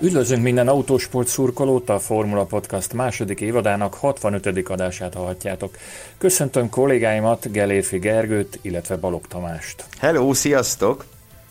Üdvözlünk 0.00 0.42
minden 0.42 0.68
autósport 0.68 1.26
szurkolót, 1.28 1.88
a 1.88 1.98
Formula 1.98 2.44
Podcast 2.44 2.92
második 2.92 3.40
évadának 3.40 3.94
65. 3.94 4.68
adását 4.68 5.14
hallhatjátok. 5.14 5.76
Köszöntöm 6.18 6.70
kollégáimat, 6.70 7.52
Gelérfi 7.52 7.98
Gergőt, 7.98 8.58
illetve 8.62 8.96
Balog 8.96 9.26
Tamást. 9.26 9.84
Hello, 9.98 10.34
sziasztok! 10.34 11.04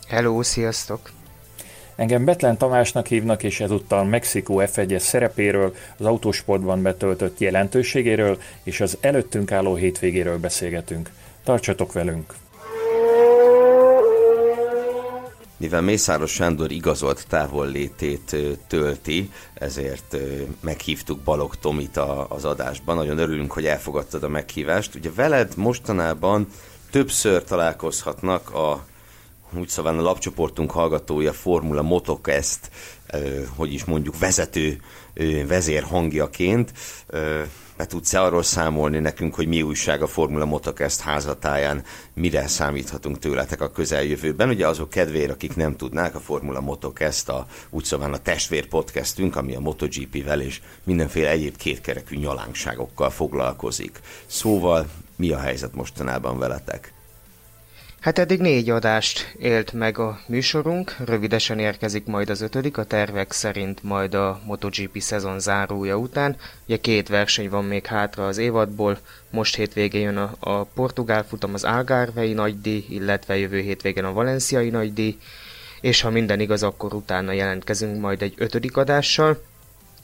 Hello, 0.08 0.42
sziasztok! 0.42 1.10
Engem 1.96 2.24
Betlen 2.24 2.56
Tamásnak 2.56 3.06
hívnak, 3.06 3.42
és 3.42 3.60
ezúttal 3.60 4.04
Mexikó 4.04 4.62
F1-es 4.64 4.98
szerepéről, 4.98 5.74
az 5.98 6.06
autósportban 6.06 6.82
betöltött 6.82 7.38
jelentőségéről 7.38 8.38
és 8.62 8.80
az 8.80 8.96
előttünk 9.00 9.52
álló 9.52 9.74
hétvégéről 9.74 10.38
beszélgetünk. 10.38 11.10
Tartsatok 11.44 11.92
velünk! 11.92 12.34
Mivel 15.58 15.82
Mészáros 15.82 16.32
Sándor 16.32 16.70
igazolt 16.70 17.26
távollétét 17.28 18.36
tölti, 18.66 19.30
ezért 19.54 20.16
meghívtuk 20.60 21.20
Balog 21.20 21.54
Tomit 21.56 21.96
az 22.28 22.44
adásban. 22.44 22.96
Nagyon 22.96 23.18
örülünk, 23.18 23.52
hogy 23.52 23.66
elfogadtad 23.66 24.22
a 24.22 24.28
meghívást. 24.28 24.94
Ugye 24.94 25.10
veled 25.14 25.52
mostanában 25.56 26.48
többször 26.90 27.44
találkozhatnak 27.44 28.54
a 28.54 28.84
úgy 29.58 29.68
szóval 29.68 29.98
a 29.98 30.02
lapcsoportunk 30.02 30.70
hallgatója 30.70 31.32
Formula 31.32 31.82
Motocast, 31.82 32.70
hogy 33.56 33.72
is 33.72 33.84
mondjuk 33.84 34.18
vezető 34.18 34.80
vezér 35.46 35.82
hangjaként 35.82 36.72
be 37.76 37.86
tudsz-e 37.86 38.22
arról 38.22 38.42
számolni 38.42 38.98
nekünk, 38.98 39.34
hogy 39.34 39.46
mi 39.46 39.62
újság 39.62 40.02
a 40.02 40.06
Formula 40.06 40.44
Motocast 40.44 41.00
házatáján, 41.00 41.84
mire 42.14 42.46
számíthatunk 42.46 43.18
tőletek 43.18 43.60
a 43.60 43.70
közeljövőben? 43.70 44.48
Ugye 44.48 44.66
azok 44.66 44.90
kedvére, 44.90 45.32
akik 45.32 45.56
nem 45.56 45.76
tudnák, 45.76 46.14
a 46.14 46.20
Formula 46.20 46.60
Motocast 46.60 47.28
a 47.28 47.46
úgy 47.70 47.94
a 48.00 48.18
testvér 48.18 48.66
podcastünk, 48.66 49.36
ami 49.36 49.54
a 49.54 49.60
MotoGP-vel 49.60 50.40
és 50.40 50.60
mindenféle 50.84 51.28
egyéb 51.28 51.56
kétkerekű 51.56 52.16
nyalánkságokkal 52.16 53.10
foglalkozik. 53.10 54.00
Szóval 54.26 54.86
mi 55.16 55.30
a 55.30 55.38
helyzet 55.38 55.74
mostanában 55.74 56.38
veletek? 56.38 56.95
Hát 58.06 58.18
eddig 58.18 58.40
négy 58.40 58.70
adást 58.70 59.34
élt 59.38 59.72
meg 59.72 59.98
a 59.98 60.20
műsorunk, 60.26 60.96
rövidesen 61.04 61.58
érkezik 61.58 62.04
majd 62.04 62.30
az 62.30 62.40
ötödik, 62.40 62.78
a 62.78 62.84
tervek 62.84 63.32
szerint 63.32 63.82
majd 63.82 64.14
a 64.14 64.40
MotoGP 64.44 65.00
szezon 65.00 65.40
zárója 65.40 65.96
után. 65.96 66.36
Ugye 66.66 66.76
két 66.76 67.08
verseny 67.08 67.48
van 67.48 67.64
még 67.64 67.86
hátra 67.86 68.26
az 68.26 68.38
évadból, 68.38 68.98
most 69.30 69.56
hétvégén 69.56 70.00
jön 70.00 70.16
a, 70.16 70.34
a 70.40 70.64
portugál 70.64 71.24
futam 71.24 71.54
az 71.54 71.64
Algarvei 71.64 72.32
nagydíj, 72.32 72.84
illetve 72.88 73.36
jövő 73.36 73.60
hétvégén 73.60 74.04
a 74.04 74.12
valenciai 74.12 74.70
nagydíj, 74.70 75.18
és 75.80 76.00
ha 76.00 76.10
minden 76.10 76.40
igaz, 76.40 76.62
akkor 76.62 76.94
utána 76.94 77.32
jelentkezünk 77.32 78.00
majd 78.00 78.22
egy 78.22 78.34
ötödik 78.36 78.76
adással. 78.76 79.42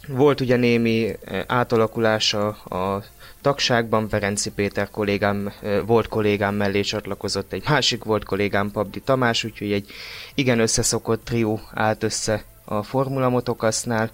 Volt 0.08 0.40
ugye 0.40 0.56
némi 0.56 1.08
eh, 1.24 1.42
átalakulása 1.46 2.48
a 2.48 3.02
tagságban 3.42 4.08
Ferenci 4.08 4.50
Péter 4.50 4.90
kollégám, 4.90 5.52
volt 5.86 6.08
kollégám 6.08 6.54
mellé 6.54 6.80
csatlakozott 6.80 7.52
egy 7.52 7.62
másik 7.68 8.04
volt 8.04 8.24
kollégám, 8.24 8.70
Pabdi 8.70 9.00
Tamás, 9.00 9.44
úgyhogy 9.44 9.72
egy 9.72 9.90
igen 10.34 10.58
összeszokott 10.58 11.24
trió 11.24 11.60
állt 11.74 12.02
össze 12.02 12.44
a 12.64 12.82
Formula 12.82 13.28
Motokasznál, 13.28 14.10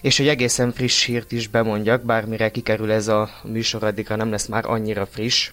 és 0.00 0.20
egy 0.20 0.28
egészen 0.28 0.72
friss 0.72 1.04
hírt 1.04 1.32
is 1.32 1.48
bemondjak, 1.48 2.02
bármire 2.02 2.50
kikerül 2.50 2.92
ez 2.92 3.08
a 3.08 3.28
műsor, 3.42 3.84
addigra 3.84 4.16
nem 4.16 4.30
lesz 4.30 4.46
már 4.46 4.64
annyira 4.66 5.06
friss. 5.06 5.50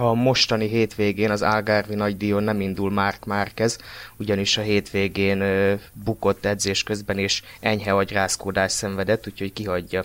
A 0.00 0.14
mostani 0.14 0.68
hétvégén 0.68 1.30
az 1.30 1.42
Algarvi 1.42 1.94
nagydíjon 1.94 2.42
nem 2.42 2.60
indul 2.60 2.90
Mark 2.90 3.24
Márquez, 3.24 3.78
ugyanis 4.16 4.56
a 4.56 4.60
hétvégén 4.60 5.42
bukott 5.92 6.44
edzés 6.44 6.82
közben 6.82 7.18
és 7.18 7.42
enyhe 7.60 7.92
agyrázkódás 7.92 8.72
szenvedett, 8.72 9.26
úgyhogy 9.26 9.52
kihagyja 9.52 10.04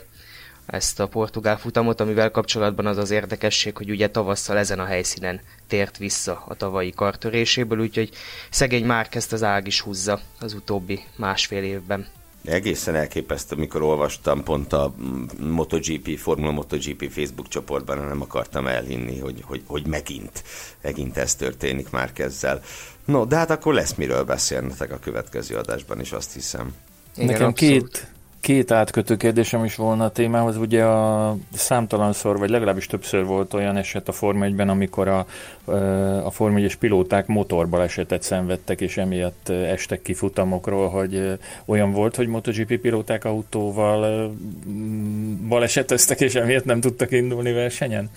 ezt 0.65 0.99
a 0.99 1.07
portugál 1.07 1.57
futamot, 1.57 1.99
amivel 1.99 2.31
kapcsolatban 2.31 2.85
az 2.85 2.97
az 2.97 3.11
érdekesség, 3.11 3.77
hogy 3.77 3.89
ugye 3.89 4.09
tavasszal 4.09 4.57
ezen 4.57 4.79
a 4.79 4.85
helyszínen 4.85 5.41
tért 5.67 5.97
vissza 5.97 6.43
a 6.47 6.55
tavalyi 6.55 6.91
kartöréséből, 6.91 7.79
úgyhogy 7.79 8.09
szegény 8.49 8.85
már 8.85 9.09
kezd 9.09 9.33
az 9.33 9.43
ág 9.43 9.67
is 9.67 9.81
húzza 9.81 10.19
az 10.39 10.53
utóbbi 10.53 11.03
másfél 11.15 11.63
évben. 11.63 12.07
Egészen 12.45 12.95
elképesztő, 12.95 13.55
amikor 13.55 13.81
olvastam 13.81 14.43
pont 14.43 14.73
a 14.73 14.93
MotoGP, 15.39 16.17
Formula 16.17 16.51
MotoGP 16.51 17.11
Facebook 17.11 17.47
csoportban, 17.47 17.97
nem 17.97 18.21
akartam 18.21 18.67
elhinni, 18.67 19.19
hogy, 19.19 19.41
hogy, 19.43 19.61
hogy 19.65 19.87
megint, 19.87 20.43
megint 20.81 21.17
ez 21.17 21.35
történik 21.35 21.89
már 21.89 22.13
kezzel. 22.13 22.61
No, 23.05 23.25
de 23.25 23.35
hát 23.35 23.49
akkor 23.49 23.73
lesz 23.73 23.93
miről 23.93 24.23
beszélnetek 24.23 24.91
a 24.91 24.99
következő 24.99 25.55
adásban 25.55 25.99
is, 25.99 26.11
azt 26.11 26.33
hiszem. 26.33 26.73
Igen, 27.15 27.27
Nekem 27.29 27.47
abszolút. 27.47 27.81
két 27.91 28.14
Két 28.45 28.71
átkötő 28.71 29.17
kérdésem 29.17 29.63
is 29.63 29.75
volna 29.75 30.03
a 30.03 30.11
témához. 30.11 30.57
Ugye 30.57 30.83
a 30.83 31.37
számtalanszor, 31.53 32.37
vagy 32.37 32.49
legalábbis 32.49 32.85
többször 32.85 33.25
volt 33.25 33.53
olyan 33.53 33.77
eset 33.77 34.07
a 34.07 34.11
Forma 34.11 34.45
1-ben, 34.47 34.69
amikor 34.69 35.07
a, 35.07 35.25
a 36.25 36.31
Forma 36.31 36.57
1 36.57 36.75
pilóták 36.75 37.27
motorbalesetet 37.27 38.21
szenvedtek, 38.21 38.81
és 38.81 38.97
emiatt 38.97 39.49
estek 39.49 40.01
ki 40.01 40.13
futamokról, 40.13 40.89
hogy 40.89 41.39
olyan 41.65 41.91
volt, 41.91 42.15
hogy 42.15 42.27
MotoGP 42.27 42.77
pilóták 42.77 43.25
autóval 43.25 44.31
baleseteztek, 45.47 46.21
és 46.21 46.35
emiatt 46.35 46.65
nem 46.65 46.79
tudtak 46.79 47.11
indulni 47.11 47.51
versenyen? 47.51 48.09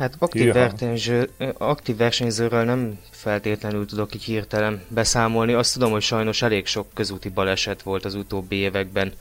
Hát 0.00 0.14
aktív, 0.18 0.52
versenyző, 0.52 1.30
aktív 1.58 1.96
versenyzőről 1.96 2.64
nem 2.64 2.98
feltétlenül 3.10 3.86
tudok 3.86 4.14
így 4.14 4.24
hirtelen 4.24 4.82
beszámolni. 4.88 5.52
Azt 5.52 5.72
tudom, 5.72 5.90
hogy 5.90 6.02
sajnos 6.02 6.42
elég 6.42 6.66
sok 6.66 6.86
közúti 6.94 7.28
baleset 7.28 7.82
volt 7.82 8.04
az 8.04 8.14
utóbbi 8.14 8.56
években 8.56 9.12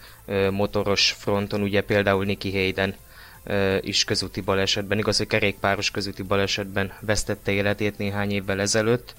motoros 0.52 1.16
fronton, 1.20 1.62
ugye 1.62 1.82
például 1.82 2.26
Nicky 2.26 2.52
Hayden 2.52 2.96
is 3.82 4.04
közúti 4.04 4.42
balesetben, 4.42 4.98
igaz, 4.98 5.18
hogy 5.18 5.28
kerékpáros 5.28 5.92
közúti 5.92 6.24
balesetben 6.24 6.92
vesztette 7.00 7.52
életét 7.52 7.98
néhány 7.98 8.32
évvel 8.32 8.62
ezelőtt 8.62 9.14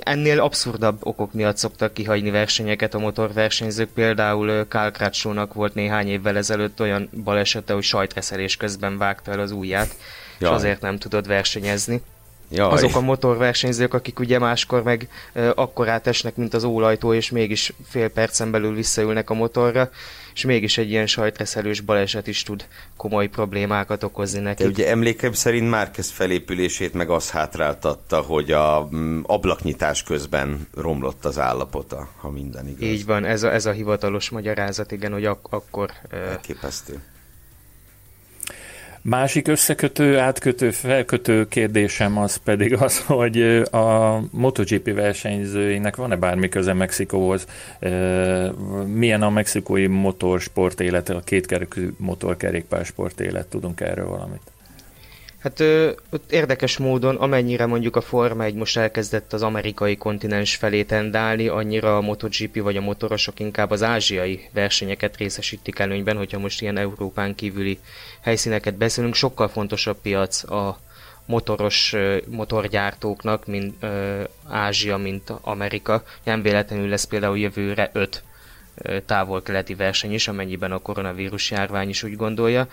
ennél 0.00 0.40
abszurdabb 0.40 0.98
okok 1.00 1.32
miatt 1.32 1.56
szoktak 1.56 1.94
kihagyni 1.94 2.30
versenyeket 2.30 2.94
a 2.94 2.98
motorversenyzők. 2.98 3.88
Például 3.88 4.68
Kyle 4.68 4.90
Crutchlow-nak 4.90 5.54
volt 5.54 5.74
néhány 5.74 6.08
évvel 6.08 6.36
ezelőtt 6.36 6.80
olyan 6.80 7.08
balesete, 7.24 7.72
hogy 7.72 7.82
sajtreszelés 7.82 8.56
közben 8.56 8.98
vágta 8.98 9.30
el 9.30 9.40
az 9.40 9.50
ujját, 9.50 9.96
Jaj. 10.38 10.50
és 10.50 10.56
azért 10.56 10.80
nem 10.80 10.98
tudott 10.98 11.26
versenyezni. 11.26 12.02
Jaj. 12.50 12.72
Azok 12.72 12.96
a 12.96 13.00
motorversenyzők, 13.00 13.94
akik 13.94 14.18
ugye 14.18 14.38
máskor 14.38 14.82
meg 14.82 15.08
akkor 15.54 15.88
átesnek, 15.88 16.36
mint 16.36 16.54
az 16.54 16.64
ólajtó, 16.64 17.14
és 17.14 17.30
mégis 17.30 17.72
fél 17.88 18.08
percen 18.08 18.50
belül 18.50 18.74
visszaülnek 18.74 19.30
a 19.30 19.34
motorra, 19.34 19.90
és 20.36 20.44
mégis 20.44 20.78
egy 20.78 20.90
ilyen 20.90 21.06
sajtreszelős 21.06 21.80
baleset 21.80 22.26
is 22.26 22.42
tud 22.42 22.66
komoly 22.96 23.26
problémákat 23.26 24.02
okozni 24.02 24.40
neki. 24.40 24.62
De 24.62 24.68
ugye 24.68 24.88
emlékem 24.88 25.32
szerint 25.32 25.70
Márquez 25.70 26.10
felépülését 26.10 26.92
meg 26.92 27.10
az 27.10 27.30
hátráltatta, 27.30 28.20
hogy 28.20 28.52
a 28.52 28.88
mm, 28.94 29.20
ablaknyitás 29.22 30.02
közben 30.02 30.68
romlott 30.74 31.24
az 31.24 31.38
állapota, 31.38 32.08
ha 32.16 32.30
minden 32.30 32.68
igaz. 32.68 32.82
Így 32.82 33.04
van, 33.04 33.24
ez 33.24 33.42
a, 33.42 33.52
ez 33.52 33.66
a 33.66 33.72
hivatalos 33.72 34.30
magyarázat, 34.30 34.92
igen, 34.92 35.12
hogy 35.12 35.24
ak- 35.24 35.52
akkor... 35.52 35.90
Elképesztő. 36.10 37.02
Másik 39.08 39.48
összekötő, 39.48 40.18
átkötő, 40.18 40.70
felkötő 40.70 41.48
kérdésem 41.48 42.18
az 42.18 42.36
pedig 42.36 42.74
az, 42.74 42.98
hogy 43.06 43.40
a 43.70 44.20
MotoGP 44.30 44.94
versenyzőinek 44.94 45.96
van-e 45.96 46.16
bármi 46.16 46.48
köze 46.48 46.72
Mexikóhoz? 46.72 47.46
Milyen 48.86 49.22
a 49.22 49.30
mexikói 49.30 49.86
motorsport 49.86 50.80
élete, 50.80 51.14
a 51.14 51.20
kétkerekű 51.20 51.88
motorkerékpársport 51.96 53.20
élet? 53.20 53.46
Tudunk 53.46 53.80
erről 53.80 54.08
valamit? 54.08 54.55
Hát 55.46 55.60
ö, 55.60 55.90
ott 56.10 56.32
érdekes 56.32 56.76
módon, 56.78 57.16
amennyire 57.16 57.66
mondjuk 57.66 57.96
a 57.96 58.00
Forma 58.00 58.44
1 58.44 58.54
most 58.54 58.76
elkezdett 58.76 59.32
az 59.32 59.42
amerikai 59.42 59.96
kontinens 59.96 60.56
felé 60.56 60.82
tendálni, 60.82 61.48
annyira 61.48 61.96
a 61.96 62.00
MotoGP 62.00 62.62
vagy 62.62 62.76
a 62.76 62.80
motorosok 62.80 63.40
inkább 63.40 63.70
az 63.70 63.82
ázsiai 63.82 64.48
versenyeket 64.52 65.16
részesítik 65.16 65.78
előnyben, 65.78 66.16
hogyha 66.16 66.38
most 66.38 66.62
ilyen 66.62 66.76
Európán 66.76 67.34
kívüli 67.34 67.78
helyszíneket 68.20 68.74
beszélünk. 68.74 69.14
Sokkal 69.14 69.48
fontosabb 69.48 69.96
piac 70.02 70.50
a, 70.50 70.78
motoros 71.26 71.94
motorgyártóknak, 72.28 73.46
mint 73.46 73.74
ö, 73.80 74.22
Ázsia, 74.48 74.96
mint 74.96 75.30
Amerika. 75.40 76.02
Nem 76.24 76.42
véletlenül 76.42 76.88
lesz 76.88 77.04
például 77.04 77.38
jövőre 77.38 77.90
5 77.92 78.22
távol-keleti 79.06 79.74
verseny 79.74 80.12
is, 80.12 80.28
amennyiben 80.28 80.72
a 80.72 80.78
koronavírus 80.78 81.50
járvány 81.50 81.88
is 81.88 82.02
úgy 82.02 82.16
gondolja. 82.16 82.68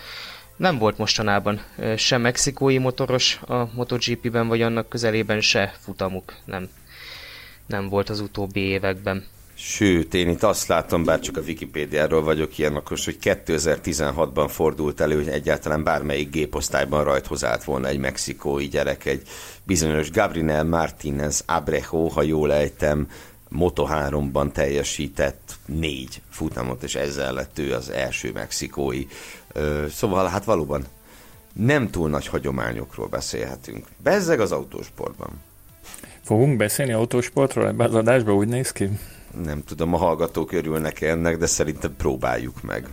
Nem 0.55 0.77
volt 0.77 0.97
mostanában 0.97 1.61
se 1.97 2.17
mexikói 2.17 2.77
motoros 2.77 3.39
a 3.47 3.69
MotoGP-ben, 3.73 4.47
vagy 4.47 4.61
annak 4.61 4.89
közelében 4.89 5.41
se 5.41 5.75
futamuk 5.79 6.33
nem, 6.45 6.69
nem 7.65 7.89
volt 7.89 8.09
az 8.09 8.19
utóbbi 8.19 8.59
években. 8.59 9.25
Sőt, 9.55 10.13
én 10.13 10.29
itt 10.29 10.43
azt 10.43 10.67
látom, 10.67 11.03
bár 11.03 11.19
csak 11.19 11.37
a 11.37 11.41
Wikipédiáról 11.41 12.23
vagyok 12.23 12.57
ilyen 12.57 12.75
okos, 12.75 13.05
hogy 13.05 13.17
2016-ban 13.21 14.47
fordult 14.49 15.01
elő, 15.01 15.15
hogy 15.15 15.27
egyáltalán 15.27 15.83
bármelyik 15.83 16.29
géposztályban 16.29 17.03
rajthoz 17.03 17.43
állt 17.43 17.63
volna 17.63 17.87
egy 17.87 17.97
mexikói 17.97 18.67
gyerek, 18.67 19.05
egy 19.05 19.21
bizonyos 19.63 20.11
Gabriel 20.11 20.63
Martínez 20.63 21.43
Abrejo, 21.47 22.07
ha 22.07 22.21
jól 22.21 22.53
ejtem, 22.53 23.07
Moto3-ban 23.59 24.51
teljesített 24.51 25.55
négy 25.65 26.21
futamot, 26.29 26.83
és 26.83 26.95
ezzel 26.95 27.33
lett 27.33 27.59
ő 27.59 27.73
az 27.73 27.89
első 27.89 28.31
mexikói. 28.31 29.05
Szóval 29.89 30.27
hát 30.27 30.43
valóban 30.43 30.85
nem 31.53 31.89
túl 31.89 32.09
nagy 32.09 32.27
hagyományokról 32.27 33.07
beszélhetünk. 33.07 33.87
Bezzeg 34.03 34.39
az 34.39 34.51
autósportban. 34.51 35.29
Fogunk 36.21 36.57
beszélni 36.57 36.91
autósportról 36.91 37.67
ebben 37.67 37.87
az 37.87 37.95
adásban, 37.95 38.35
úgy 38.35 38.47
néz 38.47 38.71
ki? 38.71 38.89
Nem 39.43 39.63
tudom, 39.63 39.93
a 39.93 39.97
hallgatók 39.97 40.51
örülnek 40.51 41.01
ennek, 41.01 41.37
de 41.37 41.45
szerintem 41.45 41.95
próbáljuk 41.97 42.61
meg. 42.61 42.87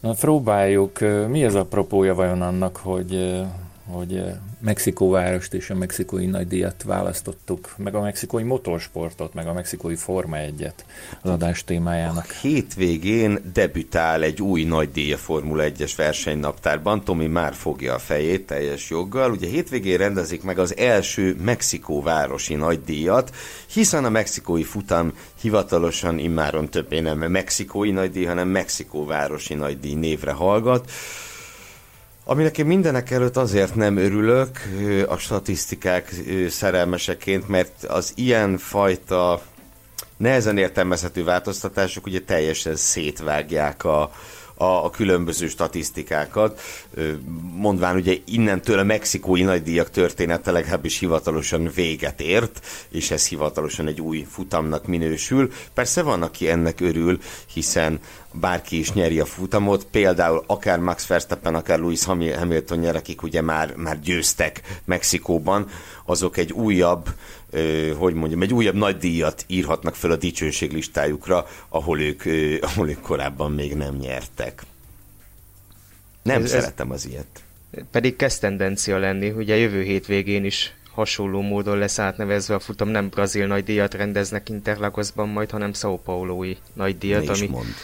Na, 0.00 0.12
próbáljuk. 0.12 0.98
Mi 1.28 1.44
az 1.44 1.54
a 1.54 1.64
propója 1.64 2.14
vajon 2.14 2.42
annak, 2.42 2.76
hogy 2.76 3.42
hogy 3.90 4.16
eh, 4.16 4.36
Mexikó 4.60 5.10
várost 5.10 5.54
és 5.54 5.70
a 5.70 5.74
mexikói 5.74 6.26
nagydíjat 6.26 6.82
választottuk, 6.82 7.74
meg 7.76 7.94
a 7.94 8.00
mexikói 8.00 8.42
motorsportot, 8.42 9.34
meg 9.34 9.46
a 9.46 9.52
mexikói 9.52 9.94
Forma 9.94 10.36
1-et 10.36 10.74
az 11.22 11.30
adás 11.30 11.64
témájának. 11.64 12.26
A 12.28 12.34
hétvégén 12.40 13.38
debütál 13.52 14.22
egy 14.22 14.42
új 14.42 14.64
nagydíj 14.64 15.12
a 15.12 15.16
Formula 15.16 15.64
1-es 15.66 15.92
versenynaptárban, 15.96 17.04
Tomi 17.04 17.26
már 17.26 17.54
fogja 17.54 17.94
a 17.94 17.98
fejét 17.98 18.46
teljes 18.46 18.90
joggal. 18.90 19.30
Ugye 19.30 19.48
hétvégén 19.48 19.96
rendezik 19.96 20.42
meg 20.42 20.58
az 20.58 20.76
első 20.76 21.36
Mexikó 21.40 22.02
városi 22.02 22.54
nagydíjat, 22.54 23.34
hiszen 23.72 24.04
a 24.04 24.10
mexikói 24.10 24.62
futam 24.62 25.12
hivatalosan 25.40 26.18
immáron 26.18 26.68
többé 26.68 27.00
nem 27.00 27.18
mexikói 27.18 27.90
nagydíj, 27.90 28.24
hanem 28.24 28.48
Mexikó 28.48 29.04
városi 29.04 29.54
nagydíj 29.54 29.94
névre 29.94 30.32
hallgat. 30.32 30.90
Aminek 32.28 32.58
én 32.58 32.66
mindenek 32.66 33.10
előtt 33.10 33.36
azért 33.36 33.74
nem 33.74 33.96
örülök 33.96 34.60
a 35.06 35.16
statisztikák 35.16 36.14
szerelmeseként, 36.48 37.48
mert 37.48 37.84
az 37.84 38.12
ilyen 38.14 38.58
fajta 38.58 39.42
nehezen 40.16 40.58
értelmezhető 40.58 41.24
változtatások 41.24 42.06
ugye 42.06 42.20
teljesen 42.20 42.76
szétvágják 42.76 43.84
a, 43.84 44.12
a, 44.56 44.84
a 44.84 44.90
különböző 44.90 45.48
statisztikákat, 45.48 46.60
mondván 47.54 47.96
ugye 47.96 48.16
innentől 48.24 48.78
a 48.78 48.82
mexikói 48.82 49.42
nagydíjak 49.42 49.90
története 49.90 50.50
legalábbis 50.50 50.98
hivatalosan 50.98 51.70
véget 51.74 52.20
ért, 52.20 52.66
és 52.88 53.10
ez 53.10 53.26
hivatalosan 53.26 53.86
egy 53.86 54.00
új 54.00 54.26
futamnak 54.30 54.86
minősül. 54.86 55.52
Persze 55.74 56.02
van, 56.02 56.22
aki 56.22 56.48
ennek 56.48 56.80
örül, 56.80 57.18
hiszen 57.52 58.00
bárki 58.32 58.78
is 58.78 58.92
nyeri 58.92 59.20
a 59.20 59.24
futamot, 59.24 59.84
például 59.84 60.44
akár 60.46 60.78
Max 60.78 61.06
Verstappen, 61.06 61.54
akár 61.54 61.78
Lewis 61.78 62.04
Hamilton 62.04 62.78
nyer, 62.78 62.96
akik 62.96 63.22
ugye 63.22 63.40
már, 63.40 63.74
már 63.76 64.00
győztek 64.00 64.80
Mexikóban, 64.84 65.68
azok 66.04 66.36
egy 66.36 66.52
újabb, 66.52 67.08
hogy 67.98 68.14
mondjam, 68.14 68.42
egy 68.42 68.52
újabb 68.52 68.74
nagy 68.74 68.96
díjat 68.96 69.44
írhatnak 69.46 69.94
fel 69.94 70.10
a 70.10 70.16
dicsőség 70.16 70.72
listájukra, 70.72 71.46
ahol 71.68 72.00
ők, 72.00 72.22
ahol 72.62 72.88
ők 72.88 73.00
korábban 73.00 73.52
még 73.52 73.74
nem 73.74 73.94
nyertek. 73.94 74.62
Nem 76.22 76.42
ez, 76.42 76.50
szeretem 76.50 76.90
az 76.90 77.06
ilyet. 77.06 77.44
Pedig 77.90 78.16
kezd 78.16 78.40
tendencia 78.40 78.98
lenni, 78.98 79.30
ugye 79.30 79.56
jövő 79.56 79.82
hétvégén 79.82 80.44
is 80.44 80.74
hasonló 80.92 81.40
módon 81.40 81.78
lesz 81.78 81.98
átnevezve 81.98 82.54
a 82.54 82.58
futam, 82.58 82.88
nem 82.88 83.08
brazil 83.08 83.46
nagy 83.46 83.64
díjat 83.64 83.94
rendeznek 83.94 84.48
Interlagosban 84.48 85.28
majd, 85.28 85.50
hanem 85.50 85.72
São 85.72 85.98
Paulo-i 86.04 86.56
nagy 86.72 86.98
díjat, 86.98 87.28
ami 87.28 87.46
mond. 87.46 87.74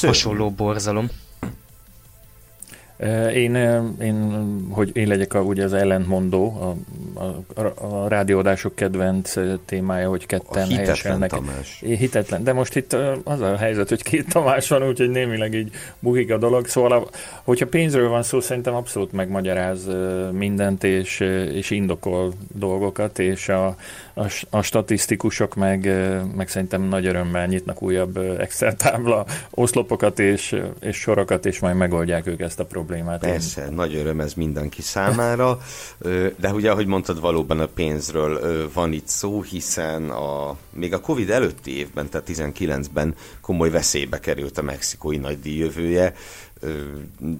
hasonló 0.00 0.50
borzalom. 0.50 1.10
Én, 3.34 3.54
én, 4.00 4.46
hogy 4.70 4.90
én 4.92 5.08
legyek 5.08 5.34
a, 5.34 5.40
ugye 5.40 5.64
az 5.64 5.72
ellentmondó, 5.72 6.74
a, 7.14 7.60
a, 7.60 7.72
a 7.86 8.08
rádióadások 8.08 8.74
kedvenc 8.74 9.34
témája, 9.64 10.08
hogy 10.08 10.26
ketten 10.26 10.68
a 10.70 10.74
helyeselnek. 10.74 11.30
Tamás. 11.30 11.78
Hitetlen, 11.80 12.44
de 12.44 12.52
most 12.52 12.76
itt 12.76 12.96
az 13.24 13.40
a 13.40 13.56
helyzet, 13.56 13.88
hogy 13.88 14.02
két 14.02 14.28
Tamás 14.28 14.68
van, 14.68 14.88
úgyhogy 14.88 15.10
némileg 15.10 15.54
így 15.54 15.70
bukik 15.98 16.30
a 16.32 16.38
dolog. 16.38 16.66
Szóval, 16.66 16.92
a, 16.92 17.06
hogyha 17.42 17.66
pénzről 17.66 18.08
van 18.08 18.22
szó, 18.22 18.40
szerintem 18.40 18.74
abszolút 18.74 19.12
megmagyaráz 19.12 19.88
mindent, 20.32 20.84
és, 20.84 21.20
és 21.52 21.70
indokol 21.70 22.32
dolgokat, 22.54 23.18
és 23.18 23.48
a, 23.48 23.66
a, 24.14 24.24
a 24.50 24.62
statisztikusok 24.62 25.54
meg, 25.54 25.90
meg 26.36 26.48
szerintem 26.48 26.82
nagy 26.82 27.06
örömmel 27.06 27.46
nyitnak 27.46 27.82
újabb 27.82 28.16
Excel 28.38 28.76
tábla 28.76 29.26
oszlopokat 29.50 30.18
és, 30.18 30.56
és 30.80 30.96
sorokat, 30.96 31.46
és 31.46 31.58
majd 31.58 31.76
megoldják 31.76 32.26
ők 32.26 32.40
ezt 32.40 32.60
a 32.60 32.64
problémát 32.64 32.84
problémát. 32.86 33.20
Persze, 33.20 33.66
én... 33.66 33.72
nagy 33.72 33.94
öröm 33.94 34.20
ez 34.20 34.34
mindenki 34.34 34.82
számára, 34.82 35.58
de 36.36 36.52
ugye, 36.52 36.70
ahogy 36.70 36.86
mondtad, 36.86 37.20
valóban 37.20 37.60
a 37.60 37.66
pénzről 37.66 38.70
van 38.72 38.92
itt 38.92 39.08
szó, 39.08 39.42
hiszen 39.42 40.10
a, 40.10 40.56
még 40.70 40.92
a 40.92 41.00
Covid 41.00 41.30
előtti 41.30 41.76
évben, 41.76 42.08
tehát 42.08 42.28
19-ben 42.30 43.14
komoly 43.40 43.70
veszélybe 43.70 44.20
került 44.20 44.58
a 44.58 44.62
mexikói 44.62 45.16
nagydíj 45.16 45.58
jövője, 45.58 46.14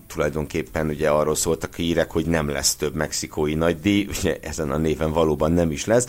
tulajdonképpen 0.07 0.89
ugye 0.89 1.11
arról 1.11 1.35
szóltak 1.35 1.75
hírek, 1.75 2.11
hogy 2.11 2.27
nem 2.27 2.49
lesz 2.49 2.75
több 2.75 2.95
mexikói 2.95 3.55
nagydíj, 3.55 4.07
ugye 4.19 4.39
ezen 4.43 4.71
a 4.71 4.77
néven 4.77 5.13
valóban 5.13 5.53
nem 5.53 5.71
is 5.71 5.85
lesz, 5.85 6.07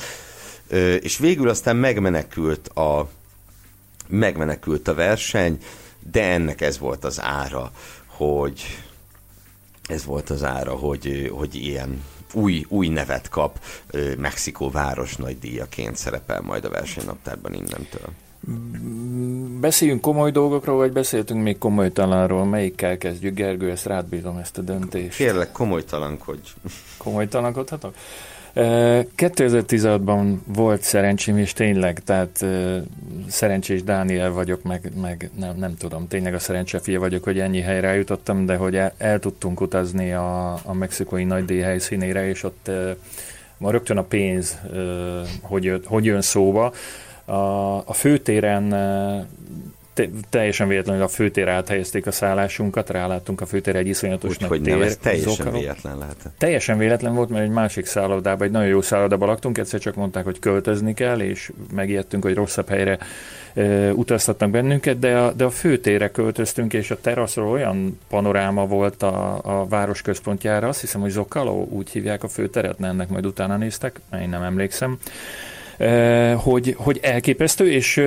és 1.01 1.18
végül 1.18 1.50
aztán 1.50 1.75
megmenekült 1.75 2.68
a 2.68 3.10
megmenekült 4.07 4.88
a 4.88 4.94
verseny, 4.94 5.62
de 6.12 6.24
ennek 6.24 6.62
ez 6.62 6.80
volt 6.80 7.04
az 7.04 7.22
ára, 7.22 7.72
hogy 8.06 8.62
ez 9.88 10.06
volt 10.06 10.30
az 10.30 10.44
ára, 10.44 10.75
hogy, 10.75 11.31
hogy 11.34 11.56
ilyen 11.56 12.04
új, 12.34 12.66
új 12.68 12.88
nevet 12.88 13.30
kap, 13.30 13.59
Mexikó 14.18 14.69
város 14.69 15.16
nagy 15.16 15.40
díjaként 15.40 15.95
szerepel 15.95 16.42
majd 16.42 16.66
a 16.66 16.69
versenynaptárban 16.69 17.54
innentől. 17.54 18.09
Beszéljünk 19.59 20.02
komoly 20.02 20.31
dolgokról, 20.31 20.78
vagy 20.78 20.92
beszéltünk 20.92 21.44
még 21.44 21.57
komolytalanról? 21.57 22.45
Melyikkel 22.45 22.97
kezdjük? 22.97 23.35
Gergő, 23.35 23.71
ezt 23.71 23.85
rád 23.85 24.06
bízom 24.06 24.38
ezt 24.38 24.57
a 24.57 24.61
döntést. 24.61 25.18
Kérlek, 25.18 25.52
komolytalankodj. 25.52 26.50
Komolytalankodhatok? 26.97 27.95
2016-ban 29.18 30.37
volt 30.45 30.81
szerencsém, 30.81 31.37
és 31.37 31.54
tényleg, 31.54 31.99
tehát 31.99 32.45
szerencsés 33.28 33.83
Dániel 33.83 34.31
vagyok, 34.31 34.64
meg, 34.64 34.92
meg 35.02 35.30
nem, 35.40 35.57
nem 35.57 35.76
tudom, 35.78 36.07
tényleg 36.07 36.33
a 36.33 36.40
szerencse 36.40 36.80
fia 36.80 36.99
vagyok, 36.99 37.23
hogy 37.23 37.40
ennyi 37.40 37.61
helyre 37.61 37.87
eljutottam, 37.87 38.45
de 38.45 38.56
hogy 38.56 38.76
el, 38.76 38.94
el 38.97 39.19
tudtunk 39.19 39.61
utazni 39.61 40.14
a, 40.14 40.52
a 40.54 40.73
mexikói 40.73 41.23
nagydíj 41.23 41.59
helyszínére, 41.59 42.28
és 42.28 42.44
ott 42.44 42.71
ma 43.57 43.71
rögtön 43.71 43.97
a 43.97 44.04
pénz, 44.04 44.57
hogy, 45.42 45.81
hogy 45.85 46.06
jön 46.06 46.21
szóba. 46.21 46.73
A, 47.26 47.33
a 47.78 47.94
főtéren 47.94 48.73
te, 49.97 50.09
teljesen 50.30 50.68
véletlenül 50.68 51.04
a 51.04 51.07
főtér 51.07 51.47
áthelyezték 51.47 52.07
a 52.07 52.11
szállásunkat, 52.11 52.89
ráláttunk 52.89 53.42
a 53.42 53.45
főtér 53.45 53.75
egy 53.75 53.87
iszonyatos 53.87 54.30
Úgy, 54.30 54.39
nagy 54.39 54.49
hogy 54.49 54.61
tér. 54.61 54.73
Nem, 54.73 54.87
ez 54.87 54.97
teljesen 54.97 55.33
Zokaro. 55.33 55.59
véletlen 55.59 55.97
lehetett. 55.97 56.33
Teljesen 56.37 56.77
véletlen 56.77 57.16
volt, 57.16 57.30
mert 57.30 57.44
egy 57.44 57.49
másik 57.49 57.85
szállodában, 57.85 58.47
egy 58.47 58.54
nagyon 58.54 58.68
jó 58.68 58.81
szállodában 58.81 59.27
laktunk, 59.27 59.57
egyszer 59.57 59.80
csak 59.80 59.95
mondták, 59.95 60.23
hogy 60.23 60.39
költözni 60.39 60.94
kell, 60.94 61.19
és 61.19 61.51
megijedtünk, 61.73 62.23
hogy 62.23 62.33
rosszabb 62.33 62.69
helyre 62.69 62.97
e, 63.54 63.94
utaztatnak 63.94 64.49
bennünket, 64.49 64.99
de 64.99 65.18
a, 65.18 65.31
de 65.31 65.44
a 65.44 65.49
főtérre 65.49 66.11
költöztünk, 66.11 66.73
és 66.73 66.92
a 66.92 67.01
teraszról 67.01 67.51
olyan 67.51 67.99
panoráma 68.09 68.66
volt 68.66 69.04
a, 69.04 69.39
a 69.44 69.68
város 69.68 70.01
központjára, 70.01 70.68
azt 70.68 70.81
hiszem, 70.81 71.01
hogy 71.01 71.11
Zocalo 71.11 71.68
úgy 71.69 71.89
hívják 71.89 72.23
a 72.23 72.27
főteret, 72.27 72.81
ennek 72.81 73.09
majd 73.09 73.25
utána 73.25 73.57
néztek, 73.57 73.99
én 74.21 74.30
nem 74.30 74.44
emlékszem 74.44 74.97
hogy, 76.36 76.76
hogy 76.78 77.00
elképesztő, 77.02 77.72
és 77.72 78.04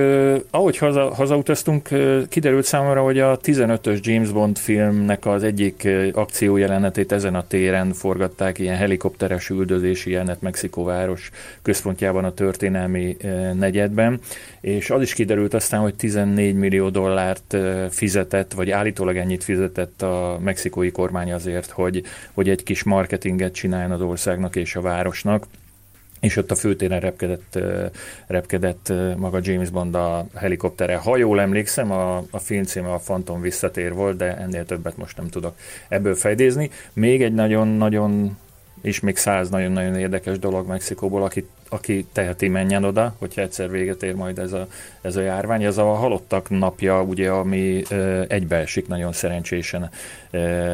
ahogy 0.49 0.77
haza, 0.77 1.13
hazautaztunk, 1.13 1.89
kiderült 2.29 2.65
számomra, 2.65 3.03
hogy 3.03 3.19
a 3.19 3.37
15-ös 3.37 4.01
James 4.01 4.29
Bond 4.29 4.57
filmnek 4.57 5.25
az 5.25 5.43
egyik 5.43 5.87
akciójelenetét 6.13 7.11
ezen 7.11 7.35
a 7.35 7.47
téren 7.47 7.93
forgatták, 7.93 8.59
ilyen 8.59 8.75
helikopteres 8.75 9.49
üldözési 9.49 10.11
jelenet 10.11 10.41
Mexikóváros 10.41 11.31
központjában 11.61 12.23
a 12.23 12.33
történelmi 12.33 13.17
negyedben, 13.53 14.19
és 14.61 14.89
az 14.89 15.01
is 15.01 15.13
kiderült 15.13 15.53
aztán, 15.53 15.79
hogy 15.79 15.95
14 15.95 16.55
millió 16.55 16.89
dollárt 16.89 17.57
fizetett, 17.89 18.53
vagy 18.53 18.71
állítólag 18.71 19.17
ennyit 19.17 19.43
fizetett 19.43 20.01
a 20.01 20.39
mexikói 20.43 20.91
kormány 20.91 21.33
azért, 21.33 21.69
hogy, 21.69 22.03
hogy 22.33 22.49
egy 22.49 22.63
kis 22.63 22.83
marketinget 22.83 23.53
csináljon 23.53 23.91
az 23.91 24.01
országnak 24.01 24.55
és 24.55 24.75
a 24.75 24.81
városnak 24.81 25.45
és 26.21 26.37
ott 26.37 26.51
a 26.51 26.55
főtéren 26.55 26.99
repkedett, 26.99 27.59
repkedett 28.27 28.93
maga 29.17 29.39
James 29.41 29.69
Bond 29.69 29.95
a 29.95 30.25
helikoptere. 30.35 30.95
Ha 30.95 31.17
jól 31.17 31.41
emlékszem, 31.41 31.91
a, 31.91 32.17
a 32.31 32.39
film 32.39 32.63
címe 32.63 32.93
a 32.93 32.97
Phantom 32.97 33.41
visszatér 33.41 33.93
volt, 33.93 34.17
de 34.17 34.37
ennél 34.37 34.65
többet 34.65 34.97
most 34.97 35.17
nem 35.17 35.27
tudok 35.27 35.55
ebből 35.87 36.15
fejdézni. 36.15 36.69
Még 36.93 37.23
egy 37.23 37.33
nagyon-nagyon 37.33 38.37
és 38.81 38.99
még 38.99 39.17
száz 39.17 39.49
nagyon-nagyon 39.49 39.95
érdekes 39.95 40.39
dolog 40.39 40.67
Mexikóból, 40.67 41.23
aki, 41.23 41.47
aki 41.69 42.05
teheti, 42.11 42.47
menjen 42.47 42.83
oda, 42.83 43.15
hogyha 43.19 43.41
egyszer 43.41 43.71
véget 43.71 44.03
ér 44.03 44.15
majd 44.15 44.39
ez 44.39 44.53
a, 44.53 44.67
ez 45.01 45.15
a 45.15 45.21
járvány. 45.21 45.63
Ez 45.63 45.77
a 45.77 45.93
halottak 45.93 46.49
napja, 46.49 47.01
ugye, 47.01 47.29
ami 47.29 47.83
egybeesik 48.27 48.87
nagyon 48.87 49.13
szerencsésen, 49.13 49.89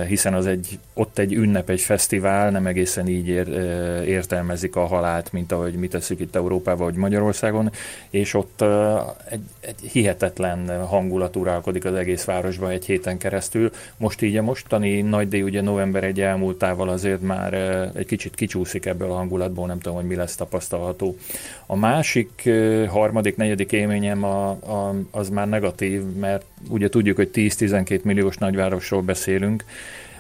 hiszen 0.07 0.33
az 0.33 0.45
egy, 0.45 0.79
ott 0.93 1.17
egy 1.17 1.33
ünnep, 1.33 1.69
egy 1.69 1.81
fesztivál, 1.81 2.51
nem 2.51 2.67
egészen 2.67 3.07
így 3.07 3.27
ér, 3.27 3.57
e, 3.57 4.03
értelmezik 4.03 4.75
a 4.75 4.85
halált, 4.85 5.31
mint 5.31 5.51
ahogy 5.51 5.73
mi 5.73 5.87
tesszük 5.87 6.19
itt 6.19 6.35
Európában 6.35 6.85
vagy 6.85 6.95
Magyarországon, 6.95 7.71
és 8.09 8.33
ott 8.33 8.61
e, 8.61 8.99
egy, 9.29 9.41
egy 9.59 9.79
hihetetlen 9.91 10.85
hangulat 10.85 11.35
uralkodik 11.35 11.85
az 11.85 11.93
egész 11.93 12.23
városban 12.23 12.69
egy 12.69 12.85
héten 12.85 13.17
keresztül. 13.17 13.71
Most 13.97 14.21
így 14.21 14.37
a 14.37 14.41
mostani 14.41 15.01
nagy 15.01 15.27
díj, 15.27 15.41
ugye 15.41 15.61
november 15.61 16.03
egy 16.03 16.21
elmúltával 16.21 16.89
azért 16.89 17.21
már 17.21 17.53
egy 17.95 18.05
kicsit 18.05 18.35
kicsúszik 18.35 18.85
ebből 18.85 19.11
a 19.11 19.15
hangulatból, 19.15 19.67
nem 19.67 19.79
tudom, 19.79 19.97
hogy 19.97 20.07
mi 20.07 20.15
lesz 20.15 20.35
tapasztalható. 20.35 21.17
A 21.65 21.75
másik, 21.75 22.49
harmadik, 22.87 23.35
negyedik 23.35 23.71
élményem 23.71 24.23
a, 24.23 24.49
a, 24.49 24.95
az 25.11 25.29
már 25.29 25.49
negatív, 25.49 26.01
mert 26.19 26.45
ugye 26.69 26.89
tudjuk, 26.89 27.15
hogy 27.15 27.29
10-12 27.33 28.01
milliós 28.01 28.37
nagyvárosról 28.37 29.01
beszélünk, 29.01 29.46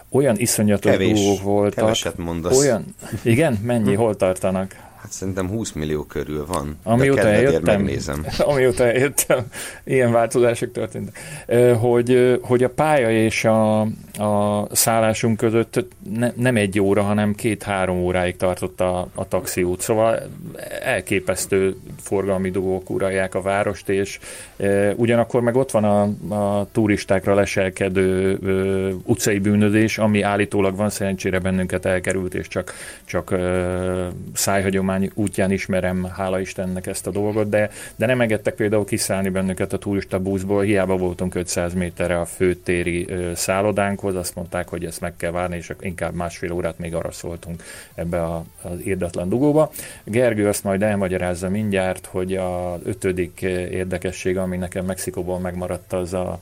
olyan 0.09 0.37
iszonyatos 0.37 0.91
Kevés, 0.91 1.19
dolgok 1.19 1.41
voltak. 1.41 1.83
Keveset 1.83 2.17
mondasz. 2.17 2.57
Olyan, 2.57 2.95
igen, 3.23 3.53
mennyi, 3.53 3.93
hol 4.03 4.15
tartanak? 4.15 4.86
Hát 5.07 5.15
szerintem 5.15 5.49
20 5.49 5.71
millió 5.71 6.03
körül 6.03 6.45
van. 6.45 6.77
Amióta 6.83 7.27
eljöttem, 7.27 7.61
megnézem. 7.63 8.25
amióta 8.51 8.83
eljöttem, 8.83 9.45
ilyen 9.83 10.11
változások 10.11 10.71
történtek. 10.71 11.17
Hogy, 11.79 12.39
hogy 12.41 12.63
a 12.63 12.69
pálya 12.69 13.11
és 13.11 13.45
a, 13.45 13.81
a 14.17 14.67
szállásunk 14.71 15.37
között 15.37 15.85
ne, 16.15 16.31
nem 16.35 16.55
egy 16.55 16.79
óra, 16.79 17.01
hanem 17.01 17.35
két-három 17.35 17.97
óráig 17.97 18.37
tartott 18.37 18.81
a, 18.81 19.07
a 19.15 19.27
taxiút. 19.27 19.81
Szóval 19.81 20.19
elképesztő 20.81 21.75
forgalmi 22.01 22.51
dugók 22.51 22.89
uralják 22.89 23.35
a 23.35 23.41
várost, 23.41 23.89
és 23.89 24.19
e, 24.57 24.93
ugyanakkor 24.95 25.41
meg 25.41 25.55
ott 25.55 25.71
van 25.71 25.83
a, 25.83 26.01
a 26.35 26.67
turistákra 26.71 27.33
leselkedő 27.33 28.31
e, 28.31 28.49
utcai 29.03 29.39
bűnözés, 29.39 29.97
ami 29.97 30.21
állítólag 30.21 30.75
van, 30.75 30.89
szerencsére 30.89 31.39
bennünket 31.39 31.85
elkerült, 31.85 32.33
és 32.33 32.47
csak, 32.47 32.73
csak 33.05 33.31
e, 33.31 33.37
szájhagyomány 34.33 34.96
útján 35.13 35.51
ismerem, 35.51 36.03
hála 36.03 36.39
Istennek 36.39 36.87
ezt 36.87 37.07
a 37.07 37.11
dolgot, 37.11 37.49
de, 37.49 37.69
de 37.95 38.05
nem 38.05 38.21
engedtek 38.21 38.53
például 38.53 38.85
kiszállni 38.85 39.29
bennünket 39.29 39.73
a 39.73 39.77
turista 39.77 40.19
buszból, 40.19 40.63
hiába 40.63 40.97
voltunk 40.97 41.35
500 41.35 41.73
méterre 41.73 42.19
a 42.19 42.25
főtéri 42.25 43.07
szállodánk, 43.33 43.97
bankhoz, 43.97 44.15
azt 44.15 44.35
mondták, 44.35 44.67
hogy 44.67 44.85
ezt 44.85 45.01
meg 45.01 45.13
kell 45.17 45.31
várni, 45.31 45.55
és 45.55 45.73
inkább 45.79 46.13
másfél 46.13 46.51
órát 46.51 46.79
még 46.79 46.95
arra 46.95 47.11
szóltunk 47.11 47.63
ebbe 47.95 48.23
a, 48.23 48.43
az 48.61 48.79
érdetlen 48.83 49.29
dugóba. 49.29 49.71
Gergő 50.03 50.47
azt 50.47 50.63
majd 50.63 50.81
elmagyarázza 50.81 51.49
mindjárt, 51.49 52.05
hogy 52.05 52.35
a 52.35 52.79
ötödik 52.83 53.41
érdekesség, 53.71 54.37
ami 54.37 54.57
nekem 54.57 54.85
Mexikóból 54.85 55.39
megmaradt, 55.39 55.93
az 55.93 56.13
a, 56.13 56.39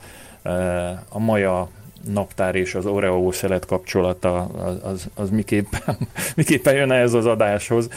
a 1.09 1.19
maja 1.19 1.69
naptár 2.13 2.55
és 2.55 2.75
az 2.75 2.85
Oreo 2.85 3.31
szelet 3.31 3.65
kapcsolata 3.65 4.43
az, 4.43 4.77
az, 4.83 5.07
az 5.13 5.29
miképpen, 5.29 5.97
miképpen 6.35 6.73
jön 6.73 6.91
ez 6.91 7.13
az 7.13 7.25
adáshoz. 7.25 7.89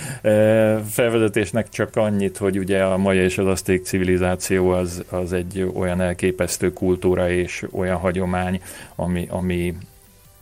Felvezetésnek 0.91 1.69
csak 1.69 1.97
annyit, 1.97 2.37
hogy 2.37 2.59
ugye 2.59 2.83
a 2.83 2.97
maja 2.97 3.23
és 3.23 3.39
az 3.39 3.47
aszték 3.47 3.85
civilizáció 3.85 4.71
az, 4.71 5.05
az 5.11 5.33
egy 5.33 5.71
olyan 5.75 6.01
elképesztő 6.01 6.73
kultúra 6.73 7.31
és 7.31 7.67
olyan 7.73 7.97
hagyomány, 7.97 8.61
ami, 8.95 9.27
ami 9.31 9.75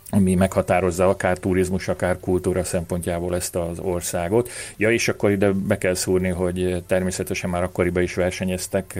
ami 0.09 0.35
meghatározza 0.35 1.09
akár 1.09 1.37
turizmus, 1.37 1.87
akár 1.87 2.19
kultúra 2.19 2.63
szempontjából 2.63 3.35
ezt 3.35 3.55
az 3.55 3.79
országot. 3.79 4.49
Ja, 4.77 4.91
és 4.91 5.07
akkor 5.07 5.31
ide 5.31 5.51
be 5.51 5.77
kell 5.77 5.93
szúrni, 5.93 6.29
hogy 6.29 6.83
természetesen 6.87 7.49
már 7.49 7.63
akkoriban 7.63 8.03
is 8.03 8.13
versenyeztek 8.13 8.99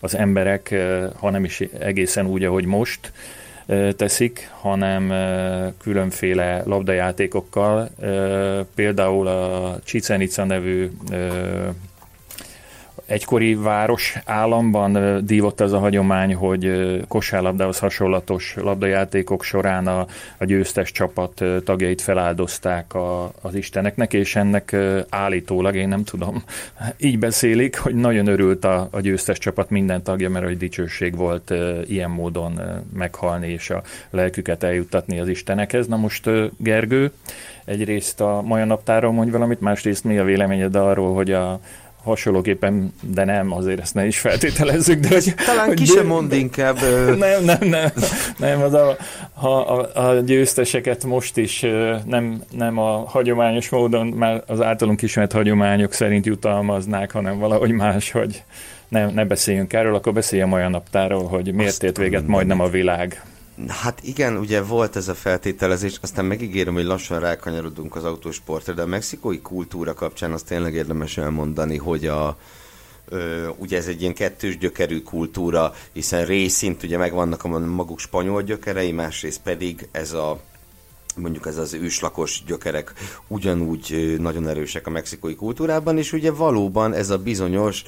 az 0.00 0.16
emberek, 0.16 0.74
ha 1.18 1.30
nem 1.30 1.44
is 1.44 1.60
egészen 1.78 2.26
úgy, 2.26 2.44
ahogy 2.44 2.64
most, 2.64 3.12
teszik, 3.96 4.50
hanem 4.60 5.12
különféle 5.82 6.62
labdajátékokkal. 6.66 7.88
Például 8.74 9.26
a 9.26 9.78
Csicenica 9.84 10.44
nevű 10.44 10.90
egykori 13.06 13.54
város 13.54 14.18
államban 14.24 15.24
dívott 15.26 15.60
az 15.60 15.72
a 15.72 15.78
hagyomány, 15.78 16.34
hogy 16.34 16.92
kosárlabdához 17.08 17.78
hasonlatos 17.78 18.54
labdajátékok 18.56 19.42
során 19.42 19.86
a, 19.86 20.06
a 20.38 20.44
győztes 20.44 20.92
csapat 20.92 21.44
tagjait 21.64 22.00
feláldozták 22.00 22.94
a, 22.94 23.32
az 23.42 23.54
isteneknek, 23.54 24.12
és 24.12 24.36
ennek 24.36 24.76
állítólag, 25.08 25.74
én 25.74 25.88
nem 25.88 26.04
tudom, 26.04 26.44
így 26.98 27.18
beszélik, 27.18 27.78
hogy 27.78 27.94
nagyon 27.94 28.26
örült 28.26 28.64
a, 28.64 28.88
a 28.90 29.00
győztes 29.00 29.38
csapat 29.38 29.70
minden 29.70 30.02
tagja, 30.02 30.30
mert 30.30 30.44
hogy 30.44 30.58
dicsőség 30.58 31.16
volt 31.16 31.54
ilyen 31.86 32.10
módon 32.10 32.60
meghalni 32.94 33.48
és 33.48 33.70
a 33.70 33.82
lelküket 34.10 34.62
eljuttatni 34.62 35.20
az 35.20 35.28
istenekhez. 35.28 35.86
Na 35.86 35.96
most 35.96 36.30
Gergő, 36.56 37.12
egyrészt 37.64 38.20
a 38.20 38.42
Maja 38.42 38.64
naptáról 38.64 39.12
mondj 39.12 39.30
valamit, 39.30 39.60
másrészt 39.60 40.04
mi 40.04 40.18
a 40.18 40.24
véleményed 40.24 40.74
arról, 40.74 41.14
hogy 41.14 41.32
a, 41.32 41.60
hasonlóképpen, 42.04 42.94
de 43.00 43.24
nem, 43.24 43.52
azért 43.52 43.80
ezt 43.80 43.94
ne 43.94 44.06
is 44.06 44.18
feltételezzük. 44.18 45.00
De 45.00 45.08
hogy, 45.08 45.34
Talán 45.46 45.66
hogy 45.66 45.76
ki 45.76 45.84
sem 45.84 46.06
mond 46.06 46.32
inkább. 46.32 46.78
Nem, 47.18 47.44
nem, 47.44 47.58
nem, 47.68 47.90
nem 48.36 48.62
az 48.62 48.74
a, 48.74 48.96
ha 49.32 49.60
a, 49.60 50.08
a 50.08 50.20
győzteseket 50.20 51.04
most 51.04 51.36
is 51.36 51.60
nem, 52.06 52.42
nem 52.50 52.78
a 52.78 53.04
hagyományos 53.08 53.68
módon, 53.68 54.06
már 54.06 54.42
az 54.46 54.60
általunk 54.60 55.02
ismert 55.02 55.32
hagyományok 55.32 55.92
szerint 55.92 56.26
jutalmaznák, 56.26 57.10
hanem 57.10 57.38
valahogy 57.38 57.70
más, 57.70 58.10
hogy 58.10 58.42
ne, 58.88 59.10
ne 59.10 59.24
beszéljünk 59.24 59.72
erről, 59.72 59.94
akkor 59.94 60.12
beszéljem 60.12 60.52
olyan 60.52 60.70
naptáról, 60.70 61.24
hogy 61.24 61.52
miért 61.52 61.82
ért 61.82 61.96
véget 61.96 62.26
majdnem 62.26 62.60
a 62.60 62.68
világ. 62.68 63.22
Hát 63.68 64.00
igen, 64.02 64.36
ugye 64.36 64.62
volt 64.62 64.96
ez 64.96 65.08
a 65.08 65.14
feltételezés, 65.14 65.98
aztán 66.02 66.24
megígérem, 66.24 66.74
hogy 66.74 66.84
lassan 66.84 67.20
rákanyarodunk 67.20 67.96
az 67.96 68.04
autósportra, 68.04 68.72
de 68.72 68.82
a 68.82 68.86
mexikói 68.86 69.40
kultúra 69.40 69.94
kapcsán 69.94 70.32
azt 70.32 70.46
tényleg 70.46 70.74
érdemes 70.74 71.16
elmondani, 71.16 71.76
hogy 71.76 72.06
a, 72.06 72.36
Ö, 73.08 73.48
ugye 73.56 73.76
ez 73.76 73.86
egy 73.86 74.00
ilyen 74.00 74.14
kettős 74.14 74.58
gyökerű 74.58 75.02
kultúra, 75.02 75.74
hiszen 75.92 76.26
részint 76.26 76.82
ugye 76.82 76.98
megvannak 76.98 77.44
a 77.44 77.58
maguk 77.58 77.98
spanyol 77.98 78.42
gyökerei, 78.42 78.92
másrészt 78.92 79.40
pedig 79.42 79.88
ez 79.90 80.12
a 80.12 80.40
mondjuk 81.16 81.46
ez 81.46 81.56
az 81.56 81.72
őslakos 81.72 82.42
gyökerek 82.46 82.92
ugyanúgy 83.28 84.16
nagyon 84.18 84.48
erősek 84.48 84.86
a 84.86 84.90
mexikói 84.90 85.34
kultúrában, 85.34 85.98
és 85.98 86.12
ugye 86.12 86.30
valóban 86.30 86.92
ez 86.92 87.10
a 87.10 87.18
bizonyos 87.18 87.82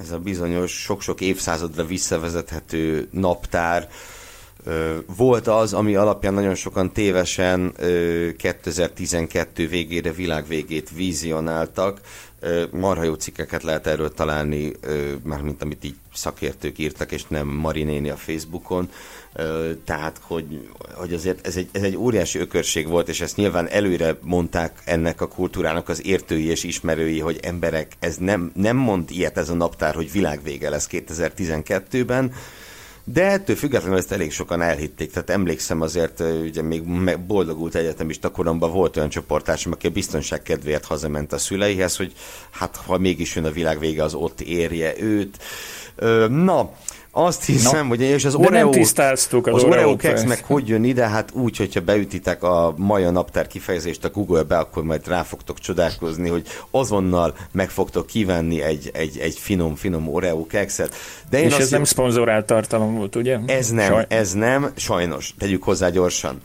ez 0.00 0.10
a 0.12 0.18
bizonyos 0.18 0.72
sok-sok 0.82 1.20
évszázadra 1.20 1.84
visszavezethető 1.84 3.08
naptár 3.10 3.88
volt 5.16 5.46
az, 5.46 5.72
ami 5.72 5.94
alapján 5.94 6.34
nagyon 6.34 6.54
sokan 6.54 6.92
tévesen 6.92 7.74
2012 8.36 9.68
végére 9.68 10.12
világ 10.12 10.46
végét 10.46 10.90
vizionáltak. 10.94 12.00
Marha 12.70 13.02
jó 13.02 13.14
cikkeket 13.14 13.62
lehet 13.62 13.86
erről 13.86 14.12
találni, 14.12 14.72
mármint 15.22 15.62
amit 15.62 15.84
így 15.84 15.94
szakértők 16.14 16.78
írtak, 16.78 17.12
és 17.12 17.24
nem 17.28 17.46
Marinéni 17.46 18.10
a 18.10 18.16
Facebookon 18.16 18.88
tehát 19.84 20.20
hogy, 20.22 20.68
hogy 20.94 21.12
azért 21.12 21.46
ez 21.46 21.56
egy, 21.56 21.68
ez 21.72 21.82
egy 21.82 21.96
óriási 21.96 22.38
ökörség 22.38 22.88
volt, 22.88 23.08
és 23.08 23.20
ezt 23.20 23.36
nyilván 23.36 23.68
előre 23.68 24.18
mondták 24.22 24.82
ennek 24.84 25.20
a 25.20 25.28
kultúrának 25.28 25.88
az 25.88 26.06
értői 26.06 26.46
és 26.46 26.64
ismerői, 26.64 27.20
hogy 27.20 27.38
emberek, 27.42 27.92
ez 27.98 28.16
nem, 28.16 28.52
nem 28.54 28.76
mond 28.76 29.10
ilyet 29.10 29.36
ez 29.36 29.48
a 29.48 29.54
naptár, 29.54 29.94
hogy 29.94 30.12
világvége 30.12 30.70
lesz 30.70 30.88
2012-ben, 30.90 32.32
de 33.08 33.24
ettől 33.24 33.56
függetlenül 33.56 33.98
ezt 33.98 34.12
elég 34.12 34.32
sokan 34.32 34.62
elhitték. 34.62 35.10
Tehát 35.10 35.30
emlékszem 35.30 35.80
azért, 35.80 36.20
ugye 36.20 36.62
még 36.62 37.18
boldogult 37.26 37.74
egyetemista 37.74 38.30
koromban 38.30 38.72
volt 38.72 38.96
olyan 38.96 39.08
csoportásom, 39.08 39.72
aki 39.72 39.86
a 39.86 39.90
biztonság 39.90 40.42
kedvéért 40.42 40.84
hazament 40.84 41.32
a 41.32 41.38
szüleihez, 41.38 41.96
hogy 41.96 42.12
hát 42.50 42.76
ha 42.76 42.98
mégis 42.98 43.34
jön 43.34 43.44
a 43.44 43.50
világ 43.50 43.78
vége, 43.78 44.02
az 44.02 44.14
ott 44.14 44.40
érje 44.40 45.00
őt. 45.00 45.38
Na, 46.28 46.72
azt 47.18 47.44
hiszem, 47.44 47.82
no. 47.82 47.88
hogy 47.88 48.00
és 48.00 48.24
az 48.24 48.34
Oreo, 48.34 48.70
az, 48.70 49.28
az 49.42 49.62
Oreo 49.62 49.96
kex 49.96 50.24
meg 50.24 50.44
hogy 50.44 50.68
jön 50.68 50.84
ide, 50.84 51.08
hát 51.08 51.30
úgy, 51.32 51.56
hogyha 51.56 51.80
beütitek 51.80 52.42
a 52.42 52.74
Maja 52.76 53.10
naptár 53.10 53.46
kifejezést 53.46 54.04
a 54.04 54.10
Google-be, 54.10 54.58
akkor 54.58 54.82
majd 54.84 55.08
rá 55.08 55.22
fogtok 55.22 55.58
csodálkozni, 55.58 56.28
hogy 56.28 56.46
azonnal 56.70 57.34
meg 57.52 57.70
fogtok 57.70 58.06
kivenni 58.06 58.62
egy, 58.62 58.90
egy, 58.92 59.18
egy 59.18 59.38
finom, 59.38 59.74
finom 59.74 60.08
Oreo 60.08 60.46
kekszet. 60.46 60.94
De 61.30 61.38
én 61.38 61.46
és 61.46 61.56
ez 61.56 61.70
nem 61.70 61.84
szponzorált 61.84 62.46
tartalom 62.46 62.94
volt, 62.94 63.16
ugye? 63.16 63.38
Ez 63.46 63.70
nem, 63.70 63.92
Saj... 63.92 64.04
ez 64.08 64.32
nem, 64.32 64.70
sajnos. 64.76 65.34
Tegyük 65.38 65.62
hozzá 65.62 65.88
gyorsan 65.88 66.40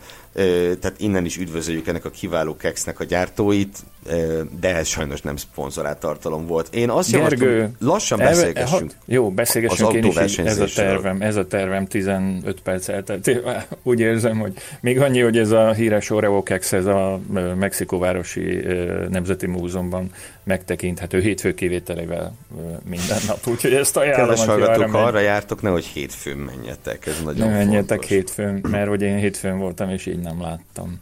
tehát 0.80 0.94
innen 0.96 1.24
is 1.24 1.36
üdvözöljük 1.36 1.86
ennek 1.86 2.04
a 2.04 2.10
kiváló 2.10 2.56
keksznek 2.56 3.00
a 3.00 3.04
gyártóit, 3.04 3.78
de 4.60 4.76
ez 4.76 4.86
sajnos 4.86 5.20
nem 5.20 5.36
szponzorált 5.36 5.98
tartalom 5.98 6.46
volt. 6.46 6.74
Én 6.74 6.90
azt 6.90 7.10
Gergő, 7.10 7.46
javaslom, 7.46 7.76
lassan 7.80 8.18
beszélgessünk. 8.18 8.90
Ha, 8.90 8.96
jó, 9.04 9.30
beszélgessünk 9.30 9.88
az 9.88 9.94
én 9.94 10.24
is, 10.24 10.38
ez 10.38 10.58
a 10.58 10.66
tervem, 10.74 11.22
ez 11.22 11.36
a 11.36 11.46
tervem 11.46 11.86
15 11.86 12.60
perc 12.60 12.88
eltelt. 12.88 13.30
Úgy 13.82 14.00
érzem, 14.00 14.38
hogy 14.38 14.52
még 14.80 15.00
annyi, 15.00 15.20
hogy 15.20 15.38
ez 15.38 15.50
a 15.50 15.72
híres 15.72 16.10
Oreo 16.10 16.42
keks, 16.42 16.72
ez 16.72 16.86
a 16.86 17.20
Mexikóvárosi 17.58 18.64
Nemzeti 19.10 19.46
Múzeumban 19.46 20.10
megtekinthető 20.44 21.20
hétfő 21.20 21.54
kivételével 21.54 22.34
minden 22.84 23.18
nap, 23.26 23.46
úgyhogy 23.46 23.72
ezt 23.72 23.96
ajánlom. 23.96 24.28
Kedves 24.28 24.46
hallgatók, 24.46 24.94
arra 24.94 25.20
jártok, 25.20 25.62
nehogy 25.62 25.84
hétfőn 25.84 26.36
menjetek, 26.36 27.06
ez 27.06 27.22
nagyon 27.24 27.48
Ne 27.48 27.56
menjetek 27.56 27.88
fontos. 27.88 28.08
hétfőn, 28.08 28.66
mert 28.70 28.88
hogy 28.88 29.02
én 29.02 29.16
hétfőn 29.16 29.58
voltam, 29.58 29.90
és 29.90 30.06
így 30.06 30.21
nem 30.22 30.40
láttam. 30.40 31.00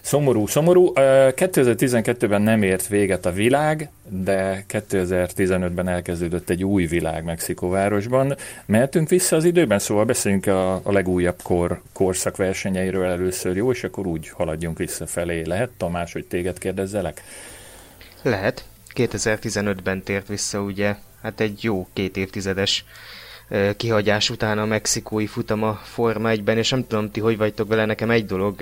Szomorú, 0.00 0.46
szomorú. 0.46 0.92
2012-ben 0.94 2.42
nem 2.42 2.62
ért 2.62 2.86
véget 2.86 3.26
a 3.26 3.32
világ, 3.32 3.90
de 4.08 4.64
2015-ben 4.68 5.88
elkezdődött 5.88 6.50
egy 6.50 6.64
új 6.64 6.86
világ 6.86 7.24
Mexikóvárosban. 7.24 8.36
Mehetünk 8.66 9.08
vissza 9.08 9.36
az 9.36 9.44
időben, 9.44 9.78
szóval 9.78 10.04
beszéljünk 10.04 10.46
a, 10.46 10.74
a 10.74 10.92
legújabb 10.92 11.42
kor, 11.42 11.80
korszak 11.92 12.36
versenyeiről 12.36 13.04
először, 13.04 13.56
jó? 13.56 13.70
És 13.70 13.84
akkor 13.84 14.06
úgy 14.06 14.28
haladjunk 14.28 14.78
visszafelé. 14.78 15.42
Lehet, 15.46 15.70
Tamás, 15.76 16.12
hogy 16.12 16.24
téged 16.24 16.58
kérdezzelek? 16.58 17.22
Lehet. 18.22 18.64
2015-ben 18.94 20.02
tért 20.02 20.28
vissza 20.28 20.60
ugye, 20.60 20.96
hát 21.22 21.40
egy 21.40 21.64
jó 21.64 21.86
két 21.92 22.16
évtizedes 22.16 22.84
kihagyás 23.76 24.30
után 24.30 24.58
a 24.58 24.64
mexikói 24.64 25.26
futam 25.26 25.62
a 25.62 25.74
Forma 25.74 26.30
1-ben, 26.32 26.58
és 26.58 26.70
nem 26.70 26.86
tudom 26.86 27.10
ti, 27.10 27.20
hogy 27.20 27.36
vagytok 27.36 27.68
vele, 27.68 27.84
nekem 27.84 28.10
egy 28.10 28.26
dolog 28.26 28.60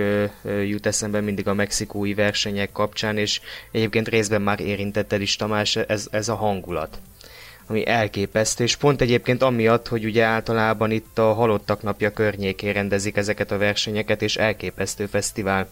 jut 0.66 0.86
eszembe 0.86 1.20
mindig 1.20 1.48
a 1.48 1.54
mexikói 1.54 2.14
versenyek 2.14 2.72
kapcsán, 2.72 3.18
és 3.18 3.40
egyébként 3.72 4.08
részben 4.08 4.42
már 4.42 4.60
érintetted 4.60 5.20
is 5.20 5.36
Tamás, 5.36 5.76
ez, 5.76 6.06
ez 6.10 6.28
a 6.28 6.34
hangulat 6.34 6.98
ami 7.68 7.86
elképesztő, 7.86 8.64
és 8.64 8.76
pont 8.76 9.00
egyébként 9.00 9.42
amiatt, 9.42 9.88
hogy 9.88 10.04
ugye 10.04 10.24
általában 10.24 10.90
itt 10.90 11.18
a 11.18 11.32
Halottak 11.32 11.82
Napja 11.82 12.10
környékén 12.10 12.72
rendezik 12.72 13.16
ezeket 13.16 13.50
a 13.50 13.58
versenyeket, 13.58 14.22
és 14.22 14.36
elképesztő 14.36 15.06
fesztivál 15.06 15.68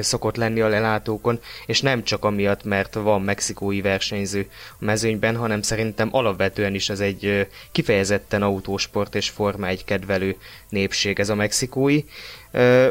szokott 0.00 0.36
lenni 0.36 0.60
a 0.60 0.68
lelátókon, 0.68 1.40
és 1.66 1.80
nem 1.80 2.04
csak 2.04 2.24
amiatt, 2.24 2.64
mert 2.64 2.94
van 2.94 3.22
mexikói 3.22 3.80
versenyző 3.80 4.48
a 4.72 4.84
mezőnyben, 4.84 5.36
hanem 5.36 5.62
szerintem 5.62 6.08
alapvetően 6.12 6.74
is 6.74 6.88
ez 6.88 7.00
egy 7.00 7.48
kifejezetten 7.72 8.42
autósport 8.42 9.14
és 9.14 9.28
Forma 9.28 9.66
egy 9.66 9.84
kedvelő 9.84 10.36
népség 10.68 11.18
ez 11.18 11.28
a 11.28 11.34
mexikói 11.34 12.02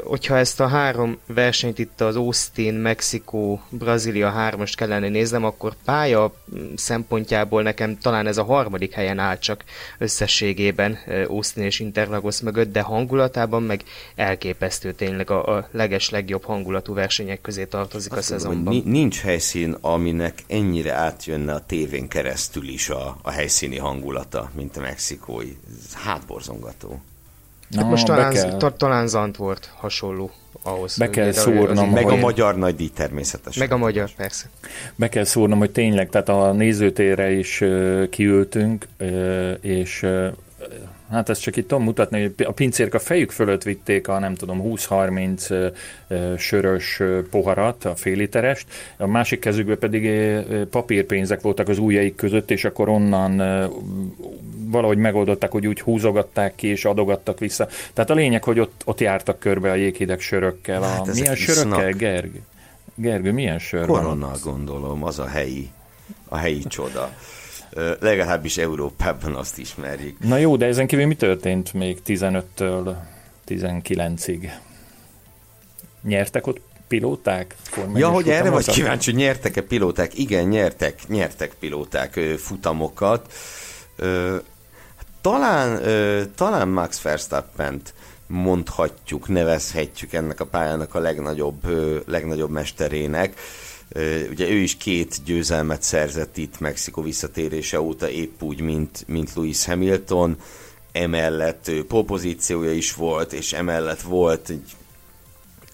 hogyha 0.03 0.37
ezt 0.37 0.59
a 0.59 0.67
három 0.67 1.17
versenyt 1.27 1.79
itt 1.79 2.01
az 2.01 2.15
Austin, 2.15 2.73
Mexikó, 2.73 3.61
Brazília 3.69 4.29
hármast 4.29 4.75
kellene 4.75 5.09
néznem, 5.09 5.43
akkor 5.43 5.73
pálya 5.85 6.33
szempontjából 6.75 7.61
nekem 7.61 7.97
talán 7.97 8.27
ez 8.27 8.37
a 8.37 8.43
harmadik 8.43 8.93
helyen 8.93 9.19
áll 9.19 9.37
csak 9.37 9.63
összességében 9.97 10.97
Austin 11.27 11.63
és 11.63 11.79
Interlagos 11.79 12.41
mögött, 12.41 12.71
de 12.71 12.81
hangulatában 12.81 13.63
meg 13.63 13.83
elképesztő 14.15 14.91
tényleg 14.91 15.29
a, 15.29 15.57
a 15.57 15.67
leges 15.71 16.09
legjobb 16.09 16.43
hangulatú 16.43 16.93
versenyek 16.93 17.41
közé 17.41 17.65
tartozik 17.65 18.11
Azt 18.11 18.19
a 18.19 18.33
szezonban. 18.33 18.73
Mondom, 18.73 18.91
nincs 18.91 19.21
helyszín, 19.21 19.77
aminek 19.81 20.43
ennyire 20.47 20.93
átjönne 20.93 21.53
a 21.53 21.65
tévén 21.65 22.07
keresztül 22.07 22.67
is 22.67 22.89
a, 22.89 23.17
a 23.21 23.31
helyszíni 23.31 23.77
hangulata, 23.77 24.51
mint 24.55 24.77
a 24.77 24.81
mexikói. 24.81 25.57
Ez 25.69 25.93
hátborzongató. 25.93 27.01
Na, 27.69 27.83
most 27.83 28.05
talán, 28.05 28.33
kell... 28.33 28.57
ta, 28.57 28.75
talán 28.75 29.07
Zant 29.07 29.37
volt 29.37 29.71
hasonló 29.75 30.31
ahhoz. 30.63 30.97
Be 30.97 31.09
kell 31.09 31.31
szúrnom, 31.31 31.89
Meg 31.89 32.03
hogy... 32.03 32.13
a 32.13 32.15
magyar 32.15 32.57
nagy 32.57 32.75
díj 32.75 32.89
természetesen. 32.89 33.67
Meg 33.67 33.71
a 33.71 33.77
magyar, 33.77 34.09
persze. 34.17 34.49
Be 34.95 35.09
kell 35.09 35.23
szúrnom, 35.23 35.59
hogy 35.59 35.71
tényleg, 35.71 36.09
tehát 36.09 36.29
a 36.29 36.51
nézőtérre 36.51 37.31
is 37.31 37.61
uh, 37.61 38.09
kiültünk, 38.09 38.87
uh, 38.99 39.51
és 39.61 40.01
uh, 40.03 40.27
Hát 41.13 41.29
ezt 41.29 41.41
csak 41.41 41.55
itt 41.55 41.67
tudom 41.67 41.83
mutatni, 41.83 42.21
hogy 42.21 42.45
a 42.45 42.51
pincérk 42.51 42.93
a 42.93 42.99
fejük 42.99 43.31
fölött 43.31 43.63
vitték 43.63 44.07
a 44.07 44.19
nem 44.19 44.35
tudom 44.35 44.61
20-30 44.63 45.73
sörös 46.37 47.01
poharat, 47.29 47.85
a 47.85 47.95
féliterest, 47.95 48.65
a 48.97 49.07
másik 49.07 49.39
kezükben 49.39 49.77
pedig 49.77 50.31
papírpénzek 50.69 51.41
voltak 51.41 51.67
az 51.67 51.77
ujjaik 51.77 52.15
között, 52.15 52.51
és 52.51 52.65
akkor 52.65 52.89
onnan 52.89 53.37
valahogy 54.65 54.97
megoldották, 54.97 55.51
hogy 55.51 55.67
úgy 55.67 55.81
húzogatták 55.81 56.55
ki 56.55 56.67
és 56.67 56.85
adogattak 56.85 57.39
vissza. 57.39 57.67
Tehát 57.93 58.09
a 58.09 58.13
lényeg, 58.13 58.43
hogy 58.43 58.59
ott, 58.59 58.81
ott 58.85 58.99
jártak 58.99 59.39
körbe 59.39 59.71
a 59.71 59.75
jéghideg 59.75 60.19
sörökkel. 60.19 60.81
Hát 60.81 61.07
a, 61.07 61.11
milyen 61.13 61.35
sörökkel, 61.35 61.91
Gergő? 61.91 62.41
Gergő, 62.95 63.31
milyen 63.31 63.59
sör 63.59 63.85
Korona, 63.85 64.27
van 64.27 64.39
gondolom, 64.43 65.03
az 65.03 65.19
a 65.19 65.27
helyi, 65.27 65.69
a 66.27 66.37
helyi 66.37 66.63
csoda 66.63 67.11
legalábbis 67.99 68.57
Európában 68.57 69.35
azt 69.35 69.57
ismerjük. 69.57 70.19
Na 70.19 70.37
jó, 70.37 70.55
de 70.57 70.65
ezen 70.65 70.87
kívül 70.87 71.05
mi 71.05 71.15
történt 71.15 71.73
még 71.73 72.01
15-től 72.05 72.95
19-ig? 73.47 74.51
Nyertek 76.03 76.47
ott 76.47 76.61
pilóták? 76.87 77.55
Ja, 77.95 78.09
hogy 78.09 78.29
erre 78.29 78.49
vagy 78.49 78.65
kíváncsi, 78.65 79.11
hogy 79.11 79.19
nyertek-e 79.19 79.61
pilóták? 79.61 80.17
Igen, 80.17 80.47
nyertek, 80.47 81.07
nyertek 81.07 81.53
pilóták 81.59 82.19
futamokat. 82.37 83.33
Talán, 85.21 85.81
talán 86.35 86.67
Max 86.67 87.01
verstappen 87.01 87.81
mondhatjuk, 88.27 89.27
nevezhetjük 89.27 90.13
ennek 90.13 90.39
a 90.39 90.45
pályának 90.45 90.95
a 90.95 90.99
legnagyobb, 90.99 91.67
legnagyobb 92.07 92.49
mesterének. 92.49 93.39
Ugye 94.29 94.49
ő 94.49 94.55
is 94.55 94.77
két 94.77 95.23
győzelmet 95.25 95.81
szerzett 95.81 96.37
itt 96.37 96.59
Mexikó 96.59 97.01
visszatérése 97.01 97.81
óta, 97.81 98.09
épp 98.09 98.41
úgy, 98.41 98.61
mint, 98.61 99.03
mint 99.07 99.33
Lewis 99.35 99.65
Hamilton. 99.65 100.37
Emellett 100.91 101.71
polpozíciója 101.87 102.71
is 102.71 102.93
volt, 102.93 103.33
és 103.33 103.53
emellett 103.53 104.01
volt 104.01 104.49
egy 104.49 104.75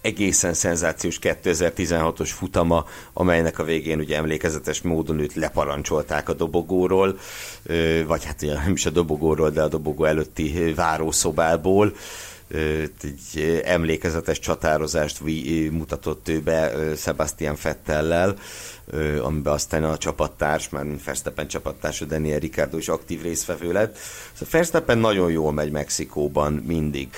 egészen 0.01 0.53
szenzációs 0.53 1.19
2016-os 1.21 2.29
futama, 2.33 2.85
amelynek 3.13 3.59
a 3.59 3.63
végén 3.63 3.99
ugye 3.99 4.15
emlékezetes 4.15 4.81
módon 4.81 5.19
őt 5.19 5.33
leparancsolták 5.33 6.29
a 6.29 6.33
dobogóról, 6.33 7.17
vagy 8.07 8.25
hát 8.25 8.41
ugye 8.41 8.53
nem 8.53 8.71
is 8.71 8.85
a 8.85 8.89
dobogóról, 8.89 9.49
de 9.49 9.61
a 9.61 9.67
dobogó 9.67 10.05
előtti 10.05 10.73
várószobából 10.75 11.93
egy 12.49 13.61
emlékezetes 13.63 14.39
csatározást 14.39 15.19
mutatott 15.71 16.27
ő 16.27 16.39
be 16.39 16.71
Sebastian 16.95 17.55
Fettellel, 17.55 18.35
amiben 19.21 19.53
aztán 19.53 19.83
a 19.83 19.97
csapattárs, 19.97 20.69
már 20.69 20.85
Verstappen 21.05 21.47
csapattársa 21.47 22.05
Daniel 22.05 22.39
Ricardo 22.39 22.77
is 22.77 22.87
aktív 22.87 23.21
részvevő 23.21 23.71
lett. 23.71 23.97
Szóval 24.33 24.47
nagyon 24.97 25.31
jól 25.31 25.51
megy 25.51 25.71
Mexikóban 25.71 26.53
mindig. 26.53 27.09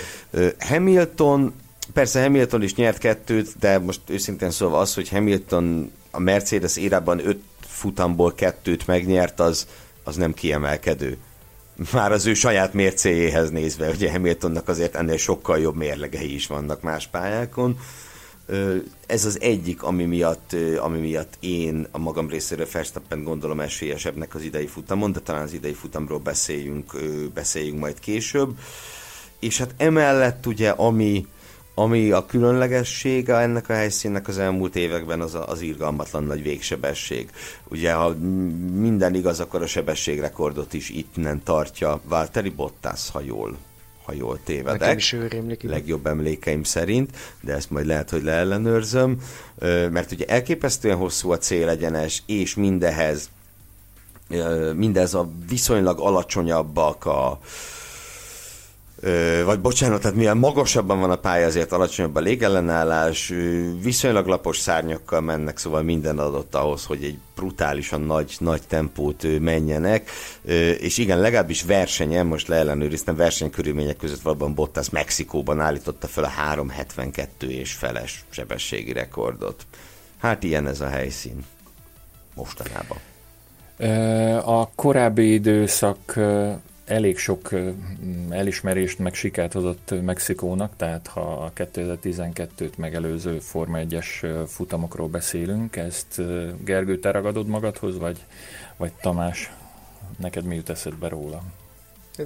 Hamilton 0.59 1.53
Persze 1.93 2.21
Hamilton 2.21 2.63
is 2.63 2.75
nyert 2.75 2.97
kettőt, 2.97 3.55
de 3.59 3.79
most 3.79 4.01
őszintén 4.07 4.51
szólva 4.51 4.79
az, 4.79 4.93
hogy 4.93 5.09
Hamilton 5.09 5.91
a 6.11 6.19
Mercedes 6.19 6.77
érában 6.77 7.27
öt 7.27 7.41
futamból 7.59 8.33
kettőt 8.33 8.87
megnyert, 8.87 9.39
az, 9.39 9.67
az 10.03 10.15
nem 10.15 10.33
kiemelkedő 10.33 11.17
már 11.93 12.11
az 12.11 12.25
ő 12.25 12.33
saját 12.33 12.73
mércéjéhez 12.73 13.49
nézve, 13.49 13.89
ugye 13.89 14.11
Hamiltonnak 14.11 14.67
azért 14.67 14.95
ennél 14.95 15.17
sokkal 15.17 15.59
jobb 15.59 15.75
mérlegei 15.75 16.33
is 16.33 16.47
vannak 16.47 16.81
más 16.81 17.07
pályákon. 17.07 17.79
Ez 19.05 19.25
az 19.25 19.41
egyik, 19.41 19.83
ami 19.83 20.03
miatt, 20.03 20.55
ami 20.79 20.99
miatt 20.99 21.37
én 21.39 21.87
a 21.91 21.97
magam 21.97 22.29
részéről 22.29 22.67
Verstappen 22.71 23.23
gondolom 23.23 23.59
esélyesebbnek 23.59 24.35
az 24.35 24.41
idei 24.41 24.67
futamon, 24.67 25.11
de 25.11 25.19
talán 25.19 25.41
az 25.41 25.53
idei 25.53 25.73
futamról 25.73 26.19
beszéljünk, 26.19 26.93
beszéljünk 27.33 27.79
majd 27.79 27.99
később. 27.99 28.57
És 29.39 29.57
hát 29.57 29.73
emellett 29.77 30.45
ugye, 30.45 30.69
ami, 30.69 31.27
ami 31.73 32.11
a 32.11 32.25
különlegessége 32.25 33.35
ennek 33.35 33.69
a 33.69 33.73
helyszínnek 33.73 34.27
az 34.27 34.37
elmúlt 34.37 34.75
években 34.75 35.21
az, 35.21 35.35
a, 35.35 35.47
az 35.47 35.61
irgalmatlan 35.61 36.23
nagy 36.23 36.43
végsebesség. 36.43 37.29
Ugye, 37.67 37.93
ha 37.93 38.15
minden 38.73 39.15
igaz, 39.15 39.39
akkor 39.39 39.61
a 39.61 39.67
sebességrekordot 39.67 40.73
is 40.73 40.93
innen 41.15 41.43
tartja 41.43 42.01
Valtteri 42.03 42.49
Bottas, 42.49 43.09
ha 43.09 43.21
jól 43.21 43.57
ha 44.05 44.13
jól 44.13 44.39
tévedek. 44.43 44.79
Nekem 44.79 44.97
is 44.97 45.15
rémlik, 45.29 45.63
Legjobb 45.63 46.07
emlékeim 46.07 46.63
szerint, 46.63 47.09
de 47.41 47.53
ezt 47.53 47.69
majd 47.69 47.85
lehet, 47.85 48.09
hogy 48.09 48.23
leellenőrzöm. 48.23 49.21
Mert 49.91 50.11
ugye 50.11 50.25
elképesztően 50.25 50.97
hosszú 50.97 51.31
a 51.31 51.37
célegyenes, 51.37 52.23
és 52.25 52.55
mindehez 52.55 53.29
mindez 54.75 55.13
a 55.13 55.29
viszonylag 55.49 55.99
alacsonyabbak 55.99 57.05
a 57.05 57.39
vagy 59.45 59.59
bocsánat, 59.59 60.01
tehát 60.01 60.17
milyen 60.17 60.37
magasabban 60.37 60.99
van 60.99 61.11
a 61.11 61.15
pálya, 61.15 61.45
ezért 61.45 61.71
alacsonyabb 61.71 62.15
a 62.15 62.19
légellenállás, 62.19 63.33
viszonylag 63.81 64.27
lapos 64.27 64.57
szárnyakkal 64.57 65.21
mennek, 65.21 65.57
szóval 65.57 65.81
minden 65.81 66.19
adott 66.19 66.55
ahhoz, 66.55 66.85
hogy 66.85 67.03
egy 67.03 67.17
brutálisan 67.35 68.01
nagy, 68.01 68.35
nagy 68.39 68.61
tempót 68.67 69.39
menjenek, 69.39 70.09
és 70.79 70.97
igen, 70.97 71.19
legalábbis 71.19 71.63
versenyen, 71.63 72.25
most 72.25 72.47
leellenőriztem, 72.47 73.15
versenykörülmények 73.15 73.97
között 73.97 74.21
valóban 74.21 74.53
Bottas 74.53 74.89
Mexikóban 74.89 75.59
állította 75.59 76.07
fel 76.07 76.23
a 76.23 76.27
372 76.27 77.49
és 77.49 77.73
feles 77.73 78.25
sebességi 78.29 78.93
rekordot. 78.93 79.65
Hát 80.17 80.43
ilyen 80.43 80.67
ez 80.67 80.81
a 80.81 80.87
helyszín 80.87 81.45
mostanában. 82.35 82.97
A 84.45 84.69
korábbi 84.75 85.33
időszak 85.33 86.19
elég 86.85 87.17
sok 87.17 87.49
elismerést 88.29 88.99
meg 88.99 89.13
sikert 89.13 89.53
hozott 89.53 89.93
Mexikónak, 90.01 90.73
tehát 90.77 91.07
ha 91.07 91.21
a 91.21 91.51
2012-t 91.55 92.75
megelőző 92.77 93.39
Forma 93.39 93.77
1-es 93.81 94.45
futamokról 94.47 95.07
beszélünk, 95.07 95.75
ezt 95.75 96.21
Gergő, 96.63 96.99
te 96.99 97.11
ragadod 97.11 97.47
magadhoz, 97.47 97.97
vagy, 97.97 98.17
vagy 98.77 98.91
Tamás, 99.01 99.51
neked 100.17 100.43
mi 100.43 100.55
jut 100.55 100.69
eszedbe 100.69 101.07
róla? 101.07 101.43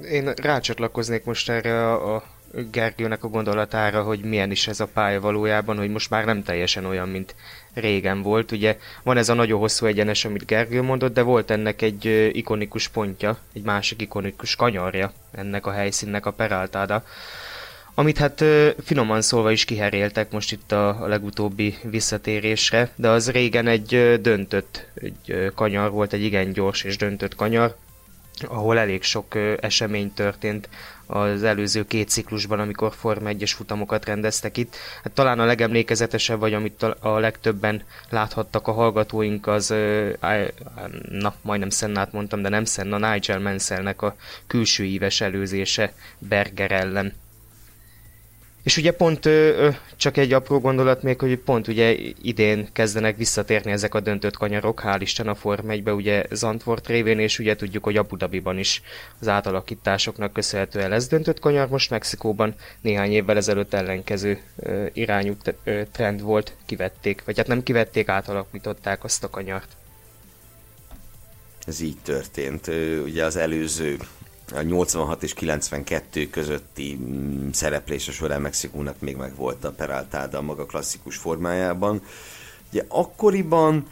Én 0.10 0.34
rácsatlakoznék 0.34 1.24
most 1.24 1.50
erre 1.50 1.92
a, 1.92 2.16
a 2.16 2.24
Gergőnek 2.72 3.24
a 3.24 3.28
gondolatára, 3.28 4.04
hogy 4.04 4.20
milyen 4.20 4.52
is 4.52 4.68
ez 4.68 4.80
a 4.80 4.88
pálya 4.94 5.20
valójában, 5.20 5.78
hogy 5.78 5.90
most 5.90 6.10
már 6.10 6.26
nem 6.26 6.44
teljesen 6.44 6.86
olyan, 6.86 7.10
mint 7.10 7.36
régen 7.74 8.22
volt. 8.22 8.52
Ugye 8.52 8.78
van 9.04 9.18
ez 9.18 9.30
a 9.30 9.34
nagyon 9.34 9.60
hosszú 9.60 9.86
egyenes, 9.86 10.26
amit 10.26 10.46
Gergő 10.46 10.82
mondott, 10.82 11.14
de 11.14 11.22
volt 11.22 11.52
ennek 11.52 11.82
egy 11.82 12.30
ikonikus 12.34 12.88
pontja, 12.88 13.38
egy 13.54 13.64
másik 13.64 14.02
ikonikus 14.02 14.56
kanyarja 14.56 15.12
ennek 15.32 15.66
a 15.66 15.72
helyszínnek, 15.72 16.26
a 16.26 16.32
Peraltáda, 16.32 17.04
amit 17.98 18.18
hát 18.18 18.44
finoman 18.84 19.22
szólva 19.22 19.52
is 19.52 19.66
kiheréltek 19.66 20.32
most 20.32 20.52
itt 20.52 20.72
a, 20.72 21.04
a 21.04 21.08
legutóbbi 21.08 21.78
visszatérésre, 21.84 22.90
de 22.96 23.10
az 23.10 23.32
régen 23.32 23.68
egy 23.68 24.20
döntött 24.22 24.88
egy 24.94 25.52
kanyar 25.56 25.92
volt, 25.92 26.14
egy 26.14 26.24
igen 26.24 26.52
gyors 26.52 26.84
és 26.84 26.98
döntött 26.98 27.36
kanyar, 27.36 27.76
ahol 28.44 28.78
elég 28.78 29.04
sok 29.04 29.36
esemény 29.60 30.14
történt 30.14 30.70
az 31.06 31.44
előző 31.44 31.86
két 31.86 32.10
ciklusban, 32.10 32.60
amikor 32.60 32.94
Forma 32.94 33.30
1-es 33.32 33.52
futamokat 33.56 34.06
rendeztek 34.06 34.58
itt. 34.58 34.76
Hát 35.04 35.14
talán 35.14 35.40
a 35.40 35.46
legemlékezetesebb, 35.46 36.40
vagy 36.40 36.54
amit 36.54 36.84
a 36.84 37.20
legtöbben 37.20 37.84
láthattak 38.10 38.68
a 38.68 38.72
hallgatóink, 38.72 39.48
az, 39.48 39.74
na, 41.10 41.34
majdnem 41.42 41.70
Szennát 41.70 42.12
mondtam, 42.12 42.42
de 42.42 42.50
nem 42.50 42.66
Senna, 42.66 43.12
Nigel 43.12 43.40
Mansellnek 43.40 44.02
a 44.02 44.16
külső 44.48 44.84
íves 44.84 45.22
előzése 45.22 45.94
Berger 46.18 46.72
ellen 46.72 47.14
és 48.66 48.78
ugye 48.78 48.92
pont 48.92 49.30
csak 49.96 50.18
egy 50.18 50.34
apró 50.34 50.60
gondolat 50.60 51.04
még, 51.04 51.20
hogy 51.20 51.38
pont 51.38 51.68
ugye 51.68 51.96
idén 52.22 52.68
kezdenek 52.74 53.18
visszatérni 53.18 53.72
ezek 53.72 53.94
a 53.94 54.00
döntött 54.00 54.38
kanyarok, 54.38 54.82
hál' 54.86 54.98
Isten 55.00 55.28
a 55.28 55.36
Form 55.36 55.70
1 55.70 55.90
ugye 55.90 56.24
Zandvoort 56.32 56.88
révén, 56.88 57.20
és 57.20 57.40
ugye 57.40 57.56
tudjuk, 57.56 57.84
hogy 57.84 57.98
Abu 57.98 58.18
Dhabiban 58.18 58.58
is 58.58 58.82
az 59.20 59.28
átalakításoknak 59.28 60.34
köszönhetően 60.34 60.90
lesz 60.90 61.08
döntött 61.08 61.40
kanyar, 61.40 61.68
most 61.68 61.90
Mexikóban 61.90 62.56
néhány 62.82 63.12
évvel 63.12 63.38
ezelőtt 63.38 63.74
ellenkező 63.74 64.42
irányú 64.94 65.36
trend 65.92 66.22
volt, 66.22 66.54
kivették, 66.66 67.24
vagy 67.26 67.38
hát 67.38 67.48
nem 67.48 67.64
kivették, 67.64 68.08
átalakították 68.08 69.04
azt 69.04 69.24
a 69.24 69.30
kanyart. 69.30 69.70
Ez 71.66 71.80
így 71.82 71.98
történt. 72.04 72.68
Ugye 73.04 73.26
az 73.26 73.36
előző 73.36 73.98
a 74.56 74.62
86 74.62 75.24
és 75.24 75.34
92 75.34 76.30
közötti 76.30 77.00
mm, 77.02 77.50
szereplése 77.52 78.12
során 78.12 78.42
Mexikónak 78.42 79.00
még 79.00 79.16
meg 79.16 79.36
volt 79.36 79.64
a 79.64 79.72
Peraltáda 79.72 80.42
maga 80.42 80.66
klasszikus 80.66 81.18
formájában. 81.18 82.02
Ugye 82.72 82.84
akkoriban 82.88 83.88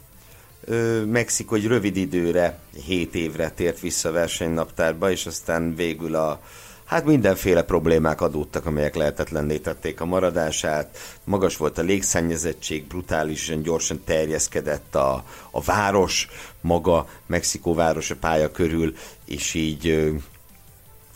ö, 0.65 1.03
Mexikó 1.05 1.55
egy 1.55 1.67
rövid 1.67 1.95
időre, 1.97 2.59
7 2.85 3.15
évre 3.15 3.49
tért 3.49 3.79
vissza 3.79 4.09
a 4.09 4.11
versenynaptárba, 4.11 5.11
és 5.11 5.25
aztán 5.25 5.75
végül 5.75 6.15
a 6.15 6.41
Hát 6.85 7.05
mindenféle 7.05 7.63
problémák 7.63 8.21
adódtak, 8.21 8.65
amelyek 8.65 8.95
lehetetlenné 8.95 9.57
tették 9.57 10.01
a 10.01 10.05
maradását. 10.05 10.97
Magas 11.23 11.57
volt 11.57 11.77
a 11.77 11.81
légszennyezettség, 11.81 12.87
brutálisan 12.87 13.61
gyorsan 13.61 14.01
terjeszkedett 14.05 14.95
a, 14.95 15.23
a 15.51 15.61
város, 15.61 16.27
maga 16.61 17.07
Mexikó 17.25 17.73
város 17.73 18.11
a 18.11 18.15
pálya 18.15 18.51
körül, 18.51 18.95
és 19.25 19.53
így 19.53 20.13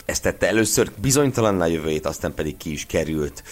ezt 0.08 0.22
tette 0.22 0.46
először 0.48 0.90
bizonytalanná 1.00 1.66
jövőjét, 1.66 2.06
aztán 2.06 2.34
pedig 2.34 2.56
ki 2.56 2.72
is 2.72 2.86
került 2.86 3.42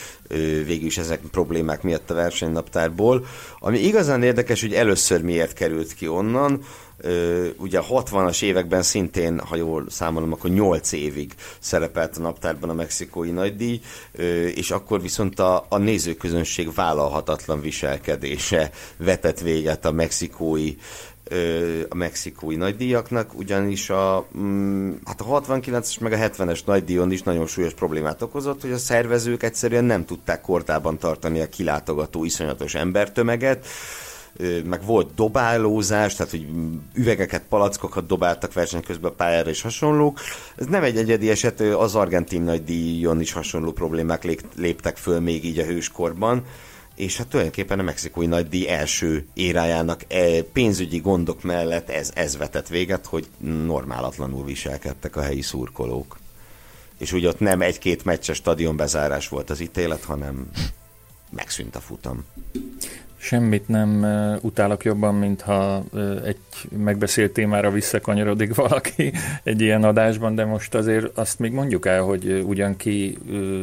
végül 0.66 0.87
is 0.87 0.99
ezek 0.99 1.21
problémák 1.21 1.83
miatt 1.83 2.11
a 2.11 2.14
versenynaptárból. 2.14 3.27
Ami 3.59 3.79
igazán 3.79 4.23
érdekes, 4.23 4.61
hogy 4.61 4.75
először 4.75 5.23
miért 5.23 5.53
került 5.53 5.95
ki 5.95 6.09
onnan, 6.09 6.64
ugye 7.57 7.79
a 7.79 8.03
60-as 8.03 8.42
években 8.42 8.83
szintén, 8.83 9.40
ha 9.40 9.57
jól 9.57 9.85
számolom, 9.88 10.33
akkor 10.33 10.51
8 10.51 10.92
évig 10.92 11.35
szerepelt 11.59 12.16
a 12.16 12.21
naptárban 12.21 12.71
a 12.71 12.75
mexikói 12.75 13.31
nagydíj, 13.31 13.81
és 14.55 14.71
akkor 14.71 15.03
viszont 15.03 15.40
a, 15.40 15.66
a 15.69 15.79
nézőközönség 15.79 16.75
vállalhatatlan 16.75 17.61
viselkedése 17.61 18.71
vetett 18.97 19.40
véget 19.40 19.85
a 19.85 19.90
mexikói 19.90 20.75
a 21.89 21.95
mexikói 21.95 22.57
nagydíjaknak, 22.57 23.39
ugyanis 23.39 23.91
a, 23.91 24.27
mm, 24.39 24.93
hát 25.05 25.21
a 25.21 25.25
69-es 25.25 26.01
meg 26.01 26.12
a 26.12 26.17
70-es 26.17 26.65
nagydíjon 26.65 27.12
is 27.12 27.23
nagyon 27.23 27.47
súlyos 27.47 27.75
problémát 27.75 28.23
okozott, 28.23 28.61
hogy 28.61 28.73
a 28.73 28.79
szervezők 28.79 29.43
egyszerűen 29.43 29.85
nem 29.85 30.05
tudták 30.05 30.41
kordában 30.41 30.99
tartani 30.99 31.41
a 31.41 31.49
kilátogató 31.49 32.25
iszonyatos 32.25 32.75
embertömeget, 32.75 33.67
meg 34.65 34.85
volt 34.85 35.15
dobálózás, 35.15 36.15
tehát 36.15 36.31
hogy 36.31 36.47
üvegeket, 36.95 37.43
palackokat 37.49 38.07
dobáltak 38.07 38.53
verseny 38.53 38.83
közben 38.83 39.11
a 39.11 39.15
pályára 39.15 39.51
és 39.51 39.61
hasonlók. 39.61 40.21
Ez 40.57 40.67
nem 40.67 40.83
egy 40.83 40.97
egyedi 40.97 41.31
eset, 41.31 41.61
az 41.61 41.95
argentin 41.95 42.43
nagydíjon 42.43 43.21
is 43.21 43.33
hasonló 43.33 43.73
problémák 43.73 44.39
léptek 44.57 44.97
föl 44.97 45.21
még 45.21 45.45
így 45.45 45.59
a 45.59 45.65
hőskorban 45.65 46.45
és 46.96 47.16
hát 47.16 47.28
tulajdonképpen 47.28 47.78
a 47.78 47.82
mexikói 47.82 48.26
nagydíj 48.26 48.68
első 48.68 49.26
érájának 49.35 50.04
e, 50.09 50.42
pénzügyi 50.42 50.98
gondok 50.98 51.42
mellett 51.42 51.88
ez, 51.88 52.11
ez 52.14 52.37
vetett 52.37 52.68
véget, 52.68 53.06
hogy 53.06 53.26
normálatlanul 53.66 54.44
viselkedtek 54.44 55.16
a 55.16 55.22
helyi 55.22 55.42
szurkolók. 55.42 56.18
És 56.98 57.12
úgy 57.12 57.26
ott 57.26 57.40
nem 57.40 57.62
egy-két 57.62 58.04
meccses 58.04 58.37
stadionbezárás 58.37 59.28
volt 59.28 59.50
az 59.50 59.61
ítélet, 59.61 60.04
hanem 60.04 60.50
megszűnt 61.30 61.76
a 61.76 61.80
futam. 61.80 62.24
Semmit 63.16 63.68
nem 63.68 64.07
utálok 64.40 64.85
jobban, 64.85 65.14
mintha 65.14 65.85
egy 66.24 66.37
megbeszélt 66.76 67.33
témára 67.33 67.70
visszakanyarodik 67.70 68.55
valaki 68.66 69.12
egy 69.42 69.61
ilyen 69.61 69.85
adásban, 69.85 70.35
de 70.35 70.44
most 70.44 70.74
azért 70.74 71.18
azt 71.18 71.38
még 71.38 71.52
mondjuk 71.52 71.87
el, 71.87 72.02
hogy 72.02 72.44
ugyan 72.46 72.76
ki, 72.76 73.18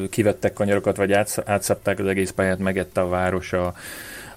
kivettek 0.09 0.53
kanyarokat, 0.53 0.97
vagy 0.97 1.11
átszapták 1.45 1.99
az 1.99 2.07
egész 2.07 2.31
pályát, 2.31 2.59
megette 2.59 3.01
a 3.01 3.07
város 3.07 3.53
a, 3.53 3.73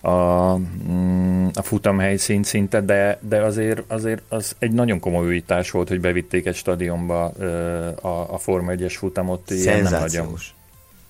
a, 0.09 0.57
mm, 0.91 1.47
a 1.55 1.63
futamhelyszín 1.63 2.43
szinte, 2.43 2.81
de, 2.81 3.19
de 3.21 3.41
azért, 3.41 3.83
azért 3.87 4.23
az 4.29 4.57
egy 4.59 4.73
nagyon 4.73 5.01
komoly 5.01 5.27
újítás 5.27 5.71
volt, 5.71 5.89
hogy 5.89 6.01
bevitték 6.01 6.47
egy 6.47 6.55
stadionba 6.55 7.25
a, 8.01 8.33
a 8.33 8.39
Forma 8.39 8.73
1-es 8.75 8.95
futamot. 8.97 9.41
Szenzációs 9.47 10.56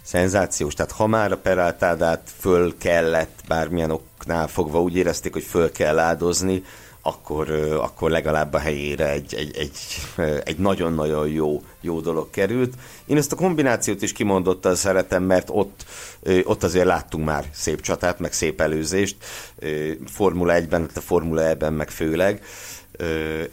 szenzációs. 0.07 0.75
Tehát 0.75 0.92
ha 0.92 1.07
már 1.07 1.33
a 1.33 1.38
Peraltádát 1.38 2.31
föl 2.38 2.75
kellett, 2.79 3.40
bármilyen 3.49 3.90
oknál 3.90 4.49
fogva 4.49 4.83
úgy 4.83 4.97
érezték, 4.97 5.33
hogy 5.33 5.42
föl 5.42 5.73
kell 5.73 5.99
áldozni, 5.99 6.62
akkor, 7.07 7.51
akkor 7.81 8.11
legalább 8.11 8.53
a 8.53 8.59
helyére 8.59 9.11
egy, 9.11 9.35
egy, 9.35 9.57
egy, 9.57 9.79
egy 10.45 10.59
nagyon-nagyon 10.59 11.29
jó, 11.29 11.62
jó 11.81 12.01
dolog 12.01 12.31
került. 12.31 12.75
Én 13.07 13.16
ezt 13.16 13.33
a 13.33 13.37
kombinációt 13.37 14.03
is 14.03 14.12
kimondottan 14.12 14.75
szeretem, 14.75 15.23
mert 15.23 15.49
ott, 15.53 15.85
ott 16.45 16.62
azért 16.62 16.87
láttunk 16.87 17.25
már 17.25 17.45
szép 17.53 17.81
csatát, 17.81 18.19
meg 18.19 18.33
szép 18.33 18.61
előzést, 18.61 19.16
Formula 20.07 20.55
1-ben, 20.57 20.88
a 20.95 21.01
Formula 21.01 21.42
E-ben 21.42 21.73
meg 21.73 21.90
főleg, 21.90 22.42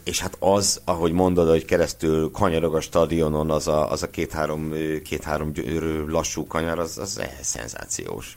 és 0.04 0.20
hát 0.20 0.36
az, 0.38 0.80
ahogy 0.84 1.12
mondod, 1.12 1.48
hogy 1.48 1.64
keresztül 1.64 2.30
kanyarog 2.30 2.74
a 2.74 2.80
stadionon, 2.80 3.50
az 3.50 3.68
a, 3.68 3.90
az 3.90 4.02
a 4.02 4.10
két-három, 4.10 4.72
két-három 5.04 5.52
lassú 6.06 6.46
kanyar, 6.46 6.78
az, 6.78 6.98
az 6.98 7.22
szenzációs. 7.40 8.36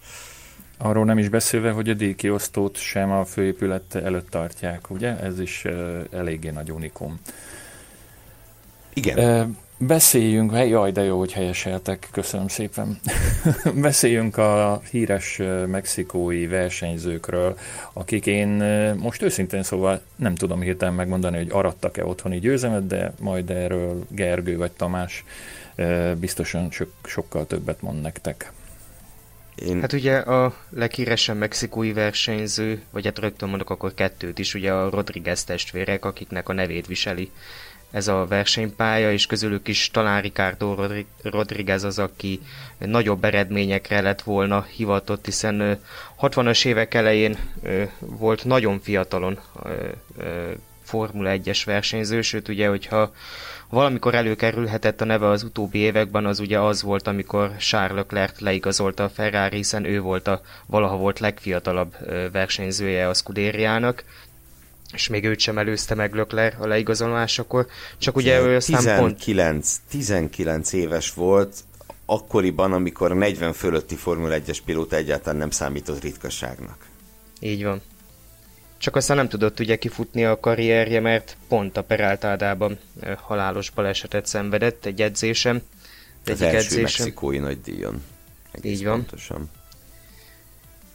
Arról 0.78 1.06
nem 1.06 1.18
is 1.18 1.30
beszélve, 1.30 1.72
hogy 1.72 1.90
a 1.90 1.94
díjkiosztót 1.94 2.78
sem 2.78 3.12
a 3.12 3.26
főépület 3.26 3.96
előtt 3.96 4.30
tartják, 4.30 4.90
ugye? 4.90 5.20
Ez 5.20 5.40
is 5.40 5.66
eléggé 6.12 6.50
nagy 6.50 6.72
unikum. 6.72 7.20
Igen. 8.94 9.58
Beszéljünk, 9.80 10.52
jaj, 10.52 10.92
de 10.92 11.04
jó, 11.04 11.18
hogy 11.18 11.34
helyeseltek, 11.34 12.08
köszönöm 12.12 12.48
szépen. 12.48 13.00
Beszéljünk 13.76 14.38
a 14.38 14.82
híres 14.92 15.42
mexikói 15.68 16.48
versenyzőkről, 16.48 17.58
akik 17.94 18.26
én 18.26 18.50
most 19.00 19.22
őszintén 19.22 19.64
szóval 19.64 20.02
nem 20.16 20.36
tudom 20.36 20.62
hirtelen 20.62 20.94
megmondani, 20.94 21.38
hogy 21.38 21.52
arattak-e 21.52 22.06
otthoni 22.06 22.40
győzemet, 22.40 22.88
de 22.88 23.14
majd 23.20 23.50
erről 23.50 24.06
Gergő 24.10 24.58
vagy 24.58 24.72
Tamás 24.72 25.24
biztosan 26.20 26.72
so- 26.72 26.94
sokkal 27.04 27.48
többet 27.48 27.82
mond 27.82 28.02
nektek. 28.02 28.52
Én... 29.56 29.82
Hát 29.82 29.94
ugye 29.94 30.18
a 30.18 30.56
leghíresebb 30.70 31.38
mexikói 31.38 31.94
versenyző, 31.94 32.82
vagy 32.90 33.06
hát 33.06 33.20
rögtön 33.20 33.50
mondok 33.50 33.70
akkor 33.70 33.94
kettőt 33.94 34.40
is, 34.40 34.54
ugye 34.54 34.74
a 34.74 34.90
Rodriguez 34.90 35.44
testvérek, 35.44 36.06
akiknek 36.06 36.50
a 36.50 36.54
nevét 36.54 36.88
viseli 36.88 37.32
ez 37.92 38.08
a 38.08 38.26
versenypálya, 38.26 39.12
és 39.12 39.26
közülük 39.26 39.68
is 39.68 39.92
talán 39.92 40.22
Ricardo 40.22 40.76
Rodriguez 41.24 41.84
az, 41.84 42.00
aki 42.00 42.42
nagyobb 42.78 43.24
eredményekre 43.24 44.02
lett 44.02 44.22
volna 44.22 44.66
hivatott, 44.76 45.26
hiszen 45.26 45.80
60-as 46.22 46.66
évek 46.66 46.94
elején 46.94 47.38
volt 48.00 48.46
nagyon 48.46 48.80
fiatalon 48.80 49.40
Formula 50.84 51.32
1-es 51.34 51.62
versenyző, 51.66 52.22
sőt 52.22 52.48
ugye, 52.48 52.68
hogyha 52.68 53.12
valamikor 53.70 54.16
előkerülhetett 54.16 55.02
a 55.02 55.06
neve 55.06 55.28
az 55.28 55.44
utóbbi 55.44 55.78
években, 55.78 56.26
az 56.26 56.40
ugye 56.40 56.60
az 56.60 56.82
volt, 56.82 57.08
amikor 57.08 57.56
Charles 57.58 57.98
Leclerc 57.98 58.40
leigazolta 58.40 59.04
a 59.04 59.10
Ferrari, 59.10 59.56
hiszen 59.56 59.86
ő 59.86 60.02
volt 60.02 60.28
a 60.28 60.42
valaha 60.66 60.98
volt 60.98 61.20
legfiatalabb 61.20 61.96
versenyzője 62.32 63.10
a 63.10 63.14
Scuderiának, 63.14 64.04
és 64.94 65.08
még 65.08 65.24
őt 65.24 65.40
sem 65.40 65.58
előzte 65.58 65.96
meg 65.96 66.14
Lökler 66.14 66.56
a 66.60 66.68
leigazolásakor, 66.68 67.68
csak 67.98 68.16
ugye 68.16 68.40
ő 68.40 68.56
aztán 68.56 68.78
19, 68.78 69.00
pont... 69.00 69.82
19 69.90 70.74
éves 70.74 71.14
volt, 71.14 71.56
akkoriban, 72.06 72.74
amikor 72.74 73.12
a 73.12 73.16
40 73.16 73.54
fölötti 73.54 73.96
Formula 73.96 74.38
1-es 74.40 74.58
pilóta 74.66 74.96
egyáltalán 74.96 75.38
nem 75.38 75.50
számított 75.50 76.02
ritkaságnak. 76.02 76.86
Így 77.40 77.64
van. 77.64 77.82
Csak 78.78 78.96
aztán 78.96 79.18
nem 79.18 79.30
tudott 79.30 79.60
ugye 79.60 79.76
kifutni 79.76 80.26
a 80.26 80.40
karrierje, 80.40 81.00
mert 81.00 81.38
pont 81.48 81.78
a 81.78 81.84
Peraltádában 81.84 82.80
halálos 83.18 83.70
balesetet 83.70 84.26
szenvedett 84.26 84.86
egy 84.86 85.02
edzésem. 85.02 85.62
Egy 86.24 86.34
Az 86.34 86.42
első 86.42 86.58
edzésem. 86.58 86.82
mexikói 86.82 87.38
nagy 87.38 87.62
díjon. 87.62 88.04
Így 88.62 88.84
van. 88.84 88.96
Pontosan. 88.98 89.50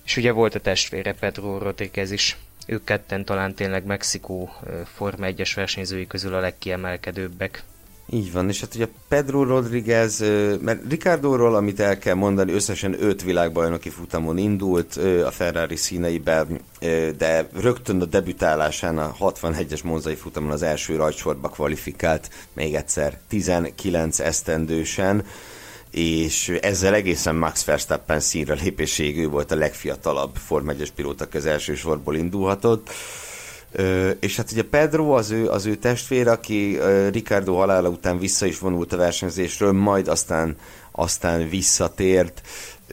És 0.04 0.16
ugye 0.16 0.32
volt 0.32 0.54
a 0.54 0.60
testvére 0.60 1.14
Pedro 1.14 1.58
Rodriguez 1.58 2.10
is. 2.10 2.36
Ők 2.66 2.84
ketten 2.84 3.24
talán 3.24 3.54
tényleg 3.54 3.84
Mexikó 3.84 4.50
Forma 4.94 5.26
1-es 5.28 5.52
versenyzői 5.54 6.06
közül 6.06 6.34
a 6.34 6.40
legkiemelkedőbbek. 6.40 7.62
Így 8.10 8.32
van, 8.32 8.48
és 8.48 8.60
hát 8.60 8.74
ugye 8.74 8.88
Pedro 9.08 9.44
Rodriguez, 9.44 10.20
mert 10.60 10.80
Ricardóról, 10.88 11.54
amit 11.54 11.80
el 11.80 11.98
kell 11.98 12.14
mondani, 12.14 12.52
összesen 12.52 13.02
öt 13.02 13.22
világbajnoki 13.22 13.88
futamon 13.88 14.38
indult 14.38 14.96
a 15.26 15.30
Ferrari 15.30 15.76
színeiben, 15.76 16.60
de 17.18 17.48
rögtön 17.60 18.00
a 18.00 18.04
debütálásán 18.04 18.98
a 18.98 19.14
61-es 19.20 19.84
monzai 19.84 20.14
futamon 20.14 20.50
az 20.50 20.62
első 20.62 20.96
rajtsorba 20.96 21.48
kvalifikált, 21.48 22.30
még 22.52 22.74
egyszer 22.74 23.18
19 23.28 24.20
esztendősen, 24.20 25.24
és 25.92 26.48
ezzel 26.60 26.94
egészen 26.94 27.34
Max 27.34 27.64
Verstappen 27.64 28.20
színre 28.20 28.54
lépéséig 28.54 29.18
ő 29.18 29.28
volt 29.28 29.50
a 29.50 29.56
legfiatalabb 29.56 30.36
Form 30.36 30.68
1 30.68 30.92
pilóta, 30.92 31.26
az 31.32 31.46
első 31.46 31.74
sorból 31.74 32.16
indulhatott. 32.16 32.90
És 34.20 34.36
hát 34.36 34.52
ugye 34.52 34.62
Pedro 34.62 35.10
az 35.10 35.30
ő, 35.30 35.48
az 35.48 35.66
ő 35.66 35.76
testvér, 35.76 36.28
aki 36.28 36.78
Ricardo 37.10 37.54
halála 37.54 37.88
után 37.88 38.18
vissza 38.18 38.46
is 38.46 38.58
vonult 38.58 38.92
a 38.92 38.96
versenyzésről, 38.96 39.72
majd 39.72 40.08
aztán, 40.08 40.56
aztán 40.92 41.48
visszatért, 41.48 42.40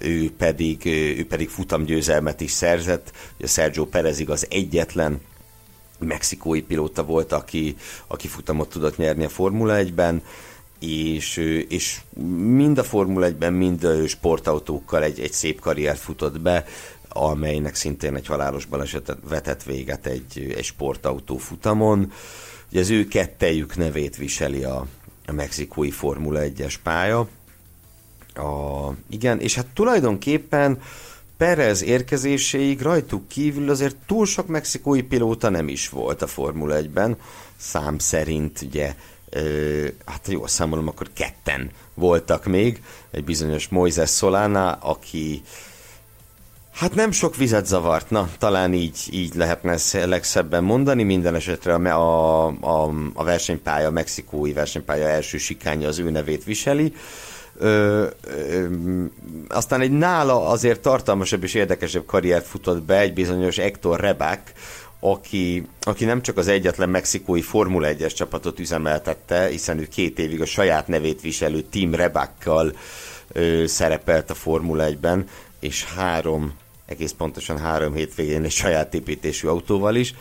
ő 0.01 0.31
pedig, 0.37 0.85
ő 1.17 1.25
pedig 1.27 1.49
futamgyőzelmet 1.49 2.41
is 2.41 2.51
szerzett. 2.51 3.11
Ugye 3.37 3.47
Sergio 3.47 3.85
Perezig 3.85 4.29
az 4.29 4.47
egyetlen 4.49 5.21
mexikói 5.99 6.61
pilóta 6.61 7.03
volt, 7.03 7.31
aki, 7.31 7.75
aki 8.07 8.27
futamot 8.27 8.69
tudott 8.69 8.97
nyerni 8.97 9.23
a 9.23 9.29
Formula 9.29 9.75
1-ben 9.77 10.21
és, 10.79 11.37
és 11.69 12.01
mind 12.55 12.77
a 12.77 12.83
Formula 12.83 13.27
1-ben, 13.29 13.53
mind 13.53 13.83
a 13.83 14.07
sportautókkal 14.07 15.03
egy, 15.03 15.19
egy 15.19 15.31
szép 15.31 15.59
karriert 15.59 15.99
futott 15.99 16.41
be, 16.41 16.65
amelynek 17.09 17.75
szintén 17.75 18.15
egy 18.15 18.27
halálos 18.27 18.65
balesetet 18.65 19.17
vetett 19.29 19.63
véget 19.63 20.05
egy, 20.05 20.53
egy 20.57 20.63
sportautó 20.63 21.37
futamon. 21.37 22.11
Ugye 22.71 22.79
az 22.79 22.89
ő 22.89 23.07
kettejük 23.07 23.75
nevét 23.75 24.15
viseli 24.15 24.63
a, 24.63 24.85
a 25.25 25.31
mexikói 25.31 25.91
Formula 25.91 26.39
1-es 26.43 26.75
pálya. 26.83 27.27
A, 28.33 28.89
igen, 29.09 29.39
és 29.39 29.55
hát 29.55 29.65
tulajdonképpen 29.73 30.79
Perez 31.37 31.83
érkezéséig 31.83 32.81
rajtuk 32.81 33.27
kívül 33.27 33.69
azért 33.69 33.95
túl 34.05 34.25
sok 34.25 34.47
mexikói 34.47 35.01
pilóta 35.01 35.49
nem 35.49 35.67
is 35.67 35.89
volt 35.89 36.21
a 36.21 36.27
Formula 36.27 36.75
1-ben. 36.81 37.17
Szám 37.57 37.97
szerint 37.97 38.61
ugye 38.61 38.95
hát 40.05 40.27
jól 40.27 40.47
számolom, 40.47 40.87
akkor 40.87 41.07
ketten 41.13 41.71
voltak 41.93 42.45
még, 42.45 42.81
egy 43.11 43.23
bizonyos 43.23 43.67
Moises 43.67 44.09
Solana, 44.09 44.71
aki 44.71 45.41
Hát 46.79 46.95
nem 46.95 47.11
sok 47.11 47.35
vizet 47.35 47.65
zavart, 47.65 48.09
na, 48.09 48.29
talán 48.37 48.73
így, 48.73 48.97
így 49.11 49.35
lehetne 49.35 49.71
ezt 49.71 50.05
legszebben 50.05 50.63
mondani, 50.63 51.03
minden 51.03 51.35
esetre 51.35 51.73
a, 51.73 52.47
a, 52.47 52.91
a 53.13 53.23
versenypálya, 53.23 53.87
a 53.87 53.91
mexikói 53.91 54.53
versenypálya 54.53 55.07
első 55.07 55.37
sikánya 55.37 55.87
az 55.87 55.99
ő 55.99 56.09
nevét 56.09 56.43
viseli. 56.43 56.93
Ö, 57.57 58.07
ö, 58.21 58.65
aztán 59.47 59.81
egy 59.81 59.91
nála 59.91 60.47
azért 60.47 60.81
tartalmasabb 60.81 61.43
és 61.43 61.53
érdekesebb 61.53 62.05
karriert 62.05 62.47
futott 62.47 62.83
be 62.83 62.99
egy 62.99 63.13
bizonyos 63.13 63.57
Hector 63.57 63.99
Rebák, 63.99 64.53
aki, 64.99 65.67
aki 65.81 66.05
nem 66.05 66.21
csak 66.21 66.37
az 66.37 66.47
egyetlen 66.47 66.89
mexikói 66.89 67.41
Formula 67.41 67.87
1-es 67.91 68.13
csapatot 68.13 68.59
üzemeltette, 68.59 69.47
hiszen 69.47 69.79
ő 69.79 69.87
két 69.87 70.19
évig 70.19 70.41
a 70.41 70.45
saját 70.45 70.87
nevét 70.87 71.21
viselő 71.21 71.61
Team 71.61 71.95
Rebákkal 71.95 72.73
szerepelt 73.65 74.29
a 74.29 74.33
Formula 74.33 74.85
1-ben, 74.89 75.27
és 75.59 75.85
három, 75.85 76.53
egész 76.85 77.11
pontosan 77.11 77.57
három 77.57 77.93
hétvégén 77.93 78.43
egy 78.43 78.51
saját 78.51 78.93
építésű 78.93 79.47
autóval 79.47 79.95
is, 79.95 80.13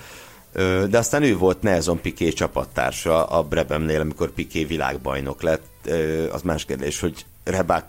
ö, 0.52 0.84
de 0.90 0.98
aztán 0.98 1.22
ő 1.22 1.36
volt 1.36 1.62
Nelson 1.62 2.00
Piqué 2.00 2.28
csapattársa 2.28 3.24
a 3.24 3.42
Brebemnél, 3.42 4.00
amikor 4.00 4.30
Piqué 4.30 4.64
világbajnok 4.64 5.42
lett. 5.42 5.66
Ö, 5.84 6.32
az 6.32 6.42
más 6.42 6.64
kérdés, 6.64 7.00
hogy 7.00 7.24
Rebák 7.44 7.84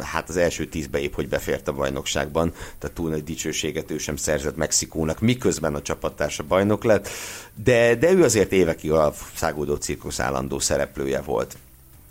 hát 0.00 0.28
az 0.28 0.36
első 0.36 0.66
tízbe 0.66 0.98
épp, 0.98 1.14
hogy 1.14 1.28
befért 1.28 1.68
a 1.68 1.72
bajnokságban, 1.72 2.52
tehát 2.78 2.96
túl 2.96 3.10
nagy 3.10 3.24
dicsőséget 3.24 3.90
ő 3.90 3.98
sem 3.98 4.16
szerzett 4.16 4.56
Mexikónak, 4.56 5.20
miközben 5.20 5.74
a 5.74 5.82
csapattársa 5.82 6.42
bajnok 6.42 6.84
lett, 6.84 7.08
de, 7.54 7.94
de 7.94 8.12
ő 8.12 8.22
azért 8.22 8.52
évekig 8.52 8.92
a 8.92 9.12
szágódó 9.34 9.74
cirkusz 9.74 10.20
állandó 10.20 10.58
szereplője 10.58 11.20
volt. 11.20 11.56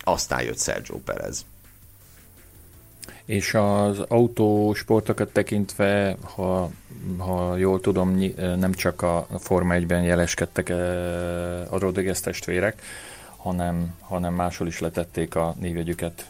Aztán 0.03 0.43
jött 0.43 0.59
Sergio 0.59 0.97
Perez. 0.97 1.45
És 3.25 3.53
az 3.53 3.99
autósportokat 3.99 5.29
tekintve, 5.29 6.17
ha, 6.35 6.71
ha 7.17 7.57
jól 7.57 7.79
tudom, 7.79 8.17
nem 8.35 8.73
csak 8.73 9.01
a 9.01 9.27
Forma 9.39 9.75
1-ben 9.77 10.03
jeleskedtek 10.03 10.69
eh, 10.69 10.77
a 11.73 11.79
Rodriguez 11.79 12.21
testvérek, 12.21 12.81
hanem, 13.37 13.95
hanem 13.99 14.33
máshol 14.33 14.67
is 14.67 14.79
letették 14.79 15.35
a 15.35 15.55
névjegyüket 15.59 16.25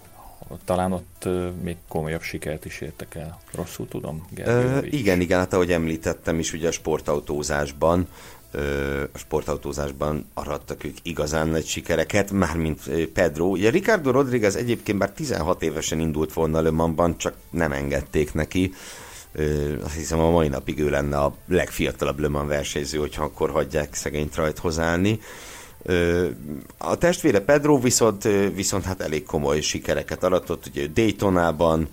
talán 0.66 0.92
ott 0.92 1.28
még 1.64 1.76
komolyabb 1.88 2.22
sikert 2.22 2.66
is 2.66 2.82
értek 2.82 3.16
el. 3.16 3.40
Rosszul 3.54 3.88
tudom, 3.88 4.28
Gergő, 4.30 4.52
Ö, 4.52 4.86
Igen, 4.86 5.22
igen, 5.22 5.40
hát 5.40 5.54
ahogy 5.54 5.72
említettem 5.72 6.40
is, 6.40 6.54
ugye 6.54 6.68
a 6.68 6.72
sportautózásban 6.72 8.08
a 9.14 9.18
sportautózásban 9.18 10.26
arattak 10.34 10.84
ők 10.84 10.98
igazán 11.02 11.48
nagy 11.48 11.66
sikereket, 11.66 12.32
mármint 12.32 12.90
Pedro. 13.14 13.46
Ugye 13.46 13.70
Ricardo 13.70 14.12
Rodriguez 14.12 14.56
egyébként 14.56 14.98
már 14.98 15.12
16 15.12 15.62
évesen 15.62 16.00
indult 16.00 16.34
volna 16.34 16.62
Le 16.62 16.72
Mansban, 16.72 17.18
csak 17.18 17.34
nem 17.50 17.72
engedték 17.72 18.34
neki. 18.34 18.74
Azt 19.84 19.96
hiszem 19.96 20.20
a 20.20 20.32
mai 20.32 20.48
napig 20.48 20.80
ő 20.80 20.90
lenne 20.90 21.18
a 21.18 21.36
legfiatalabb 21.48 22.20
Le 22.20 22.28
Mans 22.28 22.48
versenyző, 22.48 22.98
hogyha 22.98 23.24
akkor 23.24 23.50
hagyják 23.50 23.94
szegényt 23.94 24.36
rajthoz 24.36 24.80
állni. 24.80 25.20
A 26.78 26.98
testvére 26.98 27.40
Pedro 27.40 27.80
viszont, 27.80 28.24
viszont 28.54 28.84
hát 28.84 29.02
elég 29.02 29.24
komoly 29.24 29.62
sikereket 29.62 30.24
aratott, 30.24 30.66
ugye 30.66 30.88
Daytonában 30.88 31.88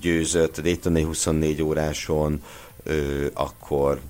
győzött, 0.00 0.58
a 0.58 0.62
Daytonai 0.62 1.02
24 1.02 1.62
óráson, 1.62 2.42
akkor 3.32 4.00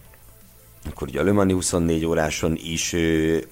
akkor 0.91 1.09
ugye 1.09 1.21
a 1.21 1.25
Le 1.25 1.33
Mani 1.33 1.53
24 1.53 2.07
óráson 2.07 2.59
is 2.63 2.95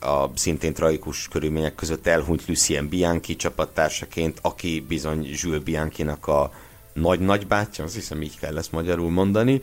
a 0.00 0.24
szintén 0.34 0.72
tragikus 0.72 1.28
körülmények 1.28 1.74
között 1.74 2.06
elhunyt 2.06 2.46
Lucien 2.46 2.88
Bianchi 2.88 3.36
csapattársaként, 3.36 4.38
aki 4.42 4.84
bizony 4.88 5.28
Jules 5.32 5.62
Bianchi-nak 5.62 6.26
a 6.26 6.50
nagy-nagy 6.92 7.46
bátyja, 7.46 7.84
azt 7.84 7.94
hiszem 7.94 8.22
így 8.22 8.38
kell 8.38 8.58
ezt 8.58 8.72
magyarul 8.72 9.10
mondani, 9.10 9.62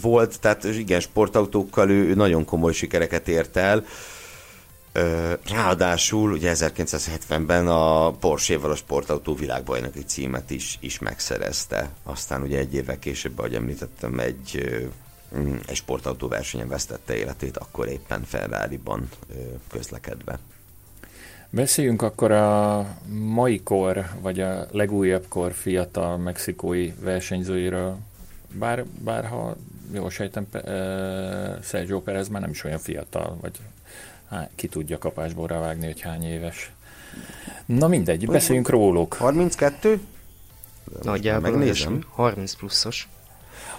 volt, 0.00 0.40
tehát 0.40 0.64
igen, 0.64 1.00
sportautókkal 1.00 1.90
ő 1.90 2.14
nagyon 2.14 2.44
komoly 2.44 2.72
sikereket 2.72 3.28
ért 3.28 3.56
el, 3.56 3.84
Ráadásul 5.50 6.32
ugye 6.32 6.52
1970-ben 6.54 7.68
a 7.68 8.10
Porsche-val 8.10 8.70
a 8.70 8.74
sportautó 8.74 9.34
világbajnoki 9.34 10.04
címet 10.04 10.50
is, 10.50 10.78
is 10.80 10.98
megszerezte. 10.98 11.90
Aztán 12.02 12.42
ugye 12.42 12.58
egy 12.58 12.74
évvel 12.74 12.98
később, 12.98 13.38
ahogy 13.38 13.54
említettem, 13.54 14.18
egy, 14.18 14.78
mm, 15.38 15.54
egy 15.66 15.76
sportautó 15.76 16.28
versenyen 16.28 16.68
vesztette 16.68 17.16
életét, 17.16 17.56
akkor 17.56 17.88
éppen 17.88 18.24
Ferrari-ban 18.24 19.08
közlekedve. 19.70 20.38
Beszéljünk 21.50 22.02
akkor 22.02 22.30
a 22.30 22.86
mai 23.08 23.62
kor, 23.62 24.06
vagy 24.20 24.40
a 24.40 24.66
legújabb 24.70 25.24
kor 25.28 25.52
fiatal 25.52 26.16
mexikói 26.16 26.92
versenyzőiről. 27.00 27.98
Bár, 28.52 28.84
bár 28.84 29.26
ha 29.26 29.56
jól 29.92 30.10
sejtem, 30.10 30.46
Sergio 31.62 32.00
Perez 32.00 32.28
már 32.28 32.40
nem 32.40 32.50
is 32.50 32.64
olyan 32.64 32.78
fiatal, 32.78 33.38
vagy 33.40 33.52
hát, 34.30 34.50
ki 34.54 34.68
tudja 34.68 34.98
kapásból 34.98 35.46
rávágni, 35.46 35.86
hogy 35.86 36.00
hány 36.00 36.24
éves. 36.24 36.72
Na 37.66 37.88
mindegy, 37.88 38.26
beszéljünk 38.26 38.68
róluk. 38.68 39.14
32? 39.14 40.00
Nagyjából 41.02 41.50
megnézem. 41.50 42.04
30 42.10 42.54
pluszos. 42.54 43.08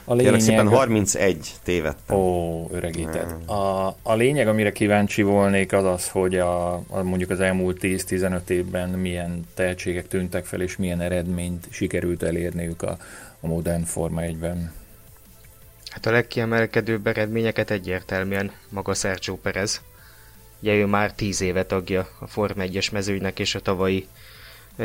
A 0.04 0.14
lényeg... 0.14 0.40
szépen 0.40 0.68
31 0.68 1.54
tévedtem. 1.64 2.18
Ó, 2.18 2.68
öregített. 2.72 3.50
A, 3.50 3.88
a 4.02 4.14
lényeg, 4.16 4.48
amire 4.48 4.72
kíváncsi 4.72 5.22
volnék, 5.22 5.74
az 5.74 5.86
az, 5.86 6.10
hogy 6.10 6.36
a, 6.36 6.74
a 6.74 7.04
mondjuk 7.04 7.30
az 7.30 7.40
elmúlt 7.40 7.78
10-15 7.82 8.50
évben 8.50 8.90
milyen 8.90 9.48
tehetségek 9.54 10.08
tűntek 10.08 10.46
fel, 10.46 10.62
és 10.62 10.78
milyen 10.78 11.02
eredményt 11.02 11.68
sikerült 11.70 12.24
elérniük 12.24 12.82
a, 12.82 12.98
a 13.40 13.48
modern 13.48 13.84
Forma 13.84 14.22
1-ben. 14.22 14.74
Hát 15.90 16.06
a 16.06 16.12
legkiemelkedőbb 16.12 17.08
eredményeket 17.08 17.72
egyértelműen 17.72 18.52
maga 18.70 18.94
Sergio 18.94 19.36
Perez. 19.36 19.82
Ugye 20.62 20.76
ő 20.76 20.86
már 20.86 21.14
10 21.14 21.42
éve 21.42 21.66
tagja 21.66 22.10
a 22.20 22.28
Forma 22.28 22.64
1-es 22.66 22.92
mezőnynek, 22.92 23.40
és 23.40 23.56
a 23.56 23.60
tavalyi 23.60 24.08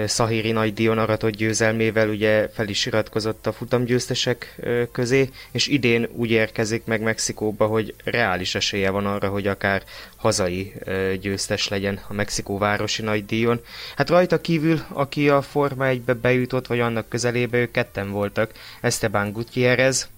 Szahiri 0.07 0.53
nagy 0.53 0.75
díjon 0.75 0.99
aratott 0.99 1.31
győzelmével 1.31 2.09
ugye 2.09 2.49
fel 2.49 2.69
is 2.69 2.87
iratkozott 2.87 3.47
a 3.47 3.53
futamgyőztesek 3.53 4.61
közé, 4.93 5.31
és 5.51 5.67
idén 5.67 6.09
úgy 6.13 6.31
érkezik 6.31 6.85
meg 6.85 7.01
Mexikóba, 7.01 7.67
hogy 7.67 7.95
reális 8.05 8.55
esélye 8.55 8.91
van 8.91 9.07
arra, 9.07 9.29
hogy 9.29 9.47
akár 9.47 9.83
hazai 10.17 10.73
győztes 11.21 11.69
legyen 11.69 12.01
a 12.09 12.13
Mexikó 12.13 12.59
városi 12.59 13.03
nagy 13.03 13.27
díjon. 13.27 13.61
Hát 13.97 14.11
rajta 14.11 14.41
kívül, 14.41 14.81
aki 14.89 15.29
a 15.29 15.43
Forma 15.43 15.85
1-be 15.89 16.15
bejutott, 16.15 16.67
vagy 16.67 16.81
annak 16.81 17.09
közelébe, 17.09 17.59
ők 17.59 17.71
ketten 17.71 18.11
voltak. 18.11 18.53
Esteban 18.81 19.33
Gutierrez, 19.33 20.09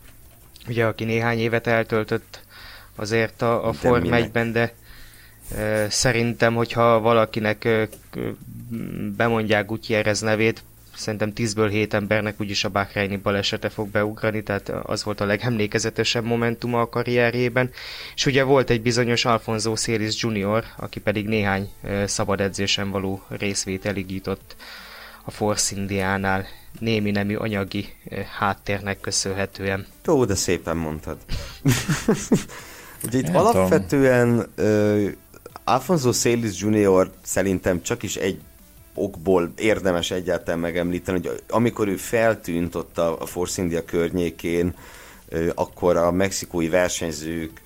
ugye 0.69 0.85
aki 0.85 1.05
néhány 1.05 1.39
évet 1.39 1.67
eltöltött 1.67 2.41
azért 2.95 3.43
a, 3.43 3.69
a 3.69 3.73
Forma 3.73 4.17
1-ben, 4.19 4.53
de 4.53 4.75
Szerintem, 5.89 6.55
hogyha 6.55 7.01
valakinek 7.01 7.69
bemondják 9.17 9.67
Gutierrez 9.67 10.21
nevét, 10.21 10.63
szerintem 10.97 11.33
10-ből 11.37 11.69
7 11.71 11.95
embernek 11.95 12.41
úgyis 12.41 12.65
a 12.65 12.69
Bahreini 12.69 13.17
balesete 13.17 13.69
fog 13.69 13.89
beugrani, 13.89 14.43
tehát 14.43 14.69
az 14.69 15.05
volt 15.05 15.21
a 15.21 15.25
legemlékezetesebb 15.25 16.25
momentuma 16.25 16.81
a 16.81 16.89
karrierjében. 16.89 17.71
És 18.15 18.27
ugye 18.27 18.43
volt 18.43 18.71
egy 18.71 18.83
bizonyos 18.83 19.25
Alfonso 19.25 19.77
Celis 19.77 20.23
Junior, 20.23 20.65
aki 20.77 21.01
pedig 21.01 21.27
néhány 21.27 21.71
szabad 22.07 22.41
edzésen 22.41 22.91
való 22.91 23.23
részvételig 23.29 24.11
jutott 24.11 24.57
a 25.25 25.31
Force 25.31 25.77
Indiánál 25.77 26.47
némi 26.79 27.11
nemű 27.11 27.35
anyagi 27.35 27.89
háttérnek 28.39 29.01
köszönhetően. 29.01 29.87
Jó, 30.05 30.25
de 30.25 30.35
szépen 30.35 30.77
mondtad. 30.77 31.17
Ugye 33.05 33.19
itt 33.19 33.29
alapvetően 33.29 34.47
Alfonso 35.69 36.13
Celis 36.13 36.61
Junior 36.61 37.11
szerintem 37.23 37.83
csak 37.83 38.03
is 38.03 38.17
egy 38.17 38.41
okból 38.95 39.53
érdemes 39.59 40.11
egyáltalán 40.11 40.61
megemlíteni, 40.61 41.19
hogy 41.19 41.43
amikor 41.49 41.89
ő 41.89 41.97
feltűnt 41.97 42.75
ott 42.75 42.99
a, 42.99 43.21
a 43.21 43.27
Force 43.27 43.63
India 43.63 43.85
környékén, 43.85 44.75
akkor 45.55 45.97
a 45.97 46.11
mexikói 46.11 46.69
versenyzők 46.69 47.61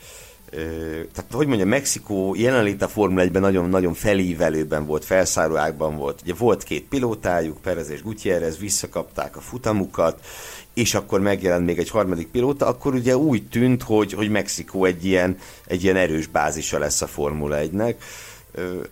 tehát 1.13 1.33
hogy 1.33 1.47
mondja, 1.47 1.67
Mexikó 1.67 2.35
jelenlét 2.35 2.83
a 2.83 2.89
Formula 2.89 3.25
1-ben 3.25 3.41
nagyon-nagyon 3.41 3.95
felívelőben 3.95 4.87
volt, 4.87 5.05
felszállóákban 5.05 5.97
volt. 5.97 6.21
Ugye 6.23 6.35
volt 6.35 6.63
két 6.63 6.89
pilótájuk, 6.89 7.61
Perez 7.61 7.91
és 7.91 8.03
Gutierrez, 8.03 8.59
visszakapták 8.59 9.37
a 9.37 9.41
futamukat, 9.41 10.25
és 10.74 10.94
akkor 10.94 11.20
megjelent 11.20 11.66
még 11.66 11.78
egy 11.78 11.90
harmadik 11.90 12.28
pilóta, 12.28 12.66
akkor 12.66 12.94
ugye 12.94 13.16
úgy 13.16 13.48
tűnt, 13.48 13.83
hogy, 13.83 14.12
hogy 14.12 14.30
Mexikó 14.30 14.85
egy 14.85 15.04
ilyen, 15.04 15.38
egy 15.66 15.83
ilyen 15.83 15.96
erős 15.96 16.26
bázisa 16.26 16.78
lesz 16.78 17.02
a 17.02 17.06
Formula 17.06 17.56
1-nek. 17.61 17.94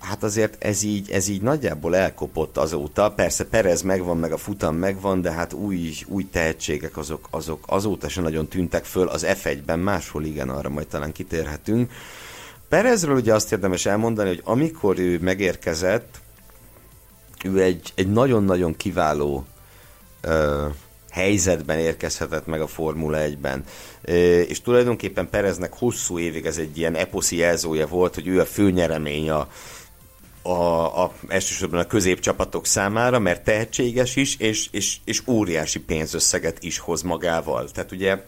Hát 0.00 0.22
azért 0.22 0.64
ez 0.64 0.82
így, 0.82 1.10
ez 1.10 1.28
így 1.28 1.42
nagyjából 1.42 1.96
elkopott 1.96 2.56
azóta. 2.56 3.10
Persze 3.10 3.44
Perez 3.44 3.82
megvan, 3.82 4.16
meg 4.16 4.32
a 4.32 4.36
futam 4.36 4.76
megvan, 4.76 5.20
de 5.20 5.32
hát 5.32 5.52
új, 5.52 5.92
új 6.06 6.28
tehetségek 6.30 6.96
azok, 6.96 7.28
azok 7.30 7.64
azóta 7.66 8.08
sem 8.08 8.22
nagyon 8.22 8.48
tűntek 8.48 8.84
föl. 8.84 9.08
Az 9.08 9.26
F1-ben 9.28 9.78
máshol 9.78 10.24
igen, 10.24 10.48
arra 10.48 10.68
majd 10.68 10.86
talán 10.86 11.12
kitérhetünk. 11.12 11.92
Perezről 12.68 13.16
ugye 13.16 13.34
azt 13.34 13.52
érdemes 13.52 13.86
elmondani, 13.86 14.28
hogy 14.28 14.42
amikor 14.44 14.98
ő 14.98 15.18
megérkezett, 15.20 16.20
ő 17.44 17.62
egy, 17.62 17.92
egy 17.94 18.10
nagyon-nagyon 18.10 18.76
kiváló 18.76 19.46
helyzetben 21.18 21.78
érkezhetett 21.78 22.46
meg 22.46 22.61
a 22.61 22.66
Formula 22.66 23.18
1-ben. 23.20 23.64
És 24.48 24.61
tulajdonképpen 24.61 25.31
Pereznek 25.31 25.72
hosszú 25.72 26.18
évig 26.18 26.46
ez 26.46 26.59
egy 26.59 26.78
ilyen 26.78 26.94
eposzi 26.94 27.37
jelzója 27.37 27.87
volt, 27.87 28.14
hogy 28.14 28.26
ő 28.26 28.40
a 28.40 28.44
főnyeremény 28.44 29.31
a, 29.31 29.48
a, 30.42 31.02
a, 31.02 31.12
elsősorban 31.28 31.81
a 31.81 31.87
középcsapatok 31.87 32.66
számára, 32.66 33.18
mert 33.18 33.44
tehetséges 33.44 34.16
is, 34.16 34.37
és, 34.37 34.68
és, 34.70 34.96
és 35.04 35.22
óriási 35.26 35.81
pénzösszeget 35.81 36.62
is 36.62 36.78
hoz 36.78 37.02
magával. 37.02 37.70
Tehát 37.70 37.92
ugye 37.92 38.24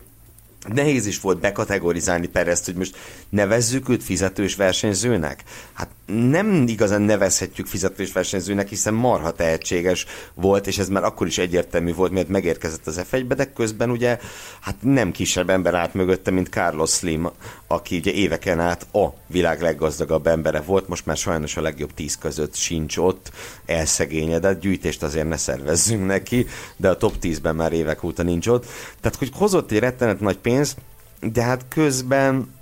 Nehéz 0.68 1.06
is 1.06 1.20
volt 1.20 1.40
bekategorizálni 1.40 2.26
Perezt, 2.26 2.64
hogy 2.64 2.74
most 2.74 2.96
nevezzük 3.28 3.88
őt 3.88 4.02
fizetős 4.02 4.54
versenyzőnek? 4.54 5.42
Hát 5.72 5.88
nem 6.06 6.64
igazán 6.66 7.02
nevezhetjük 7.02 7.66
fizetős 7.66 8.12
versenyzőnek, 8.12 8.68
hiszen 8.68 8.94
marha 8.94 9.30
tehetséges 9.30 10.06
volt, 10.34 10.66
és 10.66 10.78
ez 10.78 10.88
már 10.88 11.04
akkor 11.04 11.26
is 11.26 11.38
egyértelmű 11.38 11.94
volt, 11.94 12.12
mert 12.12 12.28
megérkezett 12.28 12.86
az 12.86 13.00
f 13.08 13.16
de 13.26 13.52
közben 13.52 13.90
ugye 13.90 14.18
hát 14.60 14.76
nem 14.80 15.10
kisebb 15.10 15.50
ember 15.50 15.74
állt 15.74 15.94
mögötte, 15.94 16.30
mint 16.30 16.48
Carlos 16.48 16.90
Slim, 16.90 17.30
aki 17.66 17.96
ugye 17.96 18.12
éveken 18.12 18.60
át 18.60 18.94
a 18.94 19.14
világ 19.26 19.60
leggazdagabb 19.60 20.26
embere 20.26 20.60
volt, 20.60 20.88
most 20.88 21.06
már 21.06 21.16
sajnos 21.16 21.56
a 21.56 21.60
legjobb 21.60 21.94
tíz 21.94 22.18
között 22.18 22.54
sincs 22.54 22.96
ott, 22.96 23.30
elszegényedett, 23.66 24.60
gyűjtést 24.60 25.02
azért 25.02 25.28
ne 25.28 25.36
szervezzünk 25.36 26.06
neki, 26.06 26.46
de 26.76 26.88
a 26.88 26.96
top 26.96 27.14
10-ben 27.22 27.56
már 27.56 27.72
évek 27.72 28.02
óta 28.02 28.22
nincs 28.22 28.46
ott. 28.46 28.66
Tehát, 29.00 29.18
hogy 29.18 29.30
hozott 29.34 29.70
egy 29.70 29.78
rettenet 29.78 30.20
nagy 30.20 30.38
pénz, 30.50 30.76
de 31.20 31.42
hát 31.42 31.64
közben 31.68 32.58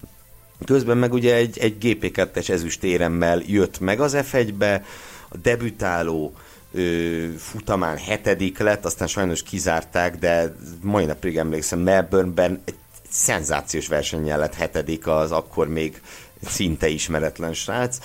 közben 0.64 0.96
meg 0.96 1.12
ugye 1.12 1.34
egy, 1.34 1.58
egy 1.58 1.76
GP2-es 1.80 2.48
ezüstéremmel 2.48 3.42
jött 3.46 3.80
meg 3.80 4.00
az 4.00 4.16
F1-be, 4.16 4.84
a 5.28 5.36
debütáló 5.36 6.32
ö, 6.72 7.26
futamán 7.38 7.96
hetedik 7.96 8.58
lett, 8.58 8.84
aztán 8.84 9.08
sajnos 9.08 9.42
kizárták, 9.42 10.18
de 10.18 10.54
mai 10.82 11.04
napig 11.04 11.36
emlékszem, 11.36 11.78
Melbourneben 11.78 12.60
egy 12.64 12.74
szenzációs 13.10 13.88
versenyen 13.88 14.38
lett 14.38 14.54
hetedik 14.54 15.06
az 15.06 15.32
akkor 15.32 15.68
még 15.68 16.02
szinte 16.44 16.88
ismeretlen 16.88 17.54
srác, 17.54 17.98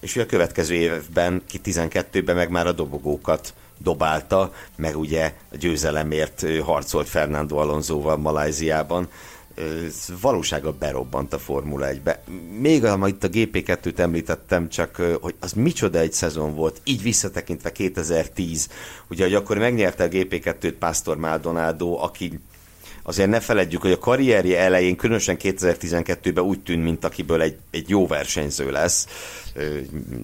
és 0.00 0.14
ugye 0.14 0.24
a 0.24 0.26
következő 0.26 0.74
évben, 0.74 1.42
ki 1.48 1.60
12-ben 1.64 2.36
meg 2.36 2.50
már 2.50 2.66
a 2.66 2.72
dobogókat 2.72 3.54
dobálta, 3.78 4.52
meg 4.76 4.96
ugye 4.96 5.34
a 5.52 5.56
győzelemért 5.56 6.46
harcolt 6.62 7.08
Fernando 7.08 7.56
Alonsoval 7.56 8.16
Malajziában. 8.16 9.08
Valósága 10.20 10.72
berobbant 10.72 11.32
a 11.32 11.38
Formula 11.38 11.86
1-be. 11.90 12.22
Még 12.60 12.84
amit 12.84 13.24
a 13.24 13.28
GP2-t 13.28 13.98
említettem, 13.98 14.68
csak 14.68 14.96
hogy 15.20 15.34
az 15.40 15.52
micsoda 15.52 15.98
egy 15.98 16.12
szezon 16.12 16.54
volt, 16.54 16.80
így 16.84 17.02
visszatekintve 17.02 17.72
2010, 17.72 18.68
ugye, 19.10 19.24
hogy 19.24 19.34
akkor 19.34 19.58
megnyerte 19.58 20.04
a 20.04 20.08
GP2-t 20.08 20.74
Pastor 20.78 21.16
Maldonado, 21.16 21.98
aki 22.02 22.40
azért 23.08 23.28
ne 23.28 23.40
feledjük, 23.40 23.82
hogy 23.82 23.92
a 23.92 23.98
karrierje 23.98 24.58
elején, 24.60 24.96
különösen 24.96 25.36
2012-ben 25.40 26.44
úgy 26.44 26.60
tűnt, 26.60 26.82
mint 26.82 27.04
akiből 27.04 27.42
egy, 27.42 27.58
egy 27.70 27.88
jó 27.88 28.06
versenyző 28.06 28.70
lesz, 28.70 29.06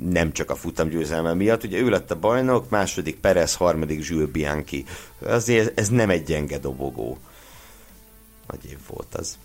nem 0.09 0.33
csak 0.33 0.51
a 0.51 0.55
futam 0.55 0.89
győzelme 0.89 1.35
miatt. 1.35 1.65
Ugye 1.65 1.79
ő 1.79 1.89
lett 1.89 2.11
a 2.11 2.19
bajnok, 2.19 2.71
második 2.71 3.17
Perez, 3.21 3.55
harmadik 3.55 4.07
Jules 4.09 4.31
Bianchi. 4.31 4.85
Azért 5.27 5.79
ez 5.79 5.89
nem 5.89 6.11
egy 6.11 6.23
gyenge 6.23 6.59
dobogó. 6.59 7.19
Nagy 8.47 8.71
év 8.71 8.79
volt 8.89 9.15
az. 9.15 9.39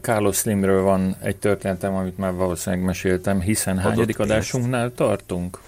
Carlos 0.00 0.36
Slimről 0.36 0.82
van 0.82 1.16
egy 1.22 1.36
történetem, 1.36 1.94
amit 1.94 2.18
már 2.18 2.32
valószínűleg 2.32 2.84
meséltem, 2.84 3.40
hiszen 3.40 3.78
Adott 3.78 3.90
hányadik 3.90 4.16
pénzt. 4.16 4.32
adásunknál 4.32 4.92
tartunk, 4.94 5.60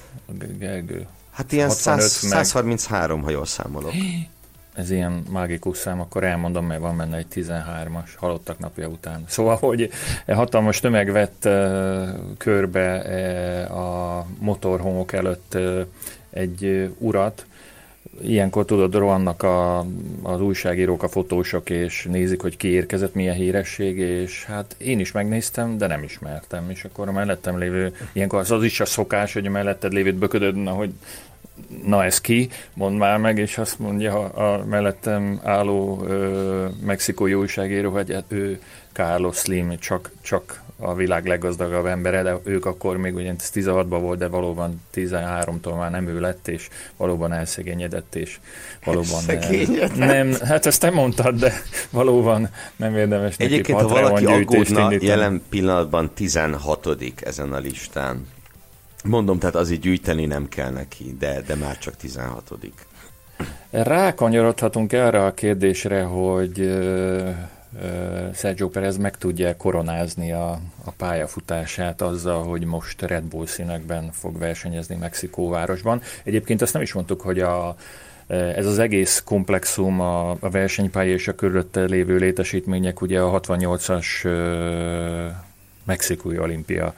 Gergő? 0.58 1.06
Hát 1.30 1.52
ilyen 1.52 1.70
100, 1.70 2.12
133, 2.12 3.22
ha 3.22 3.30
jól 3.30 3.46
számolok. 3.46 3.92
ez 4.76 4.90
ilyen 4.90 5.22
mágikus 5.30 5.78
szám, 5.78 6.00
akkor 6.00 6.24
elmondom, 6.24 6.66
mert 6.66 6.80
van 6.80 6.96
benne 6.96 7.16
egy 7.16 7.26
13-as 7.34 8.10
halottak 8.16 8.58
napja 8.58 8.88
után. 8.88 9.24
Szóval, 9.26 9.56
hogy 9.56 9.90
hatalmas 10.26 10.80
tömeg 10.80 11.12
vett 11.12 11.42
uh, 11.44 12.08
körbe 12.38 13.02
uh, 13.70 13.78
a 13.78 14.26
motorhomok 14.38 15.12
előtt 15.12 15.52
uh, 15.54 15.80
egy 16.30 16.90
urat, 16.98 17.46
ilyenkor 18.22 18.64
tudod, 18.64 18.94
rohannak 18.94 19.42
a, 19.42 19.78
az 20.22 20.40
újságírók, 20.40 21.02
a 21.02 21.08
fotósok, 21.08 21.70
és 21.70 22.06
nézik, 22.10 22.40
hogy 22.40 22.56
ki 22.56 22.68
érkezett, 22.68 23.14
milyen 23.14 23.34
híresség, 23.34 23.98
és 23.98 24.44
hát 24.44 24.74
én 24.78 24.98
is 24.98 25.12
megnéztem, 25.12 25.78
de 25.78 25.86
nem 25.86 26.02
ismertem, 26.02 26.70
és 26.70 26.84
akkor 26.84 27.08
a 27.08 27.12
mellettem 27.12 27.58
lévő, 27.58 27.94
ilyenkor 28.12 28.38
az, 28.38 28.50
az 28.50 28.64
is 28.64 28.80
a 28.80 28.84
szokás, 28.84 29.32
hogy 29.32 29.46
a 29.46 29.50
melletted 29.50 29.92
lévőt 29.92 30.14
böködöd, 30.14 30.54
na, 30.54 30.70
hogy 30.70 30.92
na 31.84 32.04
ez 32.04 32.20
ki, 32.20 32.48
mondd 32.74 32.96
már 32.96 33.18
meg, 33.18 33.38
és 33.38 33.58
azt 33.58 33.78
mondja 33.78 34.24
a 34.24 34.64
mellettem 34.64 35.40
álló 35.42 36.04
ö, 36.06 36.66
mexikói 36.84 37.34
újságíró, 37.34 37.90
hogy 37.90 38.12
hát 38.12 38.24
ő 38.28 38.60
Carlos 38.92 39.36
Slim, 39.36 39.78
csak, 39.78 40.10
csak 40.22 40.64
a 40.78 40.94
világ 40.94 41.26
leggazdagabb 41.26 41.86
embere, 41.86 42.22
de 42.22 42.38
ők 42.44 42.66
akkor 42.66 42.96
még 42.96 43.14
ugye 43.14 43.32
16-ban 43.38 43.98
volt, 44.00 44.18
de 44.18 44.28
valóban 44.28 44.82
13-tól 44.94 45.78
már 45.78 45.90
nem 45.90 46.08
ő 46.08 46.20
lett, 46.20 46.48
és 46.48 46.68
valóban 46.96 47.32
elszegényedett, 47.32 48.14
és 48.14 48.38
valóban 48.84 49.22
nem, 49.26 49.92
nem, 49.96 50.32
hát 50.44 50.66
ezt 50.66 50.80
te 50.80 50.90
mondtad, 50.90 51.34
de 51.34 51.52
valóban 51.90 52.48
nem 52.76 52.96
érdemes 52.96 53.36
neki 53.36 53.52
Egyébként, 53.52 53.80
ha 53.80 53.88
valaki 53.88 54.24
aggódna, 54.24 54.92
jelen 55.00 55.42
pillanatban 55.48 56.10
16 56.14 56.96
ezen 57.20 57.52
a 57.52 57.58
listán. 57.58 58.26
Mondom, 59.06 59.38
tehát 59.38 59.54
azért 59.54 59.80
gyűjteni 59.80 60.26
nem 60.26 60.48
kell 60.48 60.70
neki, 60.70 61.16
de, 61.18 61.40
de 61.46 61.54
már 61.54 61.78
csak 61.78 61.96
16 61.96 62.52
Rákanyarodhatunk 63.70 64.92
erre 64.92 65.24
a 65.24 65.34
kérdésre, 65.34 66.02
hogy 66.02 66.78
Sergio 68.34 68.68
Perez 68.68 68.96
meg 68.96 69.16
tudja 69.16 69.56
koronázni 69.56 70.32
a, 70.32 70.60
a 70.84 70.90
pályafutását 70.90 72.02
azzal, 72.02 72.42
hogy 72.42 72.64
most 72.64 73.02
Red 73.02 73.24
Bull 73.24 73.46
színekben 73.46 74.10
fog 74.12 74.38
versenyezni 74.38 74.96
Mexikóvárosban. 74.96 76.00
Egyébként 76.24 76.62
azt 76.62 76.72
nem 76.72 76.82
is 76.82 76.92
mondtuk, 76.92 77.20
hogy 77.20 77.40
a, 77.40 77.76
ez 78.26 78.66
az 78.66 78.78
egész 78.78 79.22
komplexum, 79.24 80.00
a, 80.00 80.30
a 80.30 80.50
versenypálya 80.50 81.12
és 81.12 81.28
a 81.28 81.34
körülötte 81.34 81.84
lévő 81.84 82.16
létesítmények 82.16 83.00
ugye 83.00 83.20
a 83.20 83.40
68-as 83.40 84.06
Mexikói 85.84 86.38
olimpia 86.38 86.94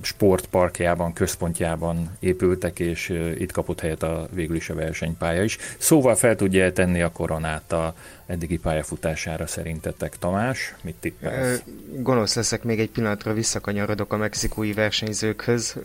sportparkjában, 0.00 1.12
központjában 1.12 2.16
épültek, 2.18 2.78
és 2.78 3.08
itt 3.38 3.52
kapott 3.52 3.80
helyet 3.80 4.02
a 4.02 4.28
végül 4.32 4.56
is 4.56 4.70
a 4.70 4.74
versenypálya 4.74 5.42
is. 5.42 5.58
Szóval 5.78 6.14
fel 6.14 6.36
tudja 6.36 6.72
tenni 6.72 7.02
a 7.02 7.12
koronát 7.12 7.72
a 7.72 7.94
eddigi 8.26 8.58
pályafutására 8.58 9.46
szerintetek, 9.46 10.18
Tamás? 10.18 10.74
Mit 10.82 10.94
tippelsz? 11.00 11.62
Gonosz 11.96 12.34
leszek, 12.34 12.62
még 12.62 12.80
egy 12.80 12.90
pillanatra 12.90 13.32
visszakanyarodok 13.32 14.12
a 14.12 14.16
mexikói 14.16 14.72
versenyzőkhöz. 14.72 15.76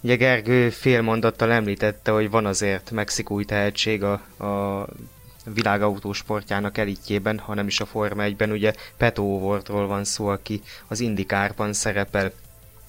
Ugye 0.00 0.16
Gergő 0.16 0.70
fél 0.70 1.02
mondattal 1.02 1.52
említette, 1.52 2.10
hogy 2.10 2.30
van 2.30 2.46
azért 2.46 2.90
mexikói 2.90 3.44
tehetség 3.44 4.02
a, 4.02 4.12
a 4.44 4.86
világautósportjának 5.54 6.78
elitjében, 6.78 7.38
hanem 7.38 7.66
is 7.66 7.80
a 7.80 7.86
Forma 7.86 8.22
1-ben. 8.26 8.50
Ugye 8.50 8.72
Peto 8.96 9.22
Wortról 9.22 9.86
van 9.86 10.04
szó, 10.04 10.26
aki 10.26 10.62
az 10.88 11.00
Indikárban 11.00 11.72
szerepel 11.72 12.32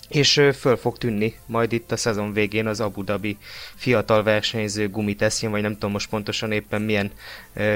és 0.09 0.41
föl 0.59 0.77
fog 0.77 0.97
tűnni 0.97 1.35
majd 1.45 1.71
itt 1.71 1.91
a 1.91 1.97
szezon 1.97 2.33
végén 2.33 2.67
az 2.67 2.79
Abu 2.79 3.03
Dhabi 3.03 3.37
fiatal 3.75 4.23
versenyző 4.23 4.89
gumitesztjén, 4.89 5.51
vagy 5.51 5.61
nem 5.61 5.73
tudom 5.73 5.91
most 5.91 6.09
pontosan 6.09 6.51
éppen 6.51 6.81
milyen 6.81 7.11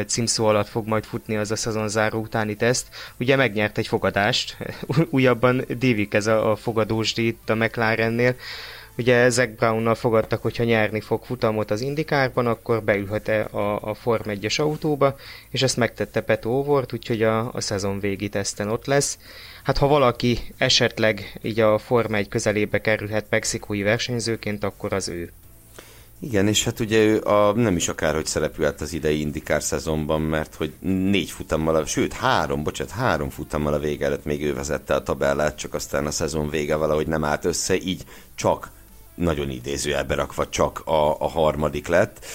címszó 0.08 0.46
alatt 0.46 0.68
fog 0.68 0.88
majd 0.88 1.04
futni 1.04 1.38
az 1.38 1.52
a 1.52 1.56
szezon 1.56 1.90
záró 1.90 2.20
utáni 2.20 2.56
teszt. 2.56 2.88
Ugye 3.20 3.36
megnyert 3.36 3.78
egy 3.78 3.88
fogadást, 3.88 4.58
újabban 5.10 5.66
divik 5.78 6.14
ez 6.14 6.28
a, 6.28 6.52
a 6.52 6.56
fogadósdi 6.56 7.28
itt 7.28 7.50
a 7.50 7.56
McLarennél, 7.56 8.36
Ugye 8.98 9.30
Zach 9.30 9.50
Brownnal 9.50 9.96
fogadtak, 9.96 10.42
hogyha 10.42 10.64
nyerni 10.64 11.02
fog 11.02 11.24
futamot 11.24 11.72
az 11.72 11.82
Indikárban, 11.82 12.48
akkor 12.48 12.84
beülhet 12.84 13.28
-e 13.28 13.48
a, 13.52 13.90
a 13.90 13.94
Form 13.94 14.30
1-es 14.30 14.60
autóba, 14.60 15.16
és 15.50 15.62
ezt 15.62 15.78
megtette 15.78 16.22
Peto 16.22 16.50
Ovort, 16.50 16.94
úgyhogy 16.94 17.24
a, 17.24 17.54
a 17.54 17.62
szezon 17.62 18.00
végi 18.00 18.30
teszten 18.30 18.70
ott 18.70 18.86
lesz. 18.86 19.18
Hát 19.64 19.78
ha 19.78 19.88
valaki 19.88 20.54
esetleg 20.58 21.40
így 21.42 21.60
a 21.60 21.78
Forma 21.78 22.18
1 22.18 22.28
közelébe 22.28 22.82
kerülhet 22.82 23.26
mexikói 23.30 23.82
versenyzőként, 23.82 24.64
akkor 24.64 24.94
az 24.94 25.08
ő. 25.08 25.32
Igen, 26.20 26.48
és 26.48 26.64
hát 26.64 26.80
ugye 26.80 27.04
ő 27.04 27.22
a, 27.22 27.52
nem 27.52 27.76
is 27.76 27.88
akár, 27.88 28.14
hogy 28.14 28.26
szerepült 28.26 28.82
az 28.82 28.94
idei 28.94 29.20
indikár 29.20 29.64
szezonban, 29.64 30.22
mert 30.22 30.56
hogy 30.56 30.74
négy 30.80 31.32
futammal, 31.32 31.76
a, 31.76 31.86
sőt 31.86 32.14
három, 32.14 32.64
bocsánat, 32.64 32.94
három 32.94 33.30
futammal 33.30 33.74
a 33.74 33.80
vége 33.80 34.06
előtt 34.06 34.26
még 34.26 34.44
ő 34.44 34.54
vezette 34.54 34.96
a 34.96 35.04
tabellát, 35.04 35.58
csak 35.58 35.74
aztán 35.74 36.06
a 36.06 36.12
szezon 36.12 36.50
vége 36.50 36.76
valahogy 36.76 37.08
nem 37.08 37.24
állt 37.24 37.46
össze, 37.46 37.76
így 37.76 38.04
csak 38.36 38.70
nagyon 39.16 39.50
idézőjelbe 39.50 40.16
rakva 40.16 40.50
csak 40.50 40.80
a, 40.80 41.20
a 41.20 41.30
harmadik 41.30 41.88
lett. 41.88 42.26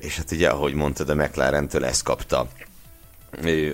És 0.00 0.16
hát 0.16 0.30
ugye, 0.32 0.48
ahogy 0.48 0.74
mondtad, 0.74 1.08
a 1.08 1.14
McLaren-től 1.14 1.84
ezt 1.84 2.02
kapta 2.02 2.48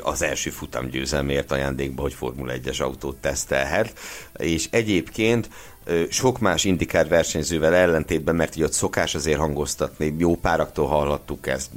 az 0.03 0.23
első 0.23 0.51
futam 0.51 0.89
győzelmért 0.89 1.53
ajándékba, 1.53 2.03
hogy 2.03 2.15
Formula 2.15 2.53
1-es 2.63 2.83
autót 2.83 3.17
tesztelhet, 3.17 3.93
és 4.37 4.69
egyébként 4.71 5.49
sok 6.11 6.39
más 6.39 6.65
indikár 6.65 7.09
versenyzővel 7.09 7.75
ellentétben, 7.75 8.37
mert 8.37 8.57
így 8.57 8.63
ott 8.63 8.73
szokás 8.73 9.15
azért 9.15 9.39
hangoztatni, 9.39 10.15
jó 10.19 10.37
páraktól 10.37 10.87
hallhattuk 10.87 11.47
ezt, 11.47 11.71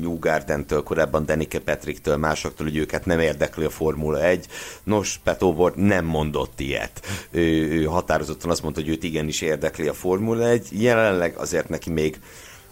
Newgarden-től, 0.00 0.82
korábban 0.82 1.26
Denike 1.26 1.58
Petriktől, 1.58 2.16
másoktól, 2.16 2.66
hogy 2.66 2.76
őket 2.76 3.04
nem 3.04 3.20
érdekli 3.20 3.64
a 3.64 3.70
Formula 3.70 4.22
1. 4.22 4.46
Nos, 4.82 5.20
Petovor 5.24 5.74
nem 5.74 6.04
mondott 6.04 6.60
ilyet. 6.60 7.00
Ő, 7.30 7.70
ő 7.70 7.84
határozottan 7.84 8.50
azt 8.50 8.62
mondta, 8.62 8.80
hogy 8.80 8.90
őt 8.90 9.02
igenis 9.02 9.40
érdekli 9.40 9.88
a 9.88 9.94
Formula 9.94 10.48
1. 10.48 10.68
Jelenleg 10.70 11.36
azért 11.36 11.68
neki 11.68 11.90
még 11.90 12.18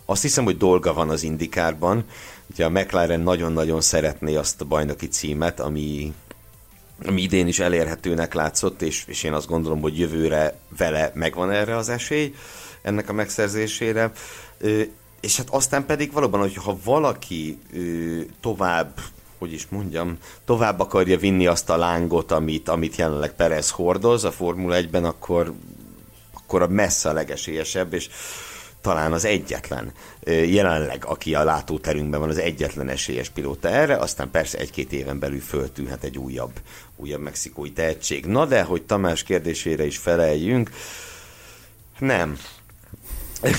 azt 0.04 0.22
hiszem, 0.22 0.44
hogy 0.44 0.56
dolga 0.56 0.92
van 0.92 1.10
az 1.10 1.22
indikárban. 1.22 2.04
Ugye 2.50 2.64
a 2.64 2.70
McLaren 2.70 3.20
nagyon-nagyon 3.20 3.80
szeretné 3.80 4.34
azt 4.34 4.60
a 4.60 4.64
bajnoki 4.64 5.08
címet, 5.08 5.60
ami 5.60 6.14
ami 7.06 7.22
idén 7.22 7.46
is 7.46 7.58
elérhetőnek 7.58 8.34
látszott, 8.34 8.82
és, 8.82 9.04
és 9.06 9.22
én 9.22 9.32
azt 9.32 9.46
gondolom, 9.46 9.80
hogy 9.80 9.98
jövőre 9.98 10.58
vele 10.76 11.10
megvan 11.14 11.50
erre 11.50 11.76
az 11.76 11.88
esély, 11.88 12.34
ennek 12.82 13.08
a 13.08 13.12
megszerzésére. 13.12 14.12
És 15.20 15.36
hát 15.36 15.48
aztán 15.50 15.86
pedig 15.86 16.12
valóban, 16.12 16.40
hogy 16.40 16.54
ha 16.54 16.78
valaki 16.84 17.58
tovább 18.40 19.00
hogy 19.38 19.52
is 19.52 19.66
mondjam, 19.68 20.18
tovább 20.44 20.80
akarja 20.80 21.18
vinni 21.18 21.46
azt 21.46 21.70
a 21.70 21.76
lángot, 21.76 22.30
amit, 22.32 22.68
amit 22.68 22.96
jelenleg 22.96 23.34
Perez 23.34 23.70
hordoz 23.70 24.24
a 24.24 24.30
Formula 24.30 24.76
1-ben, 24.80 25.04
akkor, 25.04 25.52
akkor 26.34 26.62
a 26.62 26.68
messze 26.68 27.08
a 27.08 27.12
legesélyesebb, 27.12 27.92
és 27.92 28.08
talán 28.80 29.12
az 29.12 29.24
egyetlen 29.24 29.92
jelenleg, 30.24 31.04
aki 31.04 31.34
a 31.34 31.44
látóterünkben 31.44 32.20
van, 32.20 32.28
az 32.28 32.38
egyetlen 32.38 32.88
esélyes 32.88 33.28
pilóta 33.28 33.68
erre, 33.68 33.96
aztán 33.96 34.30
persze 34.30 34.58
egy-két 34.58 34.92
éven 34.92 35.18
belül 35.18 35.40
föltűnhet 35.40 36.04
egy 36.04 36.18
újabb, 36.18 36.52
újabb 36.96 37.20
mexikói 37.20 37.72
tehetség. 37.72 38.26
Na 38.26 38.46
de, 38.46 38.62
hogy 38.62 38.82
Tamás 38.82 39.22
kérdésére 39.22 39.86
is 39.86 39.98
feleljünk, 39.98 40.70
nem. 41.98 42.38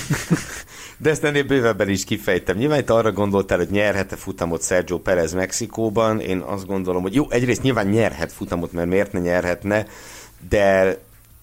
De 1.00 1.10
ezt 1.10 1.24
ennél 1.24 1.42
bővebben 1.42 1.88
is 1.88 2.04
kifejtem. 2.04 2.56
Nyilván 2.56 2.78
itt 2.78 2.90
arra 2.90 3.12
gondoltál, 3.12 3.58
hogy 3.58 3.70
nyerhet-e 3.70 4.16
futamot 4.16 4.64
Sergio 4.64 4.98
Perez 4.98 5.32
Mexikóban. 5.32 6.20
Én 6.20 6.38
azt 6.38 6.66
gondolom, 6.66 7.02
hogy 7.02 7.14
jó, 7.14 7.30
egyrészt 7.30 7.62
nyilván 7.62 7.86
nyerhet 7.86 8.32
futamot, 8.32 8.72
mert 8.72 8.88
miért 8.88 9.12
ne 9.12 9.18
nyerhetne, 9.18 9.86
de 10.48 10.98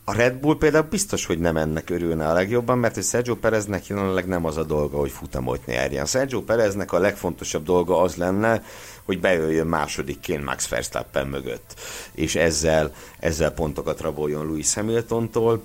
a 0.08 0.14
Red 0.14 0.34
Bull 0.34 0.58
például 0.58 0.88
biztos, 0.90 1.26
hogy 1.26 1.40
nem 1.40 1.58
ennek 1.58 1.90
örülne 1.90 2.28
a 2.28 2.34
legjobban, 2.34 2.78
mert 2.78 2.94
hogy 2.94 3.04
Sergio 3.04 3.36
Pereznek 3.36 3.88
jelenleg 3.88 4.28
nem 4.28 4.46
az 4.46 4.58
a 4.58 4.64
dolga, 4.64 4.98
hogy 4.98 5.12
futamot 5.12 5.66
nyerjen. 5.66 6.06
Sergio 6.06 6.42
Pereznek 6.42 6.92
a 6.92 7.00
legfontosabb 7.00 7.64
dolga 7.64 8.02
az 8.02 8.16
lenne, 8.16 8.64
hogy 9.04 9.20
bejöjjön 9.20 9.68
másodikként 9.68 10.44
Max 10.44 10.68
Verstappen 10.68 11.28
mögött, 11.28 11.80
és 12.12 12.36
ezzel, 12.36 12.94
ezzel 13.20 13.52
pontokat 13.52 14.02
raboljon 14.02 14.46
Louis 14.46 14.74
Hamiltontól. 14.74 15.62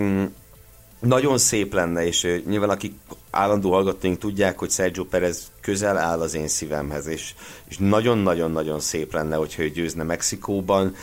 Mm, 0.00 0.24
nagyon 1.00 1.38
szép 1.38 1.74
lenne, 1.74 2.06
és 2.06 2.40
nyilván 2.46 2.70
akik 2.70 2.94
állandó 3.30 3.72
hallgatóink 3.72 4.18
tudják, 4.18 4.58
hogy 4.58 4.70
Sergio 4.70 5.04
Perez 5.04 5.50
közel 5.60 5.98
áll 5.98 6.20
az 6.20 6.34
én 6.34 6.48
szívemhez, 6.48 7.06
és, 7.06 7.34
és 7.68 7.76
nagyon-nagyon-nagyon 7.78 8.80
szép 8.80 9.12
lenne, 9.12 9.36
hogyha 9.36 9.62
ő 9.62 9.68
győzne 9.68 10.02
Mexikóban, 10.02 10.94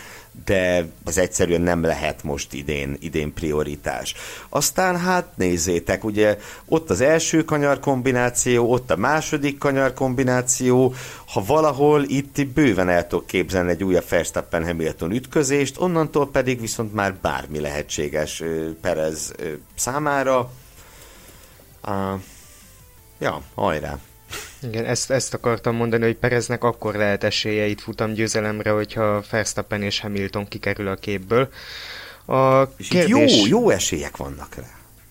de 0.46 0.88
ez 1.06 1.18
egyszerűen 1.18 1.62
nem 1.62 1.84
lehet 1.84 2.24
most 2.24 2.54
idén, 2.54 2.98
idén 3.00 3.34
prioritás. 3.34 4.16
Aztán 4.50 5.00
hát 5.00 5.28
nézzétek, 5.36 6.04
ugye 6.04 6.38
ott 6.66 6.90
az 6.90 7.02
első 7.02 7.44
kanyar 7.44 7.80
kombináció, 7.80 8.72
ott 8.72 8.92
a 8.92 8.96
második 8.96 9.58
kanyar 9.58 9.94
kombináció, 9.94 10.94
ha 11.28 11.44
valahol 11.46 12.04
itt 12.04 12.48
bőven 12.48 12.90
el 12.90 13.08
tudok 13.08 13.28
képzelni 13.28 13.70
egy 13.70 13.84
újabb 13.84 14.10
Verstappen 14.10 14.66
Hamilton 14.66 15.12
ütközést, 15.12 15.80
onnantól 15.80 16.30
pedig 16.30 16.62
viszont 16.62 16.94
már 16.94 17.16
bármi 17.16 17.60
lehetséges 17.60 18.44
Perez 18.82 19.34
számára. 19.76 20.52
Uh, 21.88 22.20
ja, 23.20 23.42
hajrá! 23.56 24.00
Igen, 24.62 24.86
ezt, 24.86 25.12
ezt 25.12 25.34
akartam 25.34 25.76
mondani, 25.76 26.04
hogy 26.04 26.18
Pereznek 26.18 26.64
akkor 26.64 26.96
lehet 26.96 27.24
esélye 27.24 27.66
itt 27.66 27.82
futam 27.82 28.14
győzelemre, 28.14 28.70
hogyha 28.70 29.24
Verstappen 29.32 29.82
és 29.82 30.00
Hamilton 30.00 30.48
kikerül 30.48 30.88
a 30.88 30.96
képből. 30.96 31.50
A 32.26 32.62
és 32.78 32.88
kérdés... 32.88 33.38
jó, 33.38 33.46
jó 33.46 33.70
esélyek 33.70 34.18
vannak 34.18 34.56
rá. 34.56 34.64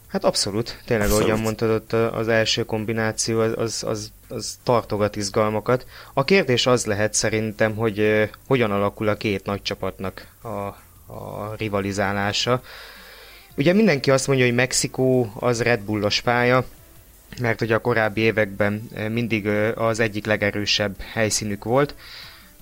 Hát 0.09 0.24
abszolút, 0.24 0.80
tényleg 0.84 1.07
abszolút. 1.07 1.28
ahogyan 1.28 1.44
mondtad, 1.44 1.70
ott 1.70 1.92
az 1.92 2.28
első 2.28 2.64
kombináció 2.64 3.40
az, 3.40 3.53
az, 3.57 3.84
az, 3.86 4.12
az 4.28 4.59
tartogat 4.62 5.16
izgalmakat. 5.16 5.86
A 6.12 6.24
kérdés 6.24 6.66
az 6.66 6.86
lehet 6.86 7.14
szerintem, 7.14 7.74
hogy 7.74 8.28
hogyan 8.46 8.70
alakul 8.70 9.09
a 9.09 9.16
két 9.16 9.44
nagy 9.44 9.62
csapatnak 9.62 10.26
a, 10.42 10.49
a 11.12 11.55
rivalizálása. 11.57 12.62
Ugye 13.57 13.72
mindenki 13.72 14.11
azt 14.11 14.26
mondja, 14.26 14.44
hogy 14.44 14.55
Mexikó 14.55 15.32
az 15.38 15.62
Red 15.62 15.80
Bullos 15.80 16.20
pálya, 16.20 16.64
mert 17.40 17.58
hogy 17.58 17.72
a 17.72 17.78
korábbi 17.78 18.20
években 18.20 18.88
mindig 19.08 19.46
az 19.74 20.00
egyik 20.00 20.26
legerősebb 20.26 21.00
helyszínük 21.12 21.64
volt. 21.64 21.94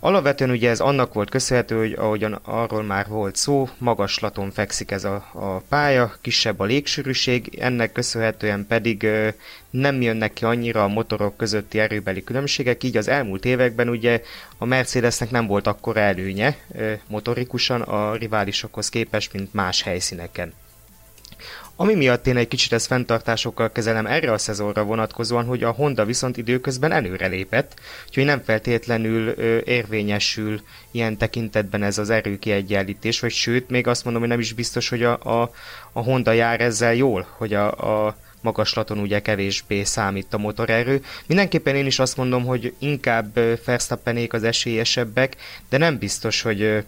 Alapvetően 0.01 0.51
ugye 0.51 0.71
ez 0.71 0.81
annak 0.81 1.13
volt 1.13 1.31
köszönhető, 1.31 1.77
hogy 1.79 1.93
ahogyan 1.93 2.33
arról 2.33 2.83
már 2.83 3.09
volt 3.09 3.37
szó, 3.37 3.69
magaslaton 3.79 4.51
fekszik 4.51 4.91
ez 4.91 5.05
a, 5.05 5.15
a 5.33 5.63
pálya, 5.69 6.15
kisebb 6.21 6.61
a 6.61 6.65
légsűrűség, 6.65 7.59
ennek 7.61 7.93
köszönhetően 7.93 8.67
pedig 8.67 9.03
ö, 9.03 9.29
nem 9.71 10.03
jönnek 10.03 10.33
ki 10.33 10.45
annyira 10.45 10.83
a 10.83 10.89
motorok 10.89 11.37
közötti 11.37 11.79
erőbeli 11.79 12.25
különbségek, 12.25 12.85
így 12.85 12.97
az 12.97 13.09
elmúlt 13.09 13.45
években 13.45 13.89
ugye 13.89 14.23
a 14.59 14.65
Mercedesnek 14.65 15.31
nem 15.31 15.47
volt 15.47 15.67
akkora 15.67 16.01
előnye 16.01 16.57
motorikusan 17.07 17.81
a 17.81 18.15
riválisokhoz 18.15 18.89
képest, 18.89 19.33
mint 19.33 19.55
más 19.55 19.83
helyszíneken. 19.83 20.53
Ami 21.79 21.95
miatt 21.95 22.27
én 22.27 22.37
egy 22.37 22.49
kicsit 22.49 22.73
ezt 22.73 22.87
fenntartásokkal 22.87 23.73
kezelem 23.73 24.07
erre 24.07 24.33
a 24.33 24.39
szezonra 24.39 24.85
vonatkozóan, 24.85 25.45
hogy 25.45 25.63
a 25.63 25.71
Honda 25.71 26.05
viszont 26.05 26.37
időközben 26.37 26.93
előrelépett, 26.93 27.81
úgyhogy 28.07 28.25
nem 28.25 28.43
feltétlenül 28.43 29.35
ö, 29.37 29.59
érvényesül 29.65 30.61
ilyen 30.91 31.17
tekintetben 31.17 31.83
ez 31.83 31.99
az 31.99 32.11
erőkiegyenlítés, 32.11 33.21
vagy 33.21 33.31
sőt, 33.31 33.71
még 33.71 33.87
azt 33.87 34.05
mondom, 34.05 34.23
hogy 34.23 34.31
nem 34.31 34.41
is 34.41 34.53
biztos, 34.53 34.89
hogy 34.89 35.03
a, 35.03 35.43
a, 35.43 35.51
a 35.93 36.01
Honda 36.01 36.33
jár 36.33 36.61
ezzel 36.61 36.95
jól, 36.95 37.27
hogy 37.37 37.55
a, 37.55 38.07
a 38.07 38.17
magaslaton 38.41 38.99
ugye 38.99 39.21
kevésbé 39.21 39.85
számít 39.85 40.35
a 40.35 40.39
motorerő. 40.39 41.03
Mindenképpen 41.27 41.77
én 41.77 41.87
is 41.87 41.99
azt 41.99 42.17
mondom, 42.17 42.45
hogy 42.45 42.75
inkább 42.79 43.39
Verstappenék 43.65 44.33
az 44.33 44.45
esélyesebbek, 44.45 45.37
de 45.69 45.79
nem 45.79 45.99
biztos, 45.99 46.43
hogy 46.43 46.85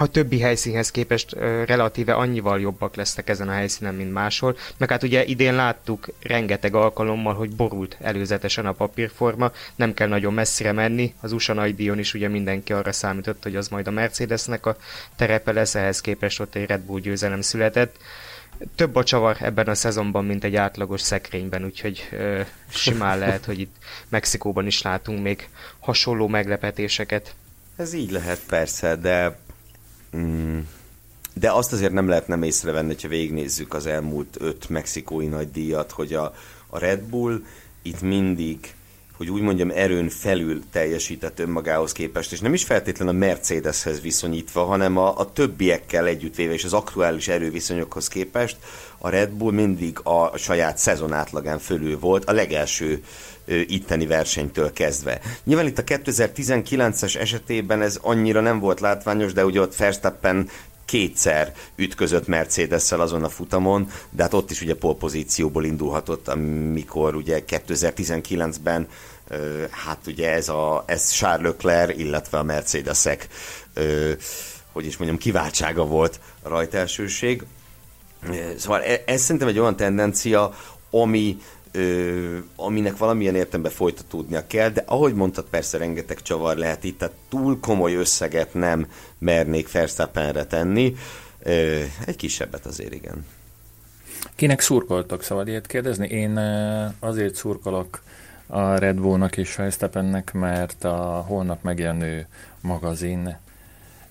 a 0.00 0.06
többi 0.06 0.40
helyszínhez 0.40 0.90
képest 0.90 1.34
ö, 1.36 1.64
relatíve 1.64 2.14
annyival 2.14 2.60
jobbak 2.60 2.94
lesznek 2.94 3.28
ezen 3.28 3.48
a 3.48 3.52
helyszínen, 3.52 3.94
mint 3.94 4.12
máshol. 4.12 4.56
Meg 4.76 4.90
hát 4.90 5.02
ugye 5.02 5.24
idén 5.24 5.54
láttuk 5.54 6.08
rengeteg 6.22 6.74
alkalommal, 6.74 7.34
hogy 7.34 7.50
borult 7.50 7.96
előzetesen 8.00 8.66
a 8.66 8.72
papírforma, 8.72 9.52
nem 9.76 9.94
kell 9.94 10.08
nagyon 10.08 10.34
messzire 10.34 10.72
menni. 10.72 11.14
Az 11.20 11.32
USA 11.32 11.52
nagydíjon 11.52 11.98
is 11.98 12.14
ugye 12.14 12.28
mindenki 12.28 12.72
arra 12.72 12.92
számított, 12.92 13.42
hogy 13.42 13.56
az 13.56 13.68
majd 13.68 13.86
a 13.86 13.90
Mercedesnek 13.90 14.66
a 14.66 14.76
terepe 15.16 15.52
lesz, 15.52 15.74
ehhez 15.74 16.00
képest 16.00 16.40
ott 16.40 16.54
egy 16.54 16.66
Red 16.66 16.80
Bull 16.80 17.00
győzelem 17.00 17.40
született. 17.40 17.96
Több 18.74 18.96
a 18.96 19.04
csavar 19.04 19.36
ebben 19.40 19.66
a 19.66 19.74
szezonban, 19.74 20.24
mint 20.24 20.44
egy 20.44 20.56
átlagos 20.56 21.00
szekrényben, 21.00 21.64
úgyhogy 21.64 22.08
ö, 22.12 22.40
simán 22.68 23.18
lehet, 23.24 23.44
hogy 23.44 23.60
itt 23.60 23.76
Mexikóban 24.08 24.66
is 24.66 24.82
látunk 24.82 25.22
még 25.22 25.48
hasonló 25.78 26.28
meglepetéseket. 26.28 27.34
Ez 27.76 27.92
így 27.92 28.10
lehet 28.10 28.40
persze, 28.46 28.96
de 28.96 29.38
Mm, 30.16 30.58
de 31.34 31.50
azt 31.50 31.72
azért 31.72 31.92
nem 31.92 32.08
lehet 32.08 32.28
nem 32.28 32.42
észrevenni, 32.42 32.94
ha 33.02 33.08
végignézzük 33.08 33.74
az 33.74 33.86
elmúlt 33.86 34.36
öt 34.40 34.68
mexikói 34.68 35.26
nagy 35.26 35.50
díjat, 35.50 35.90
hogy 35.90 36.14
a, 36.14 36.34
a 36.66 36.78
Red 36.78 37.00
Bull 37.00 37.42
itt 37.82 38.00
mindig 38.00 38.72
hogy 39.18 39.30
úgy 39.30 39.40
mondjam, 39.40 39.70
erőn 39.70 40.08
felül 40.08 40.62
teljesített 40.72 41.38
önmagához 41.38 41.92
képest, 41.92 42.32
és 42.32 42.40
nem 42.40 42.54
is 42.54 42.64
feltétlenül 42.64 43.14
a 43.14 43.18
Mercedeshez 43.18 44.00
viszonyítva, 44.00 44.64
hanem 44.64 44.96
a, 44.96 45.18
a 45.18 45.32
többiekkel 45.32 46.06
együttvéve 46.06 46.52
és 46.52 46.64
az 46.64 46.72
aktuális 46.72 47.28
erőviszonyokhoz 47.28 48.08
képest 48.08 48.56
a 48.98 49.08
Red 49.08 49.30
Bull 49.30 49.52
mindig 49.52 49.98
a 50.02 50.36
saját 50.36 50.78
szezon 50.78 51.12
átlagán 51.12 51.58
fölül 51.58 51.98
volt, 51.98 52.24
a 52.24 52.32
legelső 52.32 53.04
itteni 53.66 54.06
versenytől 54.06 54.72
kezdve. 54.72 55.20
Nyilván 55.44 55.66
itt 55.66 55.78
a 55.78 55.84
2019-es 55.84 57.16
esetében 57.16 57.82
ez 57.82 57.98
annyira 58.02 58.40
nem 58.40 58.58
volt 58.58 58.80
látványos, 58.80 59.32
de 59.32 59.44
ugye 59.44 59.60
ott 59.60 59.76
Verstappen 59.76 60.48
kétszer 60.84 61.54
ütközött 61.76 62.26
mercedes 62.26 62.92
azon 62.92 63.24
a 63.24 63.28
futamon, 63.28 63.90
de 64.10 64.22
hát 64.22 64.34
ott 64.34 64.50
is 64.50 64.62
ugye 64.62 64.74
polpozícióból 64.74 65.64
indulhatott, 65.64 66.28
amikor 66.28 67.14
ugye 67.14 67.42
2019-ben 67.48 68.88
hát 69.70 69.98
ugye 70.06 70.32
ez, 70.32 70.48
a, 70.48 70.84
ez 70.86 71.10
Charles 71.10 71.50
Leclerc, 71.50 71.98
illetve 71.98 72.38
a 72.38 72.42
Mercedesek 72.42 73.28
hogy 74.72 74.86
is 74.86 74.96
mondjam, 74.96 75.20
kiváltsága 75.20 75.84
volt 75.84 76.20
a 76.42 76.48
rajtelsőség. 76.48 77.44
Szóval 78.56 78.82
e, 78.82 79.02
ez 79.06 79.20
szerintem 79.20 79.48
egy 79.48 79.58
olyan 79.58 79.76
tendencia, 79.76 80.54
ami 80.90 81.38
ö, 81.72 82.38
aminek 82.56 82.96
valamilyen 82.96 83.34
értelemben 83.34 83.72
folytatódnia 83.72 84.46
kell, 84.46 84.68
de 84.68 84.82
ahogy 84.86 85.14
mondtad, 85.14 85.44
persze 85.50 85.78
rengeteg 85.78 86.22
csavar 86.22 86.56
lehet 86.56 86.84
itt, 86.84 86.98
tehát 86.98 87.14
túl 87.28 87.60
komoly 87.60 87.94
összeget 87.94 88.54
nem 88.54 88.86
mernék 89.18 89.72
Verstappenre 89.72 90.44
tenni, 90.44 90.96
ö, 91.42 91.82
egy 92.06 92.16
kisebbet 92.16 92.66
azért 92.66 92.94
igen. 92.94 93.26
Kinek 94.34 94.60
szurkoltak, 94.60 95.22
szabad 95.22 95.48
ilyet 95.48 95.66
kérdezni? 95.66 96.08
Én 96.08 96.40
azért 97.00 97.34
szurkolok 97.34 98.02
a 98.46 98.74
Red 98.74 98.96
Bullnak 98.96 99.36
és 99.36 99.56
Verstappennek, 99.56 100.32
mert 100.32 100.84
a 100.84 101.24
holnap 101.26 101.62
megjelenő 101.62 102.26
magazin 102.60 103.36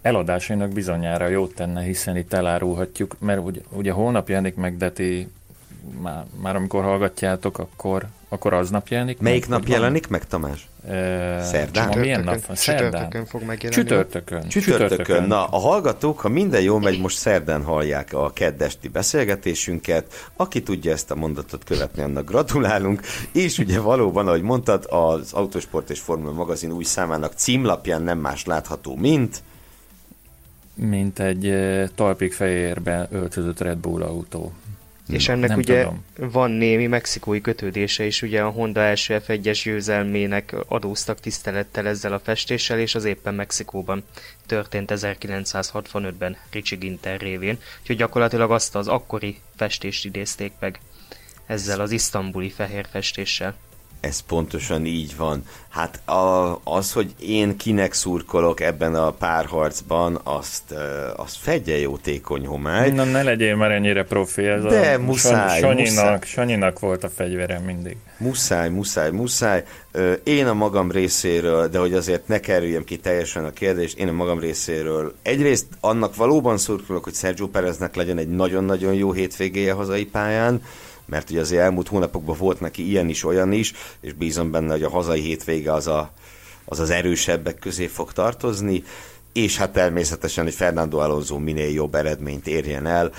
eladásainak 0.07 0.69
bizonyára 0.69 1.27
jót 1.27 1.55
tenne, 1.55 1.81
hiszen 1.81 2.17
itt 2.17 2.33
elárulhatjuk, 2.33 3.15
mert 3.19 3.39
ugye, 3.43 3.61
ugye 3.69 3.91
holnap 3.91 4.29
jelenik 4.29 4.55
meg, 4.55 4.77
de 4.77 4.91
ti 4.91 5.27
már, 6.01 6.25
már 6.41 6.55
amikor 6.55 6.83
hallgatjátok, 6.83 7.57
akkor, 7.57 8.05
akkor 8.29 8.53
aznap 8.53 8.87
jelenik 8.87 9.19
Melyik 9.19 9.47
meg, 9.47 9.59
nap 9.59 9.67
jelenik 9.67 10.07
meg, 10.07 10.25
Tamás? 10.27 10.67
E, 10.87 11.41
Szerdán? 11.43 11.87
Ma 11.87 11.95
milyen 11.95 12.23
nap 12.23 12.45
van? 12.45 12.55
Szerdán? 12.55 12.91
Csütörtökön 12.91 13.25
fog 13.25 13.43
megjelenni. 13.43 13.83
Csütörtökön. 13.83 14.47
Csütörtökön. 14.47 14.87
Csütörtökön. 14.87 15.27
Na, 15.27 15.45
a 15.45 15.57
hallgatók, 15.57 16.19
ha 16.19 16.29
minden 16.29 16.61
jól 16.61 16.79
megy, 16.79 16.99
most 16.99 17.17
szerdán 17.17 17.63
hallják 17.63 18.13
a 18.13 18.31
keddesti 18.33 18.87
beszélgetésünket. 18.87 20.29
Aki 20.35 20.63
tudja 20.63 20.91
ezt 20.91 21.11
a 21.11 21.15
mondatot 21.15 21.63
követni, 21.63 22.01
annak 22.01 22.29
gratulálunk. 22.29 23.01
És 23.31 23.57
ugye 23.57 23.79
valóban, 23.79 24.27
ahogy 24.27 24.41
mondtad, 24.41 24.85
az 24.89 25.33
Autosport 25.33 25.89
és 25.89 25.99
Formula 25.99 26.31
magazin 26.31 26.71
új 26.71 26.83
számának 26.83 27.33
címlapján 27.33 28.01
nem 28.01 28.17
más 28.17 28.45
látható, 28.45 28.95
mint 28.95 29.41
mint 30.77 31.19
egy 31.19 31.53
talpig 31.95 32.33
fehérbe 32.33 33.07
öltözött 33.11 33.59
Red 33.59 33.77
Bull 33.77 34.01
autó. 34.01 34.53
És 35.09 35.29
ennek 35.29 35.49
nem 35.49 35.57
ugye 35.57 35.83
tudom. 35.83 36.31
van 36.31 36.51
némi 36.51 36.87
mexikói 36.87 37.41
kötődése 37.41 38.05
is, 38.05 38.21
ugye 38.21 38.41
a 38.41 38.49
Honda 38.49 38.81
első 38.81 39.21
F1-es 39.27 39.61
győzelmének 39.63 40.55
adóztak 40.67 41.19
tisztelettel 41.19 41.87
ezzel 41.87 42.13
a 42.13 42.19
festéssel, 42.19 42.79
és 42.79 42.95
az 42.95 43.05
éppen 43.05 43.33
Mexikóban 43.33 44.03
történt 44.45 44.91
1965-ben 44.95 46.37
Richie 46.51 46.79
Ginter 46.79 47.19
révén, 47.19 47.57
úgyhogy 47.81 47.95
gyakorlatilag 47.95 48.51
azt 48.51 48.75
az 48.75 48.87
akkori 48.87 49.37
festést 49.55 50.05
idézték 50.05 50.51
meg 50.59 50.79
ezzel 51.45 51.79
az 51.79 51.91
isztambuli 51.91 52.49
fehér 52.49 52.85
festéssel. 52.91 53.55
Ez 53.99 54.19
pontosan 54.19 54.85
így 54.85 55.15
van. 55.17 55.43
Hát 55.69 56.07
a, 56.07 56.59
az, 56.63 56.91
hogy 56.91 57.13
én 57.19 57.57
kinek 57.57 57.93
szurkolok 57.93 58.61
ebben 58.61 58.95
a 58.95 59.11
párharcban, 59.11 60.19
azt, 60.23 60.73
azt 61.15 61.37
fedje 61.37 61.77
jótékony 61.77 62.45
homály. 62.45 62.89
Na, 62.89 63.03
ne 63.03 63.23
legyél 63.23 63.55
már 63.55 63.71
ennyire 63.71 64.03
profi, 64.03 64.45
ez 64.45 64.63
De 64.63 64.93
a 64.93 64.99
muszáj, 64.99 65.59
Sanyinak, 65.59 65.87
muszáj. 65.87 66.19
Sanyinak 66.23 66.79
volt 66.79 67.03
a 67.03 67.09
fegyverem 67.09 67.63
mindig. 67.63 67.97
Muszáj, 68.17 68.69
muszáj, 68.69 69.11
muszáj. 69.11 69.63
Én 70.23 70.47
a 70.47 70.53
magam 70.53 70.91
részéről, 70.91 71.67
de 71.67 71.79
hogy 71.79 71.93
azért 71.93 72.27
ne 72.27 72.39
kerüljem 72.39 72.83
ki 72.83 72.97
teljesen 72.97 73.45
a 73.45 73.51
kérdés, 73.51 73.93
én 73.93 74.07
a 74.07 74.11
magam 74.11 74.39
részéről 74.39 75.15
egyrészt 75.21 75.65
annak 75.79 76.15
valóban 76.15 76.57
szurkolok, 76.57 77.03
hogy 77.03 77.13
Sergio 77.13 77.47
Pereznek 77.47 77.95
legyen 77.95 78.17
egy 78.17 78.29
nagyon-nagyon 78.29 78.93
jó 78.93 79.11
hétvégéje 79.11 79.73
hazai 79.73 80.05
pályán, 80.05 80.61
mert 81.07 81.29
ugye 81.29 81.39
az 81.39 81.51
elmúlt 81.51 81.87
hónapokban 81.87 82.37
volt 82.37 82.59
neki 82.59 82.89
ilyen 82.89 83.09
is, 83.09 83.23
olyan 83.23 83.51
is, 83.51 83.73
és 84.01 84.13
bízom 84.13 84.51
benne, 84.51 84.71
hogy 84.71 84.83
a 84.83 84.89
hazai 84.89 85.21
hétvége 85.21 85.73
az 85.73 85.87
a, 85.87 86.13
az, 86.65 86.79
az 86.79 86.89
erősebbek 86.89 87.59
közé 87.59 87.87
fog 87.87 88.13
tartozni, 88.13 88.83
és 89.33 89.57
hát 89.57 89.71
természetesen, 89.71 90.43
hogy 90.43 90.53
Fernando 90.53 90.97
Alonso 90.97 91.37
minél 91.37 91.69
jobb 91.69 91.95
eredményt 91.95 92.47
érjen 92.47 92.85
el, 92.85 93.11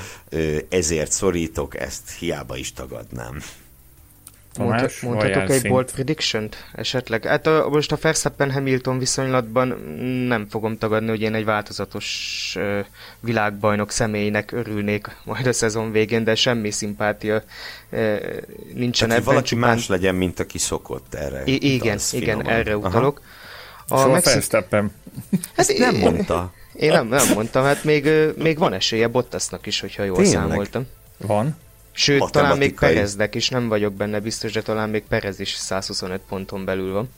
ezért 0.68 1.12
szorítok, 1.12 1.80
ezt 1.80 2.10
hiába 2.18 2.56
is 2.56 2.72
tagadnám. 2.72 3.42
Tomás, 4.58 5.00
mondhatok 5.00 5.50
egy 5.50 5.68
bold 5.68 5.92
prediction 5.92 6.48
esetleg? 6.74 7.24
Hát 7.24 7.46
a, 7.46 7.68
most 7.70 7.92
a 7.92 7.98
Verstappen 8.00 8.50
Hamilton 8.50 8.98
viszonylatban 8.98 9.68
nem 10.28 10.46
fogom 10.50 10.78
tagadni, 10.78 11.08
hogy 11.08 11.20
én 11.20 11.34
egy 11.34 11.44
változatos 11.44 12.54
uh, 12.56 12.78
világbajnok 13.20 13.90
személynek 13.90 14.52
örülnék 14.52 15.16
majd 15.24 15.46
a 15.46 15.52
szezon 15.52 15.92
végén, 15.92 16.24
de 16.24 16.34
semmi 16.34 16.70
szimpátia 16.70 17.42
uh, 17.90 18.16
nincsen 18.74 19.10
ebben. 19.10 19.24
valaki 19.24 19.48
csupán... 19.48 19.70
más 19.70 19.88
legyen, 19.88 20.14
mint 20.14 20.40
aki 20.40 20.58
szokott 20.58 21.14
erre. 21.14 21.42
I- 21.44 21.74
igen, 21.74 21.98
igen, 22.10 22.48
erre 22.48 22.76
utalok. 22.76 23.20
Aha. 23.20 23.26
A 23.88 23.96
szóval 23.98 24.12
Mexik... 24.12 24.32
Verstappen. 24.32 24.92
Ezt 25.54 25.78
nem 25.78 25.96
mondta. 25.96 26.52
Én 26.72 26.92
nem, 26.92 27.06
nem 27.06 27.26
mondtam, 27.34 27.64
hát 27.64 27.84
még, 27.84 28.10
még 28.36 28.58
van 28.58 28.72
esélye 28.72 29.08
Bottasnak 29.08 29.66
is, 29.66 29.80
hogyha 29.80 30.02
jól 30.02 30.16
Tényleg? 30.16 30.32
számoltam. 30.32 30.86
Van. 31.16 31.56
Sőt, 31.98 32.30
talán 32.30 32.58
még 32.58 32.74
Pereznek 32.74 33.34
is, 33.34 33.48
nem 33.48 33.68
vagyok 33.68 33.92
benne 33.92 34.20
biztos, 34.20 34.52
de 34.52 34.62
talán 34.62 34.88
még 34.88 35.02
Perez 35.08 35.40
is 35.40 35.54
125 35.54 36.20
ponton 36.28 36.64
belül 36.64 36.92
van. 36.92 37.10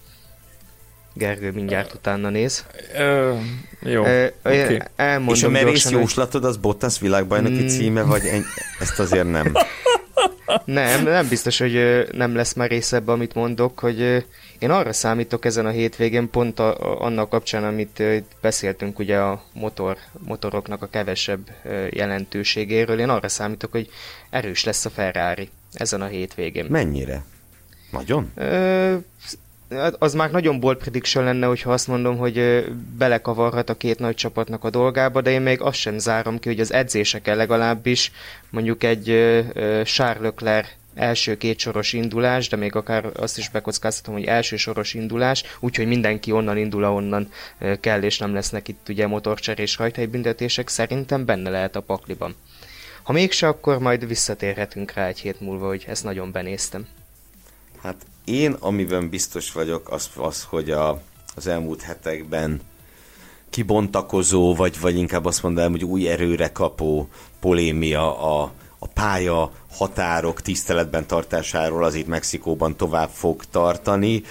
Gergő 1.14 1.50
mindjárt 1.50 1.94
utána 1.94 2.28
néz. 2.28 2.64
Ö, 2.94 3.34
jó, 3.82 4.04
Ö, 4.04 4.26
okay. 4.42 4.80
elmondom 4.96 5.34
És 5.34 5.42
a 5.42 5.48
merész 5.48 5.90
jóslatod 5.90 6.44
az 6.44 6.56
Bottas 6.56 6.98
világbajnoki 6.98 7.62
mm. 7.62 7.66
címe, 7.66 8.02
vagy 8.02 8.26
en... 8.26 8.44
ezt 8.78 8.98
azért 8.98 9.30
nem? 9.30 9.52
Nem, 10.64 11.02
nem 11.02 11.28
biztos, 11.28 11.58
hogy 11.58 12.06
nem 12.12 12.34
lesz 12.34 12.52
már 12.52 12.68
része 12.68 12.96
ebbe, 12.96 13.12
amit 13.12 13.34
mondok, 13.34 13.78
hogy 13.78 14.24
én 14.60 14.70
arra 14.70 14.92
számítok 14.92 15.44
ezen 15.44 15.66
a 15.66 15.70
hétvégén, 15.70 16.30
pont 16.30 16.58
a, 16.58 17.00
annak 17.00 17.28
kapcsán, 17.28 17.64
amit 17.64 18.02
beszéltünk 18.40 18.98
ugye 18.98 19.18
a 19.18 19.42
motor, 19.52 19.96
motoroknak 20.18 20.82
a 20.82 20.86
kevesebb 20.86 21.50
jelentőségéről, 21.90 23.00
én 23.00 23.08
arra 23.08 23.28
számítok, 23.28 23.70
hogy 23.70 23.90
erős 24.30 24.64
lesz 24.64 24.84
a 24.84 24.90
Ferrari 24.90 25.48
ezen 25.72 26.00
a 26.00 26.06
hétvégén. 26.06 26.66
Mennyire? 26.68 27.24
Nagyon? 27.90 28.32
Ö, 28.34 28.96
az 29.98 30.14
már 30.14 30.30
nagyon 30.30 30.60
bold 30.60 30.76
prediction 30.76 31.24
lenne, 31.24 31.46
hogyha 31.46 31.72
azt 31.72 31.86
mondom, 31.86 32.16
hogy 32.16 32.64
belekavarhat 32.98 33.70
a 33.70 33.76
két 33.76 33.98
nagy 33.98 34.14
csapatnak 34.14 34.64
a 34.64 34.70
dolgába, 34.70 35.20
de 35.20 35.30
én 35.30 35.40
még 35.40 35.60
azt 35.60 35.78
sem 35.78 35.98
zárom 35.98 36.38
ki, 36.38 36.48
hogy 36.48 36.60
az 36.60 36.72
edzéseken 36.72 37.36
legalábbis 37.36 38.12
mondjuk 38.50 38.82
egy 38.82 39.04
Charles 39.84 40.22
Leclerc 40.22 40.68
első 41.00 41.36
két 41.36 41.58
soros 41.58 41.92
indulás, 41.92 42.48
de 42.48 42.56
még 42.56 42.74
akár 42.74 43.10
azt 43.16 43.38
is 43.38 43.48
bekockáztatom, 43.48 44.14
hogy 44.14 44.24
első 44.24 44.56
soros 44.56 44.94
indulás, 44.94 45.42
úgyhogy 45.60 45.86
mindenki 45.86 46.32
onnan 46.32 46.56
indul, 46.56 46.84
ahonnan 46.84 47.28
kell, 47.80 48.02
és 48.02 48.18
nem 48.18 48.34
lesznek 48.34 48.68
itt 48.68 48.88
ugye 48.88 49.06
motorcserés 49.06 49.78
büntetések, 50.10 50.68
szerintem 50.68 51.24
benne 51.24 51.50
lehet 51.50 51.76
a 51.76 51.80
pakliban. 51.80 52.34
Ha 53.02 53.12
mégse, 53.12 53.48
akkor 53.48 53.78
majd 53.78 54.06
visszatérhetünk 54.06 54.92
rá 54.92 55.06
egy 55.06 55.20
hét 55.20 55.40
múlva, 55.40 55.66
hogy 55.66 55.84
ezt 55.88 56.04
nagyon 56.04 56.32
benéztem. 56.32 56.86
Hát 57.82 58.06
én, 58.24 58.52
amiben 58.52 59.08
biztos 59.08 59.52
vagyok, 59.52 59.90
az, 59.90 60.10
az 60.16 60.44
hogy 60.48 60.70
a, 60.70 61.02
az 61.34 61.46
elmúlt 61.46 61.82
hetekben 61.82 62.60
kibontakozó, 63.50 64.54
vagy, 64.54 64.80
vagy 64.80 64.96
inkább 64.96 65.24
azt 65.24 65.42
mondanám, 65.42 65.70
hogy 65.70 65.84
új 65.84 66.08
erőre 66.08 66.52
kapó 66.52 67.08
polémia 67.40 68.18
a, 68.18 68.52
a 68.82 68.86
pálya 68.86 69.52
határok 69.70 70.42
tiszteletben 70.42 71.06
tartásáról 71.06 71.84
az 71.84 71.94
itt 71.94 72.06
Mexikóban 72.06 72.76
tovább 72.76 73.10
fog 73.12 73.44
tartani, 73.50 74.22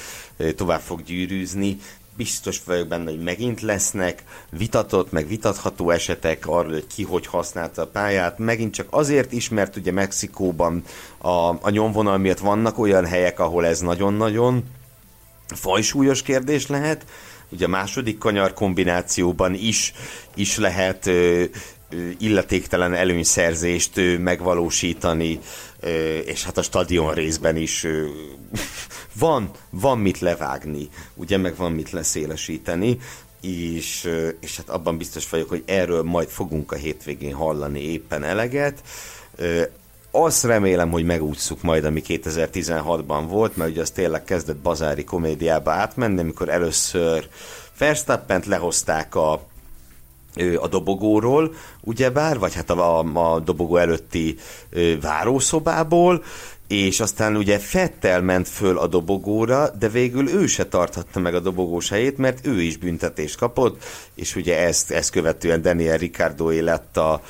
tovább 0.56 0.80
fog 0.80 1.04
gyűrűzni. 1.04 1.78
Biztos 2.18 2.64
vagyok 2.66 2.88
benne, 2.88 3.10
hogy 3.10 3.24
megint 3.24 3.62
lesznek 3.62 4.24
vitatott, 4.50 5.12
meg 5.12 5.28
vitatható 5.28 5.90
esetek 5.90 6.48
arról, 6.48 6.72
hogy 6.72 6.88
ki 6.96 7.04
hogy 7.04 7.28
használta 7.28 7.82
a 7.82 7.88
pályát. 7.88 8.38
Megint 8.38 8.74
csak 8.74 8.88
azért 8.90 9.32
is, 9.32 9.50
mert 9.50 9.76
ugye 9.76 9.92
Mexikóban 9.92 10.84
a, 11.18 11.30
a 11.50 11.70
nyomvonal 11.70 12.18
miatt 12.18 12.40
vannak 12.40 12.80
olyan 12.80 13.06
helyek, 13.06 13.40
ahol 13.40 13.66
ez 13.66 13.80
nagyon-nagyon 13.80 14.64
fajsúlyos 15.48 16.22
kérdés 16.22 16.68
lehet. 16.68 17.06
Ugye 17.50 17.66
a 17.66 17.70
második 17.70 18.18
kanyar 18.18 18.54
kombinációban 18.54 19.54
is, 19.54 19.94
is 20.36 20.58
lehet 20.58 21.06
ö, 21.06 21.44
illetéktelen 22.18 22.94
előnyszerzést 22.94 24.02
megvalósítani, 24.20 25.40
és 26.26 26.44
hát 26.44 26.58
a 26.58 26.62
stadion 26.62 27.14
részben 27.14 27.56
is 27.56 27.88
van, 29.20 29.52
van 29.70 30.00
mit 30.00 30.20
levágni, 30.20 30.90
ugye, 31.16 31.38
meg 31.38 31.56
van 31.56 31.72
mit 31.72 31.92
leszélesíteni, 31.92 32.98
és, 33.42 34.10
és 34.40 34.58
hát 34.58 34.70
abban 34.70 34.98
biztos 34.98 35.30
vagyok, 35.30 35.50
hogy 35.50 35.64
erről 35.66 36.04
majd 36.04 36.28
fogunk 36.28 36.72
a 36.72 36.76
hétvégén 36.76 37.34
hallani 37.34 37.82
éppen 37.82 38.24
eleget. 38.24 38.82
Azt 40.12 40.44
remélem, 40.44 40.92
hogy 40.92 41.04
megúszszuk 41.04 41.62
majd, 41.62 41.86
ami 41.86 42.02
2016-ban 42.08 43.24
volt, 43.28 43.56
mert 43.56 43.72
ugye 43.72 43.82
az 43.82 43.92
tényleg 43.92 44.24
kezdett 44.24 44.58
bazári 44.58 45.04
komédiába 45.04 45.72
átmenni, 45.72 46.20
amikor 46.20 46.50
először 46.50 47.30
Verstappent 47.78 48.46
lehozták 48.46 49.16
a 49.16 49.42
a 50.60 50.68
dobogóról, 50.68 51.54
ugyebár, 51.82 52.40
vagy 52.40 52.54
hát 52.54 52.70
a, 52.70 53.00
a, 53.34 53.40
dobogó 53.40 53.78
előtti 53.78 54.36
várószobából, 55.02 56.24
és 56.68 57.00
aztán 57.00 57.36
ugye 57.36 57.60
Fettel 57.60 58.22
ment 58.22 58.48
föl 58.48 58.78
a 58.78 58.88
dobogóra, 58.88 59.70
de 59.80 59.90
végül 59.90 60.30
ő 60.30 60.48
se 60.48 60.66
tarthatta 60.66 61.20
meg 61.20 61.36
a 61.36 61.40
dobogós 61.40 61.90
helyét, 61.90 62.18
mert 62.18 62.48
ő 62.48 62.62
is 62.62 62.78
büntetést 62.78 63.38
kapott, 63.38 63.84
és 64.16 64.36
ugye 64.36 64.58
ezt, 64.58 64.92
ezt 64.92 65.12
követően 65.12 65.62
Daniel 65.62 65.98
Ricardo 65.98 66.50
lett, 66.50 66.98
a, 66.98 67.22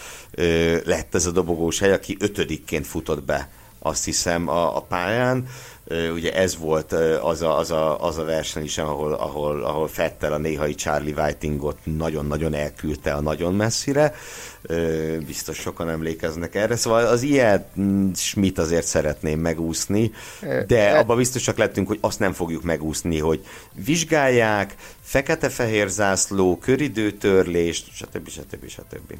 lett 0.83 1.15
ez 1.15 1.25
a 1.25 1.31
dobogós 1.31 1.79
hely, 1.79 1.91
aki 1.91 2.17
ötödikként 2.19 2.87
futott 2.87 3.23
be 3.23 3.49
azt 3.79 4.05
hiszem 4.05 4.47
a, 4.47 4.75
a 4.75 4.81
pályán, 4.81 5.47
ugye 5.89 6.33
ez 6.33 6.57
volt 6.57 6.91
az 7.21 7.41
a, 7.41 7.57
az 7.57 7.71
a, 7.71 8.03
az 8.03 8.17
a 8.17 8.23
verseny 8.23 8.63
is, 8.63 8.77
ahol, 8.77 9.13
ahol, 9.13 9.63
ahol 9.63 9.87
Fettel 9.87 10.33
a 10.33 10.37
néhai 10.37 10.75
Charlie 10.75 11.13
Whitingot 11.13 11.77
nagyon-nagyon 11.83 12.53
elküldte 12.53 13.13
a 13.13 13.21
nagyon 13.21 13.53
messzire. 13.53 14.15
Biztos 15.25 15.57
sokan 15.57 15.89
emlékeznek 15.89 16.55
erre. 16.55 16.75
Szóval 16.75 17.05
az 17.05 17.21
ilyen 17.21 17.65
Schmidt 18.15 18.57
azért 18.57 18.85
szeretném 18.85 19.39
megúszni, 19.39 20.11
de 20.67 20.89
abban 20.89 21.17
biztosak 21.17 21.57
lettünk, 21.57 21.87
hogy 21.87 21.97
azt 22.01 22.19
nem 22.19 22.33
fogjuk 22.33 22.63
megúszni, 22.63 23.19
hogy 23.19 23.45
vizsgálják, 23.85 24.75
fekete-fehér 25.01 25.87
zászló, 25.87 26.57
köridőtörlést, 26.57 27.87
stb. 27.93 28.29
stb. 28.29 28.67
stb. 28.67 28.67
stb. 28.67 29.13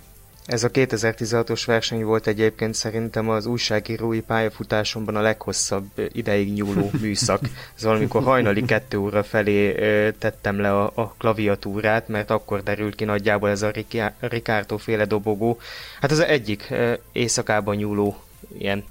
Ez 0.50 0.64
a 0.64 0.70
2016-os 0.70 1.64
verseny 1.66 2.04
volt 2.04 2.28
egyébként 2.28 2.74
szerintem 2.74 3.30
az 3.30 3.46
újságírói 3.46 4.22
pályafutásomban 4.22 5.16
a 5.16 5.22
leghosszabb 5.22 5.86
ideig 6.12 6.54
nyúló 6.54 6.90
műszak. 7.02 7.42
Ez 7.76 7.84
valamikor 7.84 8.24
hajnali 8.24 8.66
kettő 8.66 8.98
óra 8.98 9.24
felé 9.24 9.72
tettem 10.12 10.60
le 10.60 10.78
a, 10.78 10.92
a 10.96 11.14
klaviatúrát, 11.18 12.08
mert 12.08 12.30
akkor 12.30 12.64
derült 12.64 12.96
ki 12.96 13.04
nagyjából 13.04 13.50
ez 13.50 13.62
a 13.62 13.72
Ricardo 14.20 14.78
féle 14.78 15.06
dobogó. 15.06 15.60
Hát 16.02 16.12
az 16.12 16.20
egyik 16.20 16.74
éjszakában 17.12 17.76
nyúló 17.76 18.18
ilyen 18.58 18.84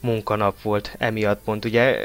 munkanap 0.00 0.62
volt 0.62 0.94
emiatt 0.98 1.42
pont. 1.44 1.64
Ugye 1.64 1.96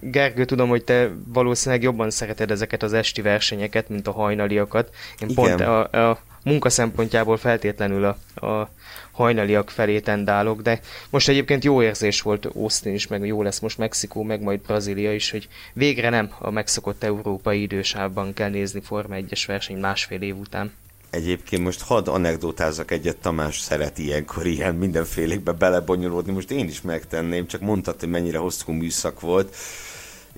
Gergő, 0.00 0.44
tudom, 0.44 0.68
hogy 0.68 0.84
te 0.84 1.10
valószínűleg 1.26 1.82
jobban 1.82 2.10
szereted 2.10 2.50
ezeket 2.50 2.82
az 2.82 2.92
esti 2.92 3.22
versenyeket, 3.22 3.88
mint 3.88 4.06
a 4.06 4.12
hajnaliakat. 4.12 4.94
Én 5.20 5.28
Igen. 5.28 5.34
pont 5.34 5.60
a, 5.60 6.08
a 6.10 6.18
munka 6.48 6.68
szempontjából 6.68 7.36
feltétlenül 7.36 8.04
a, 8.04 8.46
a 8.46 8.70
hajnaliak 9.10 9.70
felé 9.70 10.00
tendálok, 10.00 10.62
de 10.62 10.80
most 11.10 11.28
egyébként 11.28 11.64
jó 11.64 11.82
érzés 11.82 12.22
volt 12.22 12.44
Austin 12.44 12.94
is, 12.94 13.06
meg 13.06 13.26
jó 13.26 13.42
lesz 13.42 13.58
most 13.58 13.78
Mexikó, 13.78 14.22
meg 14.22 14.40
majd 14.40 14.60
Brazília 14.60 15.14
is, 15.14 15.30
hogy 15.30 15.48
végre 15.72 16.08
nem 16.10 16.30
a 16.38 16.50
megszokott 16.50 17.04
európai 17.04 17.62
idősávban 17.62 18.34
kell 18.34 18.50
nézni 18.50 18.80
Forma 18.80 19.14
1-es 19.18 19.44
verseny 19.46 19.78
másfél 19.78 20.20
év 20.20 20.36
után. 20.36 20.72
Egyébként 21.10 21.62
most 21.62 21.82
hadd 21.82 22.08
anekdotázzak 22.08 22.90
egyet, 22.90 23.16
Tamás 23.16 23.58
szeret 23.58 23.98
ilyenkor 23.98 24.46
ilyen 24.46 24.74
mindenfélékbe 24.74 25.52
belebonyolódni, 25.52 26.32
most 26.32 26.50
én 26.50 26.68
is 26.68 26.80
megtenném, 26.80 27.46
csak 27.46 27.60
mondtad, 27.60 28.00
hogy 28.00 28.08
mennyire 28.08 28.38
hosszú 28.38 28.72
műszak 28.72 29.20
volt. 29.20 29.56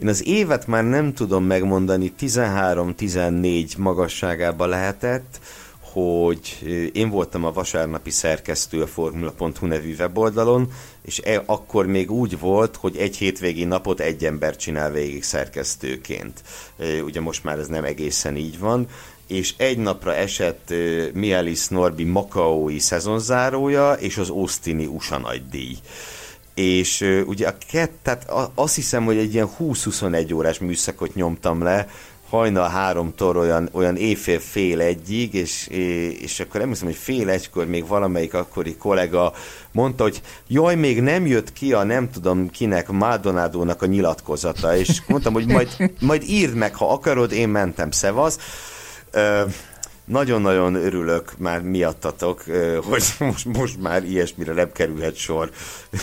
Én 0.02 0.08
az 0.08 0.26
évet 0.26 0.66
már 0.66 0.84
nem 0.84 1.14
tudom 1.14 1.44
megmondani, 1.44 2.12
13-14 2.20 3.76
magasságában 3.78 4.68
lehetett, 4.68 5.40
hogy 5.92 6.58
én 6.92 7.10
voltam 7.10 7.44
a 7.44 7.52
vasárnapi 7.52 8.10
szerkesztő 8.10 8.82
a 8.82 8.86
Formula.hu 8.86 9.66
nevű 9.66 9.94
weboldalon, 9.98 10.72
és 11.02 11.20
e, 11.24 11.42
akkor 11.46 11.86
még 11.86 12.10
úgy 12.10 12.38
volt, 12.38 12.76
hogy 12.76 12.96
egy 12.96 13.16
hétvégi 13.16 13.64
napot 13.64 14.00
egy 14.00 14.24
ember 14.24 14.56
csinál 14.56 14.90
végig 14.90 15.22
szerkesztőként. 15.22 16.42
Ugye 17.04 17.20
most 17.20 17.44
már 17.44 17.58
ez 17.58 17.66
nem 17.66 17.84
egészen 17.84 18.36
így 18.36 18.58
van, 18.58 18.86
és 19.26 19.54
egy 19.56 19.78
napra 19.78 20.14
esett 20.14 20.72
Mielis 21.12 21.68
Norbi 21.68 22.04
Makaói 22.04 22.78
szezonzárója, 22.78 23.92
és 23.92 24.16
az 24.16 24.28
Austini 24.28 24.86
USA 24.86 25.18
nagy 25.18 25.48
díj 25.48 25.76
és 26.60 27.00
uh, 27.00 27.20
ugye 27.26 27.48
a 27.48 27.54
kett, 27.70 27.92
tehát 28.02 28.32
azt 28.54 28.74
hiszem, 28.74 29.04
hogy 29.04 29.16
egy 29.16 29.34
ilyen 29.34 29.50
20-21 29.60 30.34
órás 30.34 30.58
műszakot 30.58 31.14
nyomtam 31.14 31.62
le, 31.62 31.88
hajnal 32.30 32.68
háromtól 32.68 33.36
olyan, 33.36 33.68
olyan 33.72 33.96
éjfél 33.96 34.40
fél 34.40 34.80
egyig, 34.80 35.34
és, 35.34 35.66
és 36.20 36.40
akkor 36.40 36.60
emlékszem, 36.60 36.86
hogy 36.86 36.96
fél 36.96 37.28
egykor 37.28 37.66
még 37.66 37.86
valamelyik 37.86 38.34
akkori 38.34 38.76
kollega 38.76 39.32
mondta, 39.72 40.02
hogy 40.02 40.20
jaj, 40.46 40.74
még 40.74 41.00
nem 41.00 41.26
jött 41.26 41.52
ki 41.52 41.72
a 41.72 41.82
nem 41.82 42.10
tudom 42.10 42.50
kinek, 42.50 42.88
Maldonadónak 42.88 43.82
a 43.82 43.86
nyilatkozata, 43.86 44.76
és 44.76 45.02
mondtam, 45.06 45.32
hogy 45.32 45.46
majd, 45.46 45.68
majd 46.00 46.22
írd 46.26 46.54
meg, 46.54 46.74
ha 46.74 46.92
akarod, 46.92 47.32
én 47.32 47.48
mentem, 47.48 47.90
szevasz. 47.90 48.38
Nagyon-nagyon 50.10 50.74
örülök 50.74 51.32
már 51.38 51.62
miattatok, 51.62 52.42
hogy 52.82 53.02
most, 53.18 53.44
most 53.44 53.80
már 53.82 54.04
ilyesmire 54.04 54.52
nem 54.52 54.72
kerülhet 54.72 55.16
sor. 55.16 55.50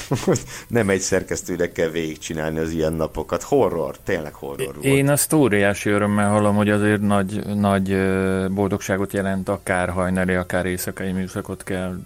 nem 0.68 0.90
egy 0.90 1.00
szerkesztőnek 1.00 1.72
kell 1.72 1.90
végigcsinálni 1.90 2.60
az 2.60 2.72
ilyen 2.72 2.94
napokat. 2.94 3.44
Horror, 3.44 3.98
tényleg 4.04 4.34
horror 4.34 4.74
volt. 4.74 4.86
Én 4.86 5.10
azt 5.10 5.34
óriási 5.34 5.90
örömmel 5.90 6.30
hallom, 6.30 6.56
hogy 6.56 6.70
azért 6.70 7.02
nagy, 7.02 7.46
nagy 7.56 7.98
boldogságot 8.52 9.14
jelent, 9.14 9.50
akár 9.50 9.90
hajnali, 9.90 10.34
akár 10.34 10.66
éjszakai 10.66 11.12
műszakot 11.12 11.64
kell 11.64 11.98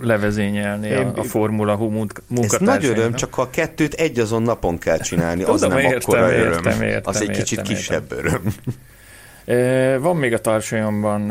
levezényelni 0.00 0.92
a, 0.92 1.12
a 1.16 1.22
Formula 1.22 1.76
Hú 1.76 1.88
munkatársaimnak. 1.88 2.52
Ez 2.52 2.60
nagy 2.60 2.84
öröm, 2.84 3.14
csak 3.14 3.34
ha 3.34 3.42
a 3.42 3.50
kettőt 3.50 3.94
egy 3.94 4.18
azon 4.18 4.42
napon 4.42 4.78
kell 4.78 4.98
csinálni, 4.98 5.42
az 5.42 5.60
Tudom, 5.60 5.76
nem 5.76 5.78
értem, 5.78 5.98
akkora 6.00 6.32
értem, 6.32 6.46
öröm. 6.46 6.64
Értem, 6.64 6.82
értem, 6.82 7.02
az 7.04 7.20
egy 7.20 7.30
kicsit 7.30 7.58
értem, 7.58 7.74
kisebb 7.74 8.12
értem. 8.12 8.18
öröm. 8.18 8.42
Van 10.00 10.16
még 10.16 10.32
a 10.32 10.40
társadalomban 10.40 11.30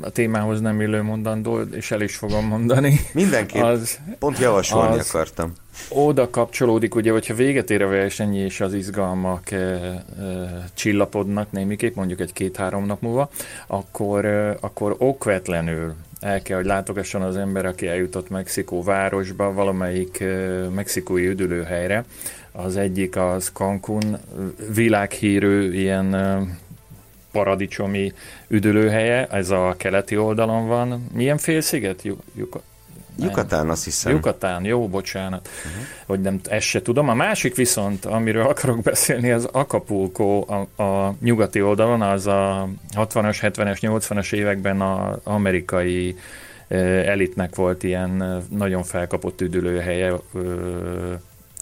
a 0.00 0.10
témához 0.10 0.60
nem 0.60 0.80
illő 0.80 1.02
mondandó, 1.02 1.60
és 1.60 1.90
el 1.90 2.00
is 2.00 2.16
fogom 2.16 2.46
mondani. 2.46 3.00
Mindenképp, 3.12 3.62
az, 3.62 3.98
pont 4.18 4.38
javasolni 4.38 4.98
az 4.98 5.08
akartam. 5.08 5.52
Oda 5.88 6.30
kapcsolódik, 6.30 6.94
ugye, 6.94 7.12
hogyha 7.12 7.34
véget 7.34 7.70
ér 7.70 7.82
a 7.82 7.88
verseny, 7.88 8.36
és 8.36 8.60
az 8.60 8.74
izgalmak 8.74 9.50
e, 9.50 9.56
e, 9.56 10.02
csillapodnak 10.74 11.52
némiképp, 11.52 11.94
mondjuk 11.94 12.20
egy 12.20 12.32
két-három 12.32 12.86
nap 12.86 13.00
múlva, 13.00 13.30
akkor, 13.66 14.24
e, 14.24 14.56
akkor 14.60 14.94
okvetlenül 14.98 15.94
el 16.20 16.42
kell, 16.42 16.56
hogy 16.56 16.66
látogasson 16.66 17.22
az 17.22 17.36
ember, 17.36 17.66
aki 17.66 17.86
eljutott 17.86 18.30
Mexikó 18.30 18.82
városba, 18.82 19.52
valamelyik 19.52 20.20
e, 20.20 20.26
mexikói 20.74 21.26
üdülőhelyre. 21.26 22.04
Az 22.52 22.76
egyik 22.76 23.16
az 23.16 23.50
Cancún, 23.52 24.18
világhírű 24.74 25.72
ilyen 25.72 26.14
paradicsomi 27.32 28.12
üdülőhelye, 28.48 29.26
ez 29.26 29.50
a 29.50 29.74
keleti 29.78 30.16
oldalon 30.16 30.66
van. 30.68 31.06
Milyen 31.12 31.38
félsziget? 31.38 32.02
Yucatán, 33.18 33.70
azt 33.70 33.84
hiszem. 33.84 34.12
Yucatán, 34.12 34.64
jó, 34.64 34.88
bocsánat, 34.88 35.48
uh-huh. 35.48 35.82
hogy 36.06 36.20
nem, 36.20 36.40
ezt 36.48 36.66
se 36.66 36.82
tudom. 36.82 37.08
A 37.08 37.14
másik 37.14 37.56
viszont, 37.56 38.04
amiről 38.04 38.46
akarok 38.46 38.82
beszélni, 38.82 39.30
az 39.30 39.44
Acapulco 39.44 40.44
a, 40.46 40.82
a 40.82 41.14
nyugati 41.20 41.62
oldalon, 41.62 42.02
az 42.02 42.26
a 42.26 42.68
60-as, 42.94 43.36
70-es, 43.40 43.78
80-as 43.80 44.32
években 44.32 44.80
az 44.80 45.18
amerikai 45.24 46.16
elitnek 47.04 47.54
volt 47.54 47.82
ilyen 47.82 48.42
nagyon 48.50 48.82
felkapott 48.82 49.40
üdülőhelye, 49.40 50.12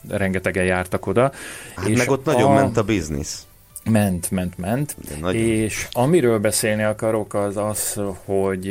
rengetegen 0.08 0.64
jártak 0.64 1.06
oda. 1.06 1.32
Hát 1.76 1.88
és 1.88 1.98
meg 1.98 2.10
ott 2.10 2.24
nagyon 2.24 2.50
a... 2.50 2.54
ment 2.54 2.76
a 2.76 2.82
biznisz. 2.82 3.46
Ment, 3.84 4.30
ment, 4.30 4.58
ment. 4.58 4.96
És 5.32 5.88
amiről 5.92 6.38
beszélni 6.38 6.82
akarok, 6.82 7.34
az 7.34 7.56
az, 7.56 8.00
hogy 8.24 8.66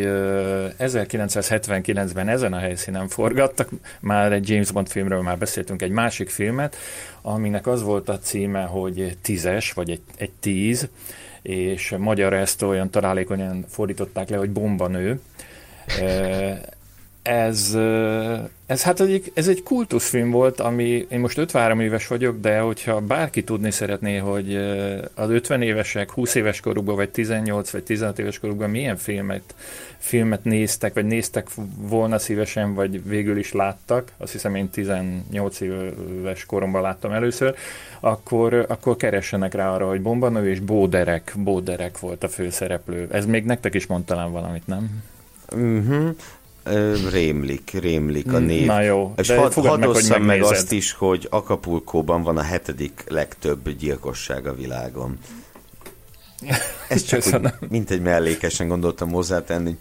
1979-ben 0.80 2.28
ezen 2.28 2.54
a 2.54 2.58
helyszínen 2.58 3.08
forgattak, 3.08 3.70
már 4.00 4.32
egy 4.32 4.50
James 4.50 4.72
Bond 4.72 4.88
filmről 4.88 5.22
már 5.22 5.38
beszéltünk, 5.38 5.82
egy 5.82 5.92
másik 5.92 6.30
filmet, 6.30 6.76
aminek 7.22 7.68
az 7.68 7.84
volt 7.84 8.10
a 8.10 8.20
címe, 8.20 8.64
hogy 8.64 9.18
tízes, 9.22 9.72
vagy 9.72 9.90
egy, 9.90 10.02
egy 10.18 10.32
tíz, 10.40 10.88
és 11.42 11.96
magyarra 11.98 12.36
ezt 12.36 12.62
olyan 12.62 12.90
találékonyan 12.90 13.66
fordították 13.70 14.30
le, 14.30 14.38
hogy 14.38 14.52
bombanő 14.52 15.20
ez, 17.30 17.78
ez 18.66 18.84
hát 18.84 19.00
egy, 19.00 19.32
ez 19.34 19.48
egy 19.48 19.64
kultuszfilm 19.64 20.32
volt, 20.32 20.60
ami, 20.60 21.06
én 21.10 21.20
most 21.20 21.38
53 21.38 21.80
éves 21.80 22.08
vagyok, 22.08 22.40
de 22.40 22.60
hogyha 22.60 23.00
bárki 23.00 23.44
tudni 23.44 23.72
szeretné, 23.72 24.18
hogy 24.18 24.56
az 25.14 25.30
50 25.30 25.62
évesek 25.62 26.12
20 26.12 26.36
éves 26.36 26.60
korukban, 26.60 26.96
vagy 26.96 27.10
18 27.10 27.70
vagy 27.70 27.84
16 27.84 28.20
éves 28.20 28.40
korukban 28.40 28.70
milyen 28.70 28.98
filmet, 28.98 29.56
filmet 29.98 30.44
néztek, 30.44 30.94
vagy 30.94 31.06
néztek 31.06 31.48
volna 31.76 32.20
szívesen, 32.20 32.74
vagy 32.74 33.08
végül 33.08 33.38
is 33.38 33.54
láttak, 33.54 34.12
azt 34.18 34.32
hiszem 34.32 34.56
én 34.56 34.70
18 34.70 35.60
éves 35.60 36.46
koromban 36.46 36.82
láttam 36.82 37.12
először, 37.12 37.56
akkor, 38.00 38.66
akkor 38.68 38.96
keressenek 38.96 39.54
rá 39.54 39.74
arra, 39.74 39.88
hogy 39.88 40.02
Bombanő 40.02 40.50
és 40.50 40.60
Bóderek, 40.60 41.34
Bóderek 41.38 42.00
volt 42.00 42.24
a 42.24 42.28
főszereplő. 42.28 43.08
Ez 43.12 43.26
még 43.26 43.46
nektek 43.46 43.74
is 43.74 43.88
mond 43.88 44.08
valamit, 44.08 44.68
nem? 44.68 45.04
Uh-huh. 45.52 46.16
Rémlik, 47.12 47.72
rémlik 47.72 48.34
a 48.34 48.38
hmm, 48.38 48.46
név. 48.46 48.66
Na 48.66 48.82
jó, 48.82 49.14
És 49.18 49.30
hadd 49.30 49.54
had 49.54 50.08
meg, 50.10 50.22
meg 50.22 50.44
azt 50.44 50.72
is, 50.72 50.92
hogy 50.92 51.28
Acapulcóban 51.30 52.24
van 52.24 52.38
a 52.38 52.42
hetedik 52.42 53.04
legtöbb 53.08 53.70
gyilkosság 53.70 54.48
a 54.48 54.56
világon. 54.56 55.18
Ez 56.90 57.04
csak 57.04 57.24
úgy, 57.26 57.70
mint 57.70 57.92
egy 57.92 58.02
mellékesen 58.02 58.68
gondoltam 58.68 59.12
hozzátenni. 59.12 59.78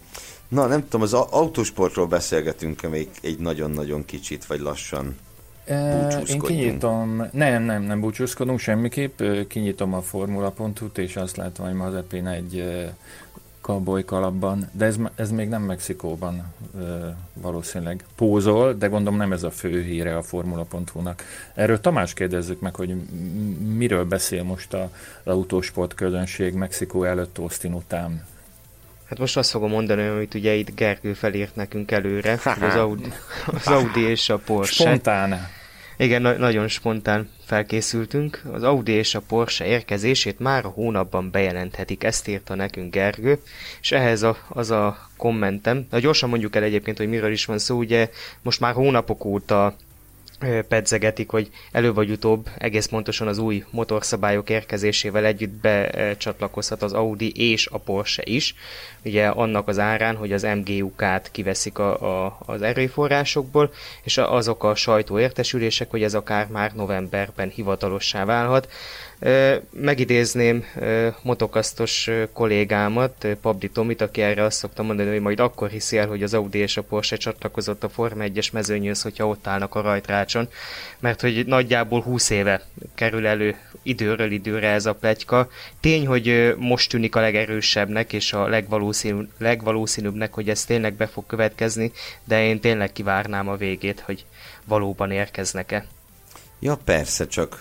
Na, 0.47 0.65
nem 0.65 0.83
tudom, 0.83 1.01
az 1.01 1.13
autósportról 1.13 2.07
beszélgetünk 2.07 2.89
még 2.89 3.09
egy 3.21 3.39
nagyon-nagyon 3.39 4.05
kicsit, 4.05 4.45
vagy 4.45 4.59
lassan 4.59 5.15
Én 6.27 6.39
kinyitom, 6.39 7.27
nem, 7.31 7.63
nem, 7.63 7.83
nem 7.83 7.99
búcsúzkodunk 7.99 8.59
semmiképp, 8.59 9.21
kinyitom 9.47 9.93
a 9.93 10.01
formula.hu-t, 10.01 10.97
és 10.97 11.15
azt 11.15 11.37
látom, 11.37 11.65
hogy 11.65 11.75
Mazepin 11.75 12.27
egy 12.27 12.63
cowboy 13.61 14.03
kalapban, 14.03 14.69
de 14.71 14.85
ez, 14.85 14.95
ez 15.15 15.31
még 15.31 15.49
nem 15.49 15.61
Mexikóban 15.61 16.53
ö, 16.79 17.07
valószínűleg 17.33 18.05
pózol, 18.15 18.73
de 18.73 18.87
gondolom 18.87 19.19
nem 19.19 19.31
ez 19.31 19.43
a 19.43 19.51
fő 19.51 19.81
híre 19.81 20.17
a 20.17 20.21
Formula.hu-nak. 20.21 21.23
Erről 21.53 21.79
Tamás 21.79 22.13
kérdezzük 22.13 22.59
meg, 22.59 22.75
hogy 22.75 22.95
miről 23.75 24.05
beszél 24.05 24.43
most 24.43 24.73
a, 24.73 24.91
az 25.23 25.33
autósport 25.33 25.93
közönség 25.93 26.53
Mexikó 26.53 27.03
előtt, 27.03 27.37
Austin 27.37 27.73
után. 27.73 28.25
Hát 29.05 29.19
most 29.19 29.37
azt 29.37 29.49
fogom 29.49 29.69
mondani, 29.69 30.07
amit 30.07 30.33
ugye 30.33 30.53
itt 30.53 30.75
Gergő 30.75 31.13
felírt 31.13 31.55
nekünk 31.55 31.91
előre, 31.91 32.31
az 32.61 32.75
Audi, 32.75 33.11
az 33.45 33.67
Audi 33.67 34.01
és 34.01 34.29
a 34.29 34.37
Porsche. 34.37 34.83
Spontán. 34.83 35.47
Igen, 36.01 36.21
na- 36.21 36.37
nagyon 36.37 36.67
spontán 36.67 37.29
felkészültünk. 37.45 38.41
Az 38.51 38.63
Audi 38.63 38.91
és 38.91 39.15
a 39.15 39.21
Porsche 39.27 39.65
érkezését 39.65 40.39
már 40.39 40.65
a 40.65 40.69
hónapban 40.69 41.31
bejelenthetik, 41.31 42.03
ezt 42.03 42.27
írta 42.27 42.55
nekünk 42.55 42.93
Gergő, 42.93 43.39
és 43.81 43.91
ehhez 43.91 44.23
a, 44.23 44.37
az 44.49 44.71
a 44.71 45.09
kommentem, 45.17 45.87
na 45.89 45.99
gyorsan 45.99 46.29
mondjuk 46.29 46.55
el 46.55 46.63
egyébként, 46.63 46.97
hogy 46.97 47.09
miről 47.09 47.31
is 47.31 47.45
van 47.45 47.57
szó, 47.57 47.77
ugye 47.77 48.09
most 48.41 48.59
már 48.59 48.73
hónapok 48.73 49.25
óta 49.25 49.75
pedzegetik, 50.67 51.29
hogy 51.29 51.49
elő 51.71 51.93
vagy 51.93 52.11
utóbb 52.11 52.49
egész 52.57 52.85
pontosan 52.85 53.27
az 53.27 53.37
új 53.37 53.63
motorszábályok 53.69 54.49
érkezésével 54.49 55.25
együtt 55.25 55.51
becsatlakozhat 55.51 56.81
az 56.81 56.93
Audi 56.93 57.31
és 57.51 57.67
a 57.67 57.77
Porsche 57.77 58.23
is. 58.25 58.55
Ugye 59.05 59.27
annak 59.27 59.67
az 59.67 59.79
árán, 59.79 60.15
hogy 60.15 60.33
az 60.33 60.43
MGUK-t 60.43 61.31
kiveszik 61.31 61.77
a, 61.77 62.25
a, 62.25 62.37
az 62.45 62.61
erőforrásokból, 62.61 63.71
és 64.03 64.17
azok 64.17 64.63
a 64.63 64.75
sajtóértesülések, 64.75 65.89
hogy 65.89 66.03
ez 66.03 66.13
akár 66.13 66.47
már 66.47 66.71
novemberben 66.73 67.49
hivatalossá 67.49 68.25
válhat. 68.25 68.67
Megidézném 69.71 70.65
motokasztos 71.21 72.09
kollégámat, 72.33 73.27
Pabdi 73.41 73.69
Tomit, 73.69 74.01
aki 74.01 74.21
erre 74.21 74.43
azt 74.43 74.57
szokta 74.57 74.83
mondani, 74.83 75.09
hogy 75.09 75.19
majd 75.21 75.39
akkor 75.39 75.69
hiszi 75.69 75.97
el, 75.97 76.07
hogy 76.07 76.23
az 76.23 76.33
Audi 76.33 76.57
és 76.57 76.77
a 76.77 76.81
Porsche 76.81 77.15
csatlakozott 77.15 77.83
a 77.83 77.89
Forma 77.89 78.23
1-es 78.27 78.51
mezőnyhöz, 78.51 79.01
hogyha 79.01 79.27
ott 79.27 79.47
állnak 79.47 79.75
a 79.75 79.81
rajtrácson, 79.81 80.49
mert 80.99 81.21
hogy 81.21 81.45
nagyjából 81.45 82.01
20 82.01 82.29
éve 82.29 82.61
kerül 82.95 83.27
elő 83.27 83.55
időről 83.83 84.31
időre 84.31 84.69
ez 84.69 84.85
a 84.85 84.95
pletyka. 84.95 85.49
Tény, 85.79 86.07
hogy 86.07 86.55
most 86.57 86.89
tűnik 86.89 87.15
a 87.15 87.19
legerősebbnek 87.19 88.13
és 88.13 88.33
a 88.33 88.47
legvalószínű, 88.47 89.27
legvalószínűbbnek, 89.37 90.33
hogy 90.33 90.49
ez 90.49 90.65
tényleg 90.65 90.93
be 90.93 91.07
fog 91.07 91.25
következni, 91.25 91.91
de 92.23 92.43
én 92.43 92.59
tényleg 92.59 92.91
kivárnám 92.91 93.47
a 93.47 93.55
végét, 93.55 93.99
hogy 93.99 94.25
valóban 94.65 95.11
érkeznek-e. 95.11 95.85
Ja, 96.61 96.77
persze, 96.83 97.27
csak 97.27 97.57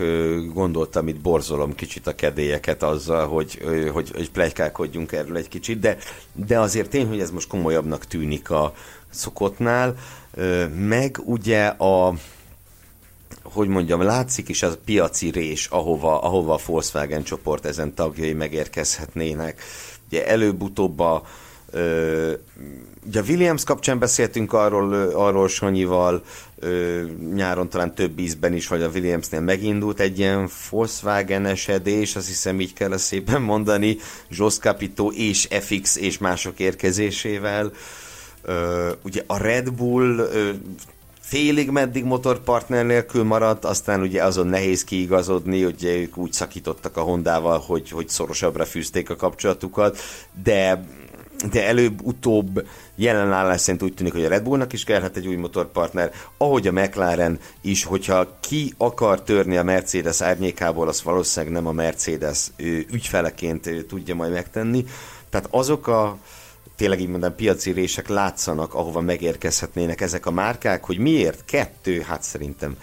gondoltam, 0.52 1.08
itt 1.08 1.20
borzolom 1.20 1.74
kicsit 1.74 2.06
a 2.06 2.14
kedélyeket 2.14 2.82
azzal, 2.82 3.28
hogy, 3.28 3.62
hogy, 3.92 4.10
hogy 4.10 4.30
plegykálkodjunk 4.30 5.12
erről 5.12 5.36
egy 5.36 5.48
kicsit, 5.48 5.78
de, 5.78 5.96
de 6.32 6.60
azért 6.60 6.90
tény, 6.90 7.08
hogy 7.08 7.20
ez 7.20 7.30
most 7.30 7.48
komolyabbnak 7.48 8.04
tűnik 8.04 8.50
a 8.50 8.74
szokottnál, 9.10 9.94
meg 10.74 11.20
ugye 11.24 11.66
a 11.66 12.14
hogy 13.42 13.68
mondjam, 13.68 14.02
látszik 14.02 14.48
is 14.48 14.62
az 14.62 14.78
piaci 14.84 15.30
rés, 15.30 15.66
ahova, 15.66 16.20
ahova 16.20 16.54
a 16.54 16.60
Volkswagen 16.66 17.22
csoport 17.22 17.66
ezen 17.66 17.94
tagjai 17.94 18.32
megérkezhetnének. 18.32 19.62
Ugye 20.06 20.26
előbb-utóbb 20.26 20.98
a 20.98 21.22
Ugye 23.08 23.20
Williams 23.20 23.64
kapcsán 23.64 23.98
beszéltünk 23.98 24.52
arról, 24.52 24.92
arról 24.94 25.48
Sanyival, 25.48 26.22
nyáron 27.34 27.68
talán 27.68 27.94
több 27.94 28.18
ízben 28.18 28.52
is, 28.52 28.66
hogy 28.66 28.82
a 28.82 28.88
Williamsnél 28.88 29.40
megindult 29.40 30.00
egy 30.00 30.18
ilyen 30.18 30.48
Volkswagen 30.70 31.46
esedés, 31.46 32.16
azt 32.16 32.26
hiszem 32.26 32.60
így 32.60 32.72
kell 32.72 32.92
ezt 32.92 33.04
szépen 33.04 33.42
mondani, 33.42 33.96
Jos 34.28 34.58
Capito 34.58 35.08
és 35.08 35.48
FX 35.50 35.96
és 35.96 36.18
mások 36.18 36.58
érkezésével. 36.58 37.72
Ugye 39.02 39.22
a 39.26 39.36
Red 39.36 39.72
Bull 39.72 40.28
félig 41.20 41.70
meddig 41.70 42.04
motorpartner 42.04 42.86
nélkül 42.86 43.24
maradt, 43.24 43.64
aztán 43.64 44.00
ugye 44.00 44.24
azon 44.24 44.46
nehéz 44.46 44.84
kiigazodni, 44.84 45.62
hogy 45.62 45.84
ők 45.84 46.16
úgy 46.16 46.32
szakítottak 46.32 46.96
a 46.96 47.00
Hondával, 47.00 47.58
hogy, 47.58 47.90
hogy 47.90 48.08
szorosabbra 48.08 48.64
fűzték 48.64 49.10
a 49.10 49.16
kapcsolatukat, 49.16 49.98
de 50.42 50.84
de 51.50 51.66
előbb-utóbb 51.66 52.66
jelenállás 52.94 53.60
szerint 53.60 53.82
úgy 53.82 53.94
tűnik, 53.94 54.12
hogy 54.12 54.24
a 54.24 54.28
Red 54.28 54.42
Bullnak 54.42 54.72
is 54.72 54.84
kellhet 54.84 55.16
egy 55.16 55.26
új 55.26 55.36
motorpartner, 55.36 56.12
ahogy 56.36 56.66
a 56.66 56.72
McLaren 56.72 57.38
is, 57.60 57.84
hogyha 57.84 58.38
ki 58.40 58.74
akar 58.78 59.22
törni 59.22 59.56
a 59.56 59.62
Mercedes 59.62 60.20
árnyékából, 60.20 60.88
az 60.88 61.02
valószínűleg 61.02 61.54
nem 61.54 61.66
a 61.66 61.72
Mercedes 61.72 62.50
ügyfeleként 62.90 63.86
tudja 63.88 64.14
majd 64.14 64.32
megtenni. 64.32 64.84
Tehát 65.30 65.48
azok 65.50 65.86
a 65.86 66.16
tényleg 66.76 67.00
így 67.00 67.08
mondom, 67.08 67.34
piaci 67.34 67.70
rések 67.70 68.08
látszanak, 68.08 68.74
ahova 68.74 69.00
megérkezhetnének 69.00 70.00
ezek 70.00 70.26
a 70.26 70.30
márkák, 70.30 70.84
hogy 70.84 70.98
miért 70.98 71.44
kettő, 71.44 72.00
hát 72.00 72.22
szerintem 72.22 72.76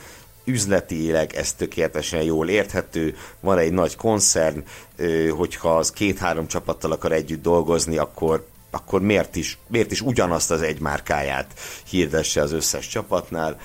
üzletileg 0.45 1.33
ez 1.35 1.53
tökéletesen 1.53 2.21
jól 2.21 2.49
érthető, 2.49 3.15
van 3.39 3.57
egy 3.57 3.71
nagy 3.71 3.95
koncern, 3.95 4.63
hogyha 5.29 5.77
az 5.77 5.91
két-három 5.91 6.47
csapattal 6.47 6.91
akar 6.91 7.11
együtt 7.11 7.41
dolgozni, 7.41 7.97
akkor 7.97 8.45
akkor 8.75 9.01
miért 9.01 9.35
is, 9.35 9.57
miért 9.67 9.91
is 9.91 10.01
ugyanazt 10.01 10.51
az 10.51 10.61
egy 10.61 10.79
márkáját 10.79 11.59
hirdesse 11.89 12.41
az 12.41 12.51
összes 12.51 12.87
csapatnál. 12.87 13.59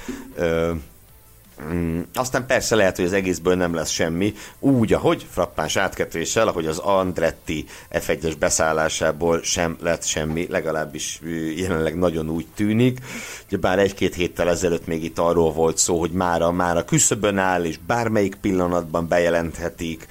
Mm, 1.69 2.01
aztán 2.15 2.47
persze 2.47 2.77
lehet, 2.77 2.97
hogy 2.97 3.05
az 3.05 3.13
egészből 3.13 3.55
nem 3.55 3.75
lesz 3.75 3.91
semmi, 3.91 4.35
úgy, 4.59 4.93
ahogy 4.93 5.27
frappáns 5.31 5.77
átketéssel, 5.77 6.49
ahogy 6.49 6.67
az 6.67 6.79
Andretti 6.79 7.65
F1-es 7.93 8.35
beszállásából 8.39 9.43
sem 9.43 9.77
lett 9.81 10.05
semmi, 10.05 10.47
legalábbis 10.51 11.21
jelenleg 11.57 11.99
nagyon 11.99 12.29
úgy 12.31 12.47
tűnik. 12.55 12.99
Ugye 13.47 13.57
bár 13.57 13.79
egy-két 13.79 14.15
héttel 14.15 14.49
ezelőtt 14.49 14.87
még 14.87 15.05
itt 15.05 15.19
arról 15.19 15.53
volt 15.53 15.79
szó, 15.79 15.99
hogy 15.99 16.11
már 16.11 16.43
a, 16.43 16.51
már 16.51 16.77
a 16.77 16.85
küszöbön 16.85 17.39
áll, 17.39 17.65
és 17.65 17.79
bármelyik 17.87 18.35
pillanatban 18.35 19.09
bejelenthetik, 19.09 20.07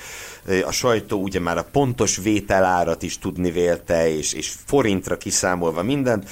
a 0.66 0.72
sajtó 0.72 1.22
ugye 1.22 1.39
már 1.39 1.58
a 1.58 1.68
pontos 1.72 2.18
vételárat 2.18 3.04
is 3.04 3.18
tudni 3.18 3.52
vélte, 3.52 4.10
és, 4.10 4.34
és 4.34 4.54
forintra 4.66 5.18
kiszámolva 5.18 5.84
mindent, 5.84 6.30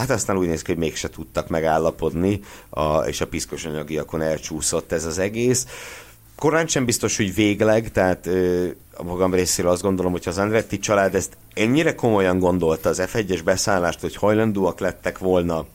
Hát 0.00 0.10
aztán 0.10 0.36
úgy 0.36 0.46
néz 0.46 0.62
ki, 0.62 0.72
hogy 0.72 0.80
mégse 0.80 1.08
tudtak 1.08 1.48
megállapodni, 1.48 2.40
a, 2.70 2.98
és 2.98 3.20
a 3.20 3.26
piszkos 3.26 3.64
anyagiakon 3.64 4.22
elcsúszott 4.22 4.92
ez 4.92 5.04
az 5.04 5.18
egész. 5.18 5.66
Korán 6.36 6.66
sem 6.66 6.84
biztos, 6.84 7.16
hogy 7.16 7.34
végleg, 7.34 7.92
tehát 7.92 8.26
ö, 8.26 8.68
a 8.94 9.02
magam 9.02 9.34
részéről 9.34 9.70
azt 9.70 9.82
gondolom, 9.82 10.12
hogy 10.12 10.22
az 10.26 10.38
Andretti 10.38 10.78
család 10.78 11.14
ezt 11.14 11.36
ennyire 11.54 11.94
komolyan 11.94 12.38
gondolta 12.38 12.88
az 12.88 13.02
F1-es 13.02 13.40
beszállást, 13.44 14.00
hogy 14.00 14.16
hajlandóak 14.16 14.80
lettek 14.80 15.18
volna 15.18 15.66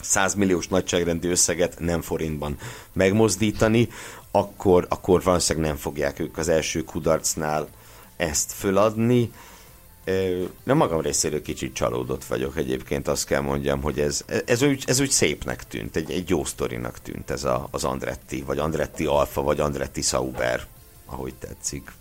100 0.00 0.34
milliós 0.34 0.68
nagyságrendű 0.68 1.30
összeget 1.30 1.74
nem 1.78 2.00
forintban 2.00 2.56
megmozdítani, 2.92 3.88
akkor, 4.30 4.86
akkor 4.88 5.22
valószínűleg 5.22 5.68
nem 5.68 5.78
fogják 5.78 6.18
ők 6.18 6.38
az 6.38 6.48
első 6.48 6.82
kudarcnál 6.82 7.68
ezt 8.16 8.52
föladni. 8.52 9.30
Nem 10.62 10.76
magam 10.76 11.00
részéről 11.00 11.42
kicsit 11.42 11.74
csalódott 11.74 12.24
vagyok 12.24 12.56
egyébként, 12.56 13.08
azt 13.08 13.26
kell 13.26 13.40
mondjam, 13.40 13.82
hogy 13.82 13.98
ez, 14.00 14.24
ez, 14.44 14.62
úgy, 14.62 14.84
ez 14.86 15.00
úgy 15.00 15.10
szépnek 15.10 15.66
tűnt, 15.66 15.96
egy, 15.96 16.10
egy 16.10 16.28
jó 16.28 16.44
sztorinak 16.44 16.98
tűnt 16.98 17.30
ez 17.30 17.44
a, 17.44 17.68
az 17.70 17.84
Andretti, 17.84 18.42
vagy 18.42 18.58
Andretti 18.58 19.04
Alfa, 19.04 19.42
vagy 19.42 19.60
Andretti 19.60 20.02
Sauber, 20.02 20.66
ahogy 21.06 21.34
tetszik. 21.34 21.92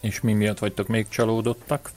És 0.00 0.20
mi 0.20 0.32
miatt 0.32 0.58
vagytok 0.58 0.86
még 0.86 1.08
csalódottak? 1.08 1.90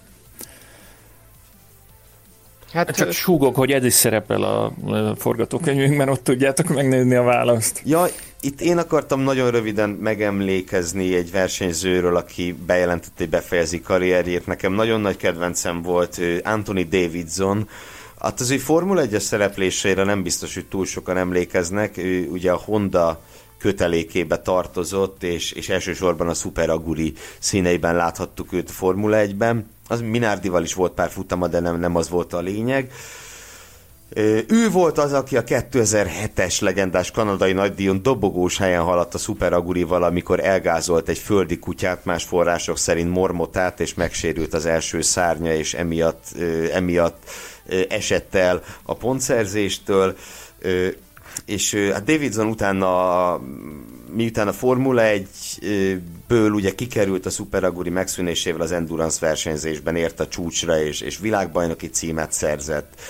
Hát, 2.74 2.96
Csak 2.96 3.12
súgok, 3.12 3.56
hogy 3.56 3.72
ez 3.72 3.86
is 3.86 3.94
szerepel 3.94 4.44
a 4.44 4.74
forgatókönyvünkben, 5.18 6.10
ott 6.10 6.24
tudjátok 6.24 6.68
megnézni 6.68 7.16
a 7.16 7.24
választ. 7.24 7.82
Ja, 7.86 8.06
itt 8.42 8.62
én 8.62 8.78
akartam 8.78 9.20
nagyon 9.20 9.52
röviden 9.52 9.90
megemlékezni 9.90 11.16
egy 11.16 11.32
versenyzőről, 11.32 12.16
aki 12.16 12.56
bejelentette, 12.66 13.14
hogy 13.18 13.30
befejezi 13.30 13.82
karrierjét. 13.82 14.48
Nekem 14.48 14.74
nagyon 14.74 15.02
nagy 15.02 15.18
kedvencem 15.18 15.82
volt 15.82 16.22
Anthony 16.44 16.88
Davidson, 16.90 17.68
Hát 18.24 18.40
az 18.40 18.50
ő 18.50 18.58
Formula 18.58 19.02
1 19.02 19.20
szereplésére 19.20 20.04
nem 20.04 20.24
biztos, 20.24 20.54
hogy 20.54 20.66
túl 20.66 20.86
sokan 20.86 21.18
emlékeznek. 21.18 21.98
Ő 21.98 22.28
ugye 22.32 22.52
a 22.52 22.62
Honda 22.66 23.22
kötelékébe 23.58 24.38
tartozott, 24.38 25.24
és, 25.24 25.52
és 25.52 25.70
elsősorban 25.70 26.28
a 26.28 26.34
Super 26.34 26.70
Aguri 26.70 27.14
színeiben 27.40 27.96
láthattuk 27.96 28.54
őt 28.54 28.72
Formula 28.72 29.18
1-ben. 29.20 29.70
Az 29.94 30.02
Minardival 30.02 30.64
is 30.64 30.74
volt 30.74 30.94
pár 30.94 31.10
futama, 31.10 31.48
de 31.48 31.60
nem, 31.60 31.80
nem 31.80 31.96
az 31.96 32.10
volt 32.10 32.34
a 32.34 32.40
lényeg. 32.40 32.92
Ő 34.48 34.70
volt 34.72 34.98
az, 34.98 35.14
aki 35.14 35.38
a 35.38 35.44
2007-es 35.44 36.62
legendás 36.62 37.12
kanadai 37.12 37.54
nagydíjon 37.54 38.04
dobogós 38.04 38.58
helyen 38.58 38.82
haladt 38.82 39.14
a 39.14 39.18
Super 39.18 39.54
Agurival, 39.54 40.04
amikor 40.04 40.40
elgázolt 40.40 41.10
egy 41.10 41.18
földi 41.18 41.60
kutyát, 41.60 42.06
más 42.06 42.24
források 42.24 42.78
szerint 42.78 43.10
mormotát, 43.10 43.80
és 43.80 43.94
megsérült 43.94 44.54
az 44.54 44.66
első 44.66 45.02
szárnya, 45.02 45.54
és 45.54 45.74
emiatt, 45.74 46.24
emiatt 46.74 47.30
esett 47.90 48.36
el 48.36 48.64
a 48.84 48.94
pontszerzéstől 48.94 50.16
és 51.46 51.74
hát 51.94 52.04
Davidson 52.04 52.48
utána, 52.48 53.42
miután 54.14 54.48
a 54.48 54.54
Formula 54.54 55.02
1-ből 55.06 56.54
ugye 56.54 56.76
kikerült 56.76 57.26
a 57.26 57.30
Super 57.30 57.72
megszűnésével 57.72 58.62
az 58.62 58.72
Endurance 58.72 59.18
versenyzésben 59.20 59.96
ért 59.96 60.20
a 60.20 60.28
csúcsra, 60.28 60.82
és, 60.82 61.02
és 61.02 61.18
világbajnoki 61.18 61.90
címet 61.90 62.32
szerzett, 62.32 63.02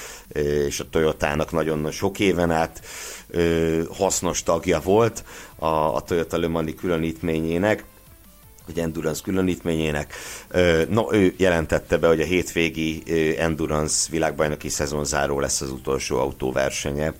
és 0.68 0.80
a 0.80 0.90
Toyotának 0.90 1.52
nagyon 1.52 1.92
sok 1.92 2.20
éven 2.20 2.52
át 2.52 2.82
hasznos 3.92 4.44
tagja 4.44 4.80
volt 4.80 5.24
a, 5.56 5.66
a 5.66 6.02
Toyota 6.02 6.38
Le 6.38 6.48
Mani 6.48 6.76
különítményének 6.76 7.84
vagy 8.66 8.80
Endurance 8.80 9.22
különítményének. 9.24 10.14
No, 10.90 11.14
ő 11.14 11.34
jelentette 11.38 11.98
be, 11.98 12.08
hogy 12.08 12.22
a 12.22 12.26
hétvégi 12.26 13.04
Endurance 13.38 14.08
világbajnoki 14.12 14.70
szezonzáró 14.70 15.40
lesz 15.40 15.62
az 15.62 15.72
utolsó 15.72 16.18
autóversenye 16.18 17.14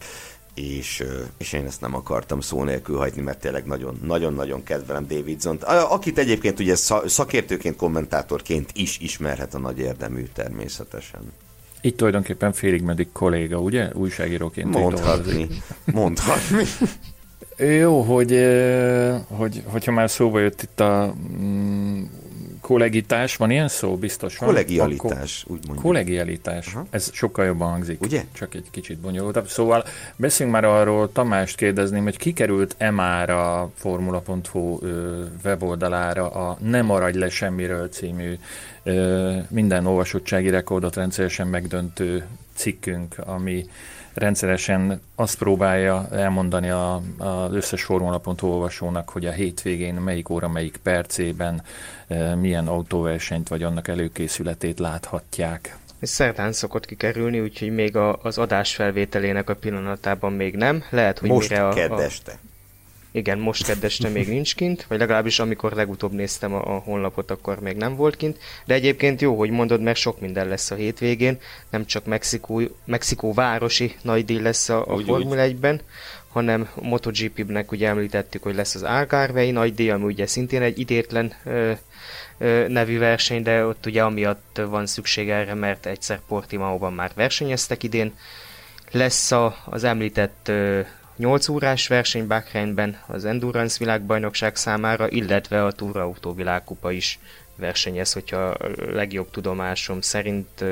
és, 0.54 1.04
és 1.38 1.54
én 1.54 1.66
ezt 1.66 1.82
nem 1.82 1.96
akartam 1.96 2.40
szó 2.40 2.64
nélkül 2.64 2.98
hagyni, 2.98 3.22
mert 3.22 3.40
tényleg 3.40 3.66
nagyon-nagyon 4.02 4.64
kedvelem 4.64 5.08
davidson 5.08 5.56
akit 5.90 6.18
egyébként 6.18 6.60
ugye 6.60 6.76
szakértőként, 7.06 7.76
kommentátorként 7.76 8.72
is 8.74 9.00
ismerhet 9.00 9.54
a 9.54 9.60
nagy 9.60 9.80
érdemű 9.80 10.26
természetesen. 10.34 11.22
Itt 11.82 11.98
tulajdonképpen 11.98 12.54
félig 12.54 12.82
meddig 12.82 13.12
kolléga, 13.12 13.58
ugye? 13.58 13.90
Újságíróként. 13.94 14.70
Mondhatni. 14.70 15.48
Mondhatni. 15.86 16.64
Jó, 17.58 18.02
hogy, 18.02 18.48
hogy, 19.28 19.64
hogyha 19.66 19.92
már 19.92 20.10
szóba 20.10 20.40
jött 20.40 20.62
itt 20.62 20.80
a 20.80 21.16
mm, 21.38 22.04
kollegitás, 22.64 23.36
van 23.36 23.52
ilyen 23.52 23.68
szó? 23.68 23.96
Biztos 23.96 24.38
van? 24.38 24.50
Kollegialitás, 24.50 25.44
úgy 25.48 25.60
mondjuk. 25.66 25.82
Kollegialitás, 25.82 26.68
Aha. 26.74 26.86
ez 26.90 27.10
sokkal 27.14 27.46
jobban 27.46 27.70
hangzik. 27.70 28.02
Ugye? 28.02 28.24
Csak 28.32 28.54
egy 28.56 28.68
kicsit 28.72 28.98
bonyolultabb. 28.98 29.48
Szóval 29.48 29.84
beszéljünk 30.16 30.62
már 30.62 30.72
arról, 30.72 31.12
Tamást 31.12 31.58
kérdezném, 31.58 32.04
hogy 32.04 32.18
kikerült-e 32.18 32.92
már 32.92 33.30
a 33.30 33.72
Formula.hu 33.76 34.80
weboldalára 35.44 36.30
a 36.30 36.58
Ne 36.62 36.82
maradj 36.82 37.18
le 37.18 37.30
semmiről 37.30 37.90
című 37.90 38.38
minden 39.48 39.86
olvasottsági 39.86 40.50
rekordot 40.50 40.96
rendszeresen 40.96 41.48
megdöntő 41.48 42.26
cikkünk, 42.56 43.16
ami 43.18 43.66
rendszeresen 44.14 45.02
azt 45.16 45.38
próbálja 45.38 46.08
elmondani 46.12 46.70
a, 46.70 47.02
az 47.18 47.54
összes 47.54 47.84
formula.hu 47.84 48.48
olvasónak, 48.48 49.10
hogy 49.10 49.26
a 49.26 49.32
hétvégén 49.32 49.94
melyik 49.94 50.30
óra, 50.30 50.48
melyik 50.48 50.78
percében 50.84 51.64
e, 52.08 52.36
milyen 52.36 52.68
autóversenyt 52.68 53.48
vagy 53.48 53.64
annak 53.64 53.88
előkészületét 53.88 54.80
láthatják. 54.80 55.78
Ez 56.00 56.10
szerdán 56.10 56.52
szokott 56.52 56.86
kikerülni, 56.86 57.40
úgyhogy 57.40 57.74
még 57.74 57.96
a, 57.96 58.20
az 58.22 58.38
adás 58.38 58.76
felvételének 58.76 59.50
a 59.50 59.56
pillanatában 59.56 60.34
még 60.34 60.56
nem. 60.56 60.84
Lehet, 60.90 61.20
hogy 61.20 61.30
Most 61.30 61.50
mire 61.50 61.68
a. 61.68 61.96
A, 61.96 62.02
igen, 63.16 63.38
most 63.38 63.66
keddeste 63.66 64.10
még 64.10 64.28
nincs 64.28 64.56
kint, 64.56 64.86
vagy 64.88 65.00
legalábbis 65.00 65.40
amikor 65.40 65.72
legutóbb 65.72 66.12
néztem 66.12 66.54
a, 66.54 66.76
a 66.76 66.80
honlapot, 66.80 67.32
akkor 67.32 67.60
még 67.60 67.76
nem 67.76 67.96
volt 67.96 68.16
kint. 68.16 68.38
De 68.66 68.74
egyébként 68.74 69.22
jó, 69.22 69.38
hogy 69.38 69.50
mondod, 69.50 69.82
mert 69.82 69.98
sok 69.98 70.20
minden 70.20 70.48
lesz 70.48 70.72
a 70.72 70.76
hétvégén, 70.76 71.40
nem 71.70 71.86
csak 71.86 72.06
Mexikó, 72.06 72.62
Mexikó 72.86 73.34
városi 73.34 73.96
nagy 74.02 74.26
díj 74.26 74.40
lesz 74.40 74.70
a, 74.70 74.86
a 74.86 74.98
Formula 74.98 75.46
1-ben, 75.48 75.82
hanem 76.28 76.70
MotoGP-nek 76.82 77.72
ugye 77.72 77.88
említettük, 77.88 78.44
hogy 78.44 78.56
lesz 78.56 78.76
az 78.76 78.84
Algarvei 78.84 79.52
nagy 79.52 79.74
díj, 79.74 79.90
ami 79.90 80.04
ugye 80.04 80.28
szintén 80.28 80.62
egy 80.62 80.80
idétlen 80.80 81.34
ö, 81.44 81.72
ö, 82.38 82.68
nevű 82.68 82.98
verseny, 82.98 83.44
de 83.44 83.66
ott 83.66 83.86
ugye 83.86 84.04
amiatt 84.04 84.62
van 84.70 84.86
szükség 84.86 85.30
erre, 85.30 85.54
mert 85.54 85.86
egyszer 85.86 86.20
Portimaóban 86.28 86.94
már 86.94 87.12
versenyeztek 87.16 87.84
idén. 87.84 88.14
Lesz 88.92 89.32
a, 89.32 89.56
az 89.66 89.84
említett 89.84 90.48
ö, 90.48 90.82
8 91.16 91.48
órás 91.48 91.88
verseny 91.88 92.28
Bahreinben 92.28 92.98
az 93.08 93.26
Endurance 93.26 93.76
világbajnokság 93.80 94.56
számára, 94.56 95.10
illetve 95.10 95.66
a 95.66 95.72
Tour 95.72 95.98
Auto 95.98 96.34
világkupa 96.34 96.92
is 96.92 97.20
versenyez, 97.56 98.14
hogyha 98.14 98.38
a 98.38 98.58
legjobb 98.92 99.30
tudomásom 99.32 100.02
szerint 100.02 100.64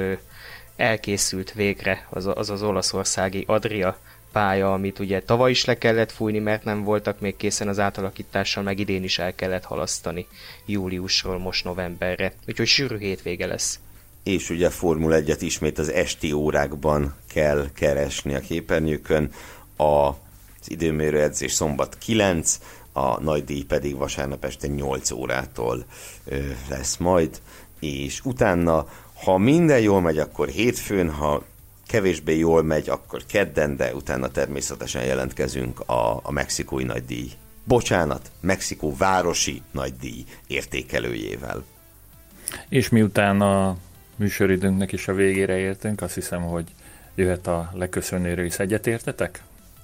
elkészült 0.76 1.54
végre 1.54 2.08
az 2.10 2.30
az, 2.34 2.50
az 2.50 2.64
olaszországi 2.64 3.44
Adria 3.48 3.98
pálya, 4.32 4.74
amit 4.74 5.00
ugye 5.00 5.22
tavaly 5.22 5.52
is 5.52 5.66
le 5.66 5.78
kellett 5.78 6.12
fújni, 6.12 6.40
mert 6.40 6.64
nem 6.64 6.84
voltak 6.84 7.20
még 7.20 7.36
készen 7.36 7.68
az 7.68 7.80
átalakítással, 7.80 8.64
meg 8.64 8.80
idén 8.80 9.04
is 9.04 9.20
el 9.20 9.36
kellett 9.36 9.64
halasztani 9.64 10.28
júliusról 10.66 11.40
most 11.40 11.64
novemberre. 11.64 12.34
Úgyhogy 12.48 12.68
sűrű 12.68 12.98
hétvége 12.98 13.46
lesz. 13.46 13.80
És 14.24 14.50
ugye 14.50 14.70
Formula 14.70 15.20
1-et 15.20 15.38
ismét 15.40 15.78
az 15.78 15.90
esti 15.90 16.32
órákban 16.32 17.16
kell 17.34 17.70
keresni 17.74 18.34
a 18.34 18.40
képernyőkön. 18.40 19.32
A, 19.78 20.10
az 20.62 20.72
időmérő 20.72 21.22
edzés 21.22 21.52
szombat 21.52 21.98
9, 21.98 22.60
a 22.94 23.22
nagy 23.22 23.44
díj 23.44 23.64
pedig 23.64 23.98
vasárnap 23.98 24.46
este 24.46 24.68
8 24.68 25.12
órától 25.12 25.86
lesz 26.70 26.98
majd, 26.98 27.42
és 27.80 28.22
utána, 28.24 28.88
ha 29.24 29.38
minden 29.38 29.80
jól 29.80 30.02
megy, 30.02 30.18
akkor 30.18 30.48
hétfőn, 30.48 31.10
ha 31.10 31.44
kevésbé 31.88 32.38
jól 32.38 32.64
megy, 32.64 32.90
akkor 32.90 33.26
kedden, 33.26 33.76
de 33.76 33.96
utána 33.96 34.28
természetesen 34.28 35.04
jelentkezünk 35.04 35.80
a, 35.80 36.20
a 36.24 36.32
mexikói 36.32 36.84
nagydíj. 36.84 37.32
Bocsánat, 37.64 38.32
Mexikó 38.40 38.96
városi 38.98 39.62
nagydíj 39.72 40.24
értékelőjével. 40.48 41.64
És 42.70 42.90
miután 42.90 43.42
a 43.42 43.78
műsoridőnknek 44.16 44.92
is 44.92 45.08
a 45.08 45.14
végére 45.14 45.58
értünk, 45.58 46.02
azt 46.02 46.14
hiszem, 46.14 46.42
hogy 46.42 46.66
jöhet 47.16 47.48
a 47.48 47.72
leköszönő 47.74 48.34
rész. 48.34 48.60
Egyetértetek? 48.60 49.44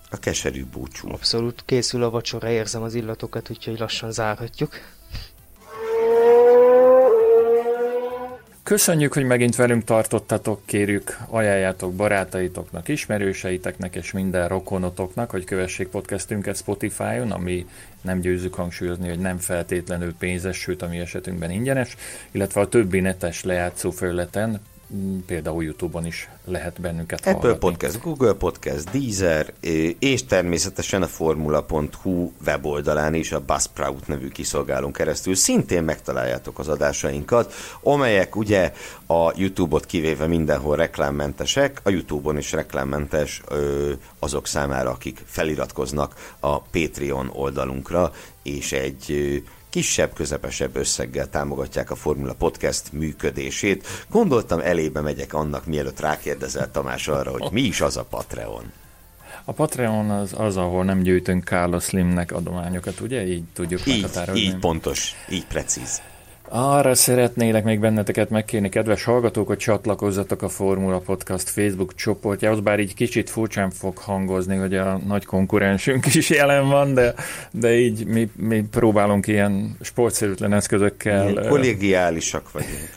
A 0.10 0.20
keserű 0.20 0.66
búcsú. 0.66 1.12
Abszolút 1.12 1.64
készül 1.66 2.04
a 2.04 2.10
vacsora, 2.10 2.50
érzem 2.50 2.82
az 2.82 2.94
illatokat, 2.94 3.50
úgyhogy 3.50 3.80
lassan 3.80 4.12
zárhatjuk. 4.12 4.72
Köszönjük, 8.68 9.14
hogy 9.14 9.26
megint 9.26 9.56
velünk 9.56 9.84
tartottatok, 9.84 10.62
kérjük, 10.66 11.18
ajánljátok 11.28 11.94
barátaitoknak, 11.94 12.88
ismerőseiteknek 12.88 13.96
és 13.96 14.12
minden 14.12 14.48
rokonotoknak, 14.48 15.30
hogy 15.30 15.44
kövessék 15.44 15.88
podcastünket 15.88 16.58
Spotify-on, 16.58 17.32
ami 17.32 17.66
nem 18.02 18.20
győzzük 18.20 18.54
hangsúlyozni, 18.54 19.10
hogy 19.10 19.20
nem 19.20 19.38
feltétlenül 19.38 20.16
pénzes, 20.16 20.58
sőt 20.58 20.82
a 20.82 20.88
mi 20.88 20.98
esetünkben 20.98 21.52
ingyenes, 21.52 21.96
illetve 22.32 22.62
a 22.62 22.70
többi 22.70 23.00
netes 23.00 23.44
lejátszó 23.44 23.92
felületen, 23.92 24.62
például 25.26 25.64
YouTube-on 25.64 26.06
is 26.06 26.30
lehet 26.46 26.82
bennünket 26.82 27.20
Apple 27.20 27.32
hallgatni. 27.34 27.60
Podcast, 27.60 28.02
Google 28.02 28.34
Podcast, 28.34 28.90
Deezer, 28.92 29.54
és 30.00 30.26
természetesen 30.26 31.02
a 31.02 31.08
formula.hu 31.08 32.32
weboldalán 32.46 33.14
is 33.14 33.32
a 33.32 33.42
Buzzsprout 33.42 34.08
nevű 34.08 34.28
kiszolgálón 34.28 34.92
keresztül 34.92 35.36
szintén 35.36 35.84
megtaláljátok 35.84 36.60
az 36.60 36.68
adásainkat, 36.68 37.54
amelyek 37.82 38.36
ugye 38.36 38.74
a 39.06 39.32
YouTube-ot 39.36 39.86
kivéve 39.86 40.28
mindenhol 40.28 40.76
reklámmentesek, 40.76 41.82
a 41.84 41.90
YouTube-on 41.90 42.38
is 42.38 42.52
reklámmentes 42.52 43.42
azok 44.20 44.48
számára, 44.48 44.90
akik 44.90 45.22
feliratkoznak 45.26 46.36
a 46.40 46.62
Patreon 46.62 47.30
oldalunkra, 47.34 48.12
és 48.44 48.72
egy 48.72 49.44
kisebb, 49.70 50.14
közepesebb 50.14 50.76
összeggel 50.76 51.30
támogatják 51.30 51.92
a 51.92 51.96
Formula 51.96 52.34
Podcast 52.34 52.92
működését. 52.92 53.88
Gondoltam, 54.10 54.60
elébe 54.60 55.02
megyek 55.02 55.34
annak, 55.34 55.66
mielőtt 55.66 56.00
rákérdezel 56.00 56.72
Tamás 56.72 57.08
arra, 57.08 57.32
hogy 57.32 57.52
mi 57.52 57.62
is 57.62 57.82
az 57.82 57.98
a 57.98 58.04
Patreon. 58.04 58.72
A 59.46 59.52
Patreon 59.52 60.10
az, 60.10 60.34
az 60.38 60.58
ahol 60.58 60.84
nem 60.84 61.02
gyűjtünk 61.02 61.44
Carlos 61.44 61.84
Slimnek 61.84 62.32
adományokat, 62.32 63.00
ugye? 63.00 63.28
Így 63.28 63.44
tudjuk 63.54 63.86
így, 63.86 64.02
meghatározni. 64.02 64.42
Így 64.42 64.56
pontos, 64.56 65.16
így 65.30 65.46
precíz. 65.46 66.02
Arra 66.50 66.96
szeretnélek 66.96 67.64
még 67.64 67.80
benneteket 67.80 68.30
megkérni, 68.30 68.70
kedves 68.70 69.04
hallgatók, 69.04 69.48
hogy 69.48 69.58
csatlakozzatok 69.58 70.42
a 70.42 70.50
Formula 70.50 70.98
Podcast 70.98 71.50
Facebook 71.50 71.96
csoportjához, 71.96 72.60
bár 72.60 72.80
így 72.80 72.94
kicsit 72.94 73.30
furcsán 73.30 73.70
fog 73.70 73.98
hangozni, 73.98 74.56
hogy 74.56 74.76
a 74.76 75.00
nagy 75.08 75.26
konkurensünk 75.26 76.06
is 76.16 76.30
jelen 76.30 76.68
van, 76.68 76.94
de, 76.94 77.14
de 77.52 77.76
így 77.76 78.06
mi, 78.06 78.32
mi 78.36 78.64
próbálunk 78.72 79.28
ilyen 79.28 79.78
sportszerűtlen 79.82 80.54
eszközökkel. 80.54 81.30
Ilyen 81.30 81.48
kollégiálisak 81.48 82.52
vagyunk. 82.52 82.90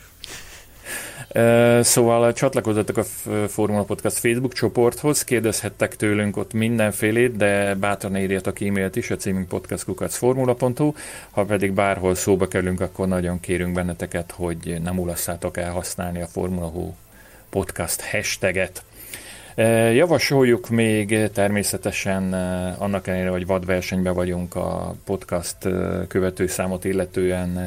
Szóval 1.81 2.33
csatlakozzatok 2.33 2.97
a 2.97 3.03
Formula 3.49 3.83
Podcast 3.83 4.19
Facebook 4.19 4.53
csoporthoz, 4.53 5.25
kérdezhettek 5.25 5.97
tőlünk 5.97 6.37
ott 6.37 6.53
mindenfélét, 6.53 7.37
de 7.37 7.75
bátran 7.75 8.17
írjatok 8.17 8.61
e-mailt 8.61 8.97
is, 8.97 9.11
a 9.11 9.17
címünk 9.17 9.49
podcastkukacformula.hu, 9.49 10.93
ha 11.31 11.45
pedig 11.45 11.73
bárhol 11.73 12.15
szóba 12.15 12.49
kerülünk, 12.49 12.81
akkor 12.81 13.09
nagyon 13.09 13.41
kérünk 13.41 13.75
benneteket, 13.75 14.33
hogy 14.37 14.81
nem 14.83 14.99
ulasszátok 14.99 15.57
el 15.57 15.73
használni 15.73 16.23
a 16.23 16.27
Formula 16.27 16.67
Hu 16.67 16.93
podcast 17.51 18.01
hashtaget. 18.01 18.83
Javasoljuk 19.95 20.69
még 20.69 21.31
természetesen 21.33 22.33
annak 22.79 23.07
ellenére, 23.07 23.31
hogy 23.31 23.47
vadversenyben 23.47 24.15
vagyunk 24.15 24.55
a 24.55 24.95
podcast 25.05 25.57
követőszámot 26.09 26.85
illetően 26.85 27.59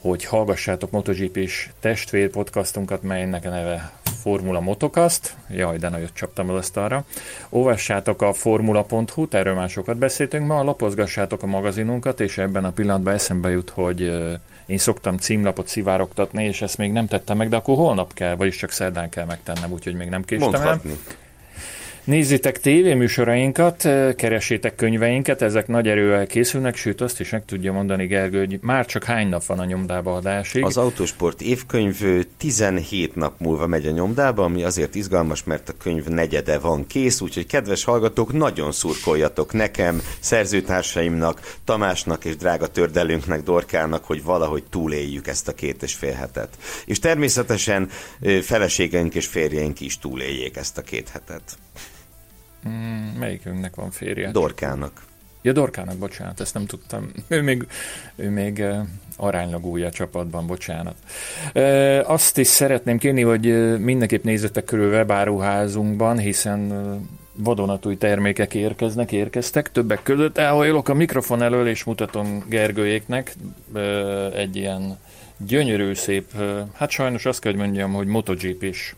hogy 0.00 0.24
hallgassátok 0.24 0.90
MotoGP-s 0.90 1.68
testvér 1.80 2.30
podcastunkat, 2.30 3.02
melynek 3.02 3.44
a 3.44 3.48
neve 3.48 3.92
Formula 4.22 4.60
Motocast. 4.60 5.34
Jaj, 5.50 5.78
de 5.78 5.88
nagyot 5.88 6.14
csaptam 6.14 6.50
az 6.50 6.56
asztalra. 6.56 7.04
Olvassátok 7.48 8.22
a 8.22 8.32
formula.hu, 8.32 9.26
erről 9.30 9.54
már 9.54 9.68
sokat 9.68 9.96
beszéltünk 9.96 10.46
ma, 10.46 10.62
lapozgassátok 10.62 11.42
a 11.42 11.46
magazinunkat, 11.46 12.20
és 12.20 12.38
ebben 12.38 12.64
a 12.64 12.70
pillanatban 12.70 13.14
eszembe 13.14 13.50
jut, 13.50 13.70
hogy 13.70 14.00
én 14.66 14.78
szoktam 14.78 15.16
címlapot 15.16 15.68
szivárogtatni, 15.68 16.44
és 16.44 16.62
ezt 16.62 16.78
még 16.78 16.92
nem 16.92 17.06
tettem 17.06 17.36
meg, 17.36 17.48
de 17.48 17.56
akkor 17.56 17.76
holnap 17.76 18.14
kell, 18.14 18.34
vagyis 18.34 18.56
csak 18.56 18.70
szerdán 18.70 19.08
kell 19.08 19.24
megtennem, 19.24 19.72
úgyhogy 19.72 19.94
még 19.94 20.08
nem 20.08 20.24
késtem 20.24 20.50
Mondhatni. 20.50 20.90
el. 20.90 20.96
Nézzétek 22.08 22.60
tévéműsorainkat, 22.60 23.88
keresétek 24.16 24.74
könyveinket, 24.74 25.42
ezek 25.42 25.66
nagy 25.66 25.88
erővel 25.88 26.26
készülnek, 26.26 26.76
sőt 26.76 27.00
azt 27.00 27.20
is 27.20 27.30
meg 27.30 27.44
tudja 27.44 27.72
mondani 27.72 28.06
Gergő, 28.06 28.38
hogy 28.38 28.58
már 28.62 28.86
csak 28.86 29.04
hány 29.04 29.28
nap 29.28 29.44
van 29.44 29.58
a 29.58 29.64
nyomdába 29.64 30.14
adásig. 30.14 30.64
Az 30.64 30.76
Autosport 30.76 31.40
évkönyv 31.40 32.26
17 32.36 33.14
nap 33.14 33.40
múlva 33.40 33.66
megy 33.66 33.86
a 33.86 33.90
nyomdába, 33.90 34.44
ami 34.44 34.62
azért 34.62 34.94
izgalmas, 34.94 35.44
mert 35.44 35.68
a 35.68 35.72
könyv 35.82 36.06
negyede 36.06 36.58
van 36.58 36.86
kész, 36.86 37.20
úgyhogy 37.20 37.46
kedves 37.46 37.84
hallgatók, 37.84 38.32
nagyon 38.32 38.72
szurkoljatok 38.72 39.52
nekem, 39.52 40.02
szerzőtársaimnak, 40.20 41.56
Tamásnak 41.64 42.24
és 42.24 42.36
drága 42.36 42.66
tördelünknek, 42.66 43.42
Dorkának, 43.42 44.04
hogy 44.04 44.22
valahogy 44.24 44.62
túléljük 44.70 45.26
ezt 45.26 45.48
a 45.48 45.52
két 45.52 45.82
és 45.82 45.94
fél 45.94 46.12
hetet. 46.12 46.58
És 46.84 46.98
természetesen 46.98 47.88
feleségeink 48.42 49.14
és 49.14 49.26
férjeink 49.26 49.80
is 49.80 49.98
túléljék 49.98 50.56
ezt 50.56 50.78
a 50.78 50.82
két 50.82 51.08
hetet. 51.08 51.58
Mm, 52.68 53.18
melyikünknek 53.18 53.74
van 53.74 53.90
férje? 53.90 54.30
Dorkának. 54.30 55.06
Ja, 55.42 55.52
Dorkának, 55.52 55.96
bocsánat, 55.96 56.40
ezt 56.40 56.54
nem 56.54 56.66
tudtam. 56.66 57.10
Ő 57.28 57.42
még, 57.42 57.66
ő 58.16 58.30
még 58.30 58.58
uh, 58.58 58.78
aránylag 59.16 59.64
új 59.64 59.82
a 59.82 59.90
csapatban, 59.90 60.46
bocsánat. 60.46 60.94
Uh, 61.54 62.00
azt 62.10 62.38
is 62.38 62.46
szeretném 62.46 62.98
kérni, 62.98 63.22
hogy 63.22 63.78
mindenképp 63.78 64.24
nézzetek 64.24 64.64
körül 64.64 64.90
webáruházunkban, 64.90 66.18
hiszen 66.18 66.60
uh, 66.70 67.00
vadonatúj 67.32 67.96
termékek 67.96 68.54
érkeznek, 68.54 69.12
érkeztek. 69.12 69.72
Többek 69.72 70.02
között 70.02 70.38
elhajolok 70.38 70.88
a 70.88 70.94
mikrofon 70.94 71.42
elől, 71.42 71.68
és 71.68 71.84
mutatom 71.84 72.44
Gergőjéknek 72.48 73.34
uh, 73.72 74.38
egy 74.38 74.56
ilyen 74.56 74.98
gyönyörű, 75.36 75.94
szép, 75.94 76.26
uh, 76.34 76.58
hát 76.74 76.90
sajnos 76.90 77.26
azt 77.26 77.40
kell, 77.40 77.52
hogy 77.52 77.60
mondjam, 77.60 77.92
hogy 77.92 78.06
MotoGP-s 78.06 78.94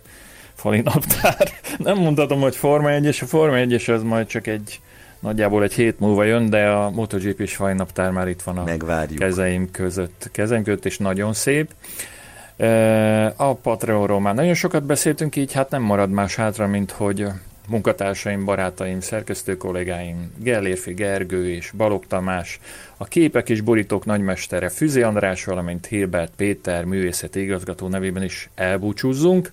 fali 0.61 0.81
naptár. 0.81 1.49
Nem 1.79 1.99
mondhatom, 1.99 2.41
hogy 2.41 2.57
Forma 2.57 2.91
1 2.91 3.05
és 3.05 3.23
a 3.23 3.27
Forma 3.27 3.57
1 3.57 3.85
az 3.87 4.03
majd 4.03 4.27
csak 4.27 4.47
egy 4.47 4.81
nagyjából 5.21 5.63
egy 5.63 5.73
hét 5.73 6.01
múlva 6.01 6.25
jön, 6.25 6.51
de 6.51 6.69
a 6.69 6.91
MotoGP 6.91 7.41
és 7.41 7.55
fali 7.57 7.73
naptár 7.73 8.11
már 8.11 8.29
itt 8.29 8.43
van 8.43 8.59
a 8.59 8.65
Megvárjuk. 8.65 9.19
kezeim 9.19 9.71
között. 9.71 10.29
Kezeim 10.33 10.63
között, 10.63 10.85
és 10.85 10.99
nagyon 10.99 11.33
szép. 11.33 11.71
A 13.37 13.55
Patreonról 13.55 14.21
már 14.21 14.35
nagyon 14.35 14.55
sokat 14.55 14.85
beszéltünk, 14.85 15.37
így 15.37 15.53
hát 15.53 15.71
nem 15.71 15.83
marad 15.83 16.11
más 16.11 16.35
hátra, 16.35 16.67
mint 16.67 16.91
hogy 16.91 17.27
munkatársaim, 17.69 18.45
barátaim, 18.45 19.01
szerkesztő 19.01 19.57
kollégáim, 19.57 20.33
Gellérfi 20.37 20.93
Gergő 20.93 21.51
és 21.51 21.73
Balog 21.77 22.07
Tamás, 22.07 22.61
a 22.97 23.05
képek 23.05 23.49
és 23.49 23.61
borítók 23.61 24.05
nagymestere 24.05 24.69
Füzi 24.69 25.03
András, 25.03 25.45
valamint 25.45 25.87
Hilbert 25.87 26.33
Péter 26.37 26.85
művészeti 26.85 27.41
igazgató 27.41 27.89
nevében 27.89 28.23
is 28.23 28.51
elbúcsúzzunk. 28.55 29.53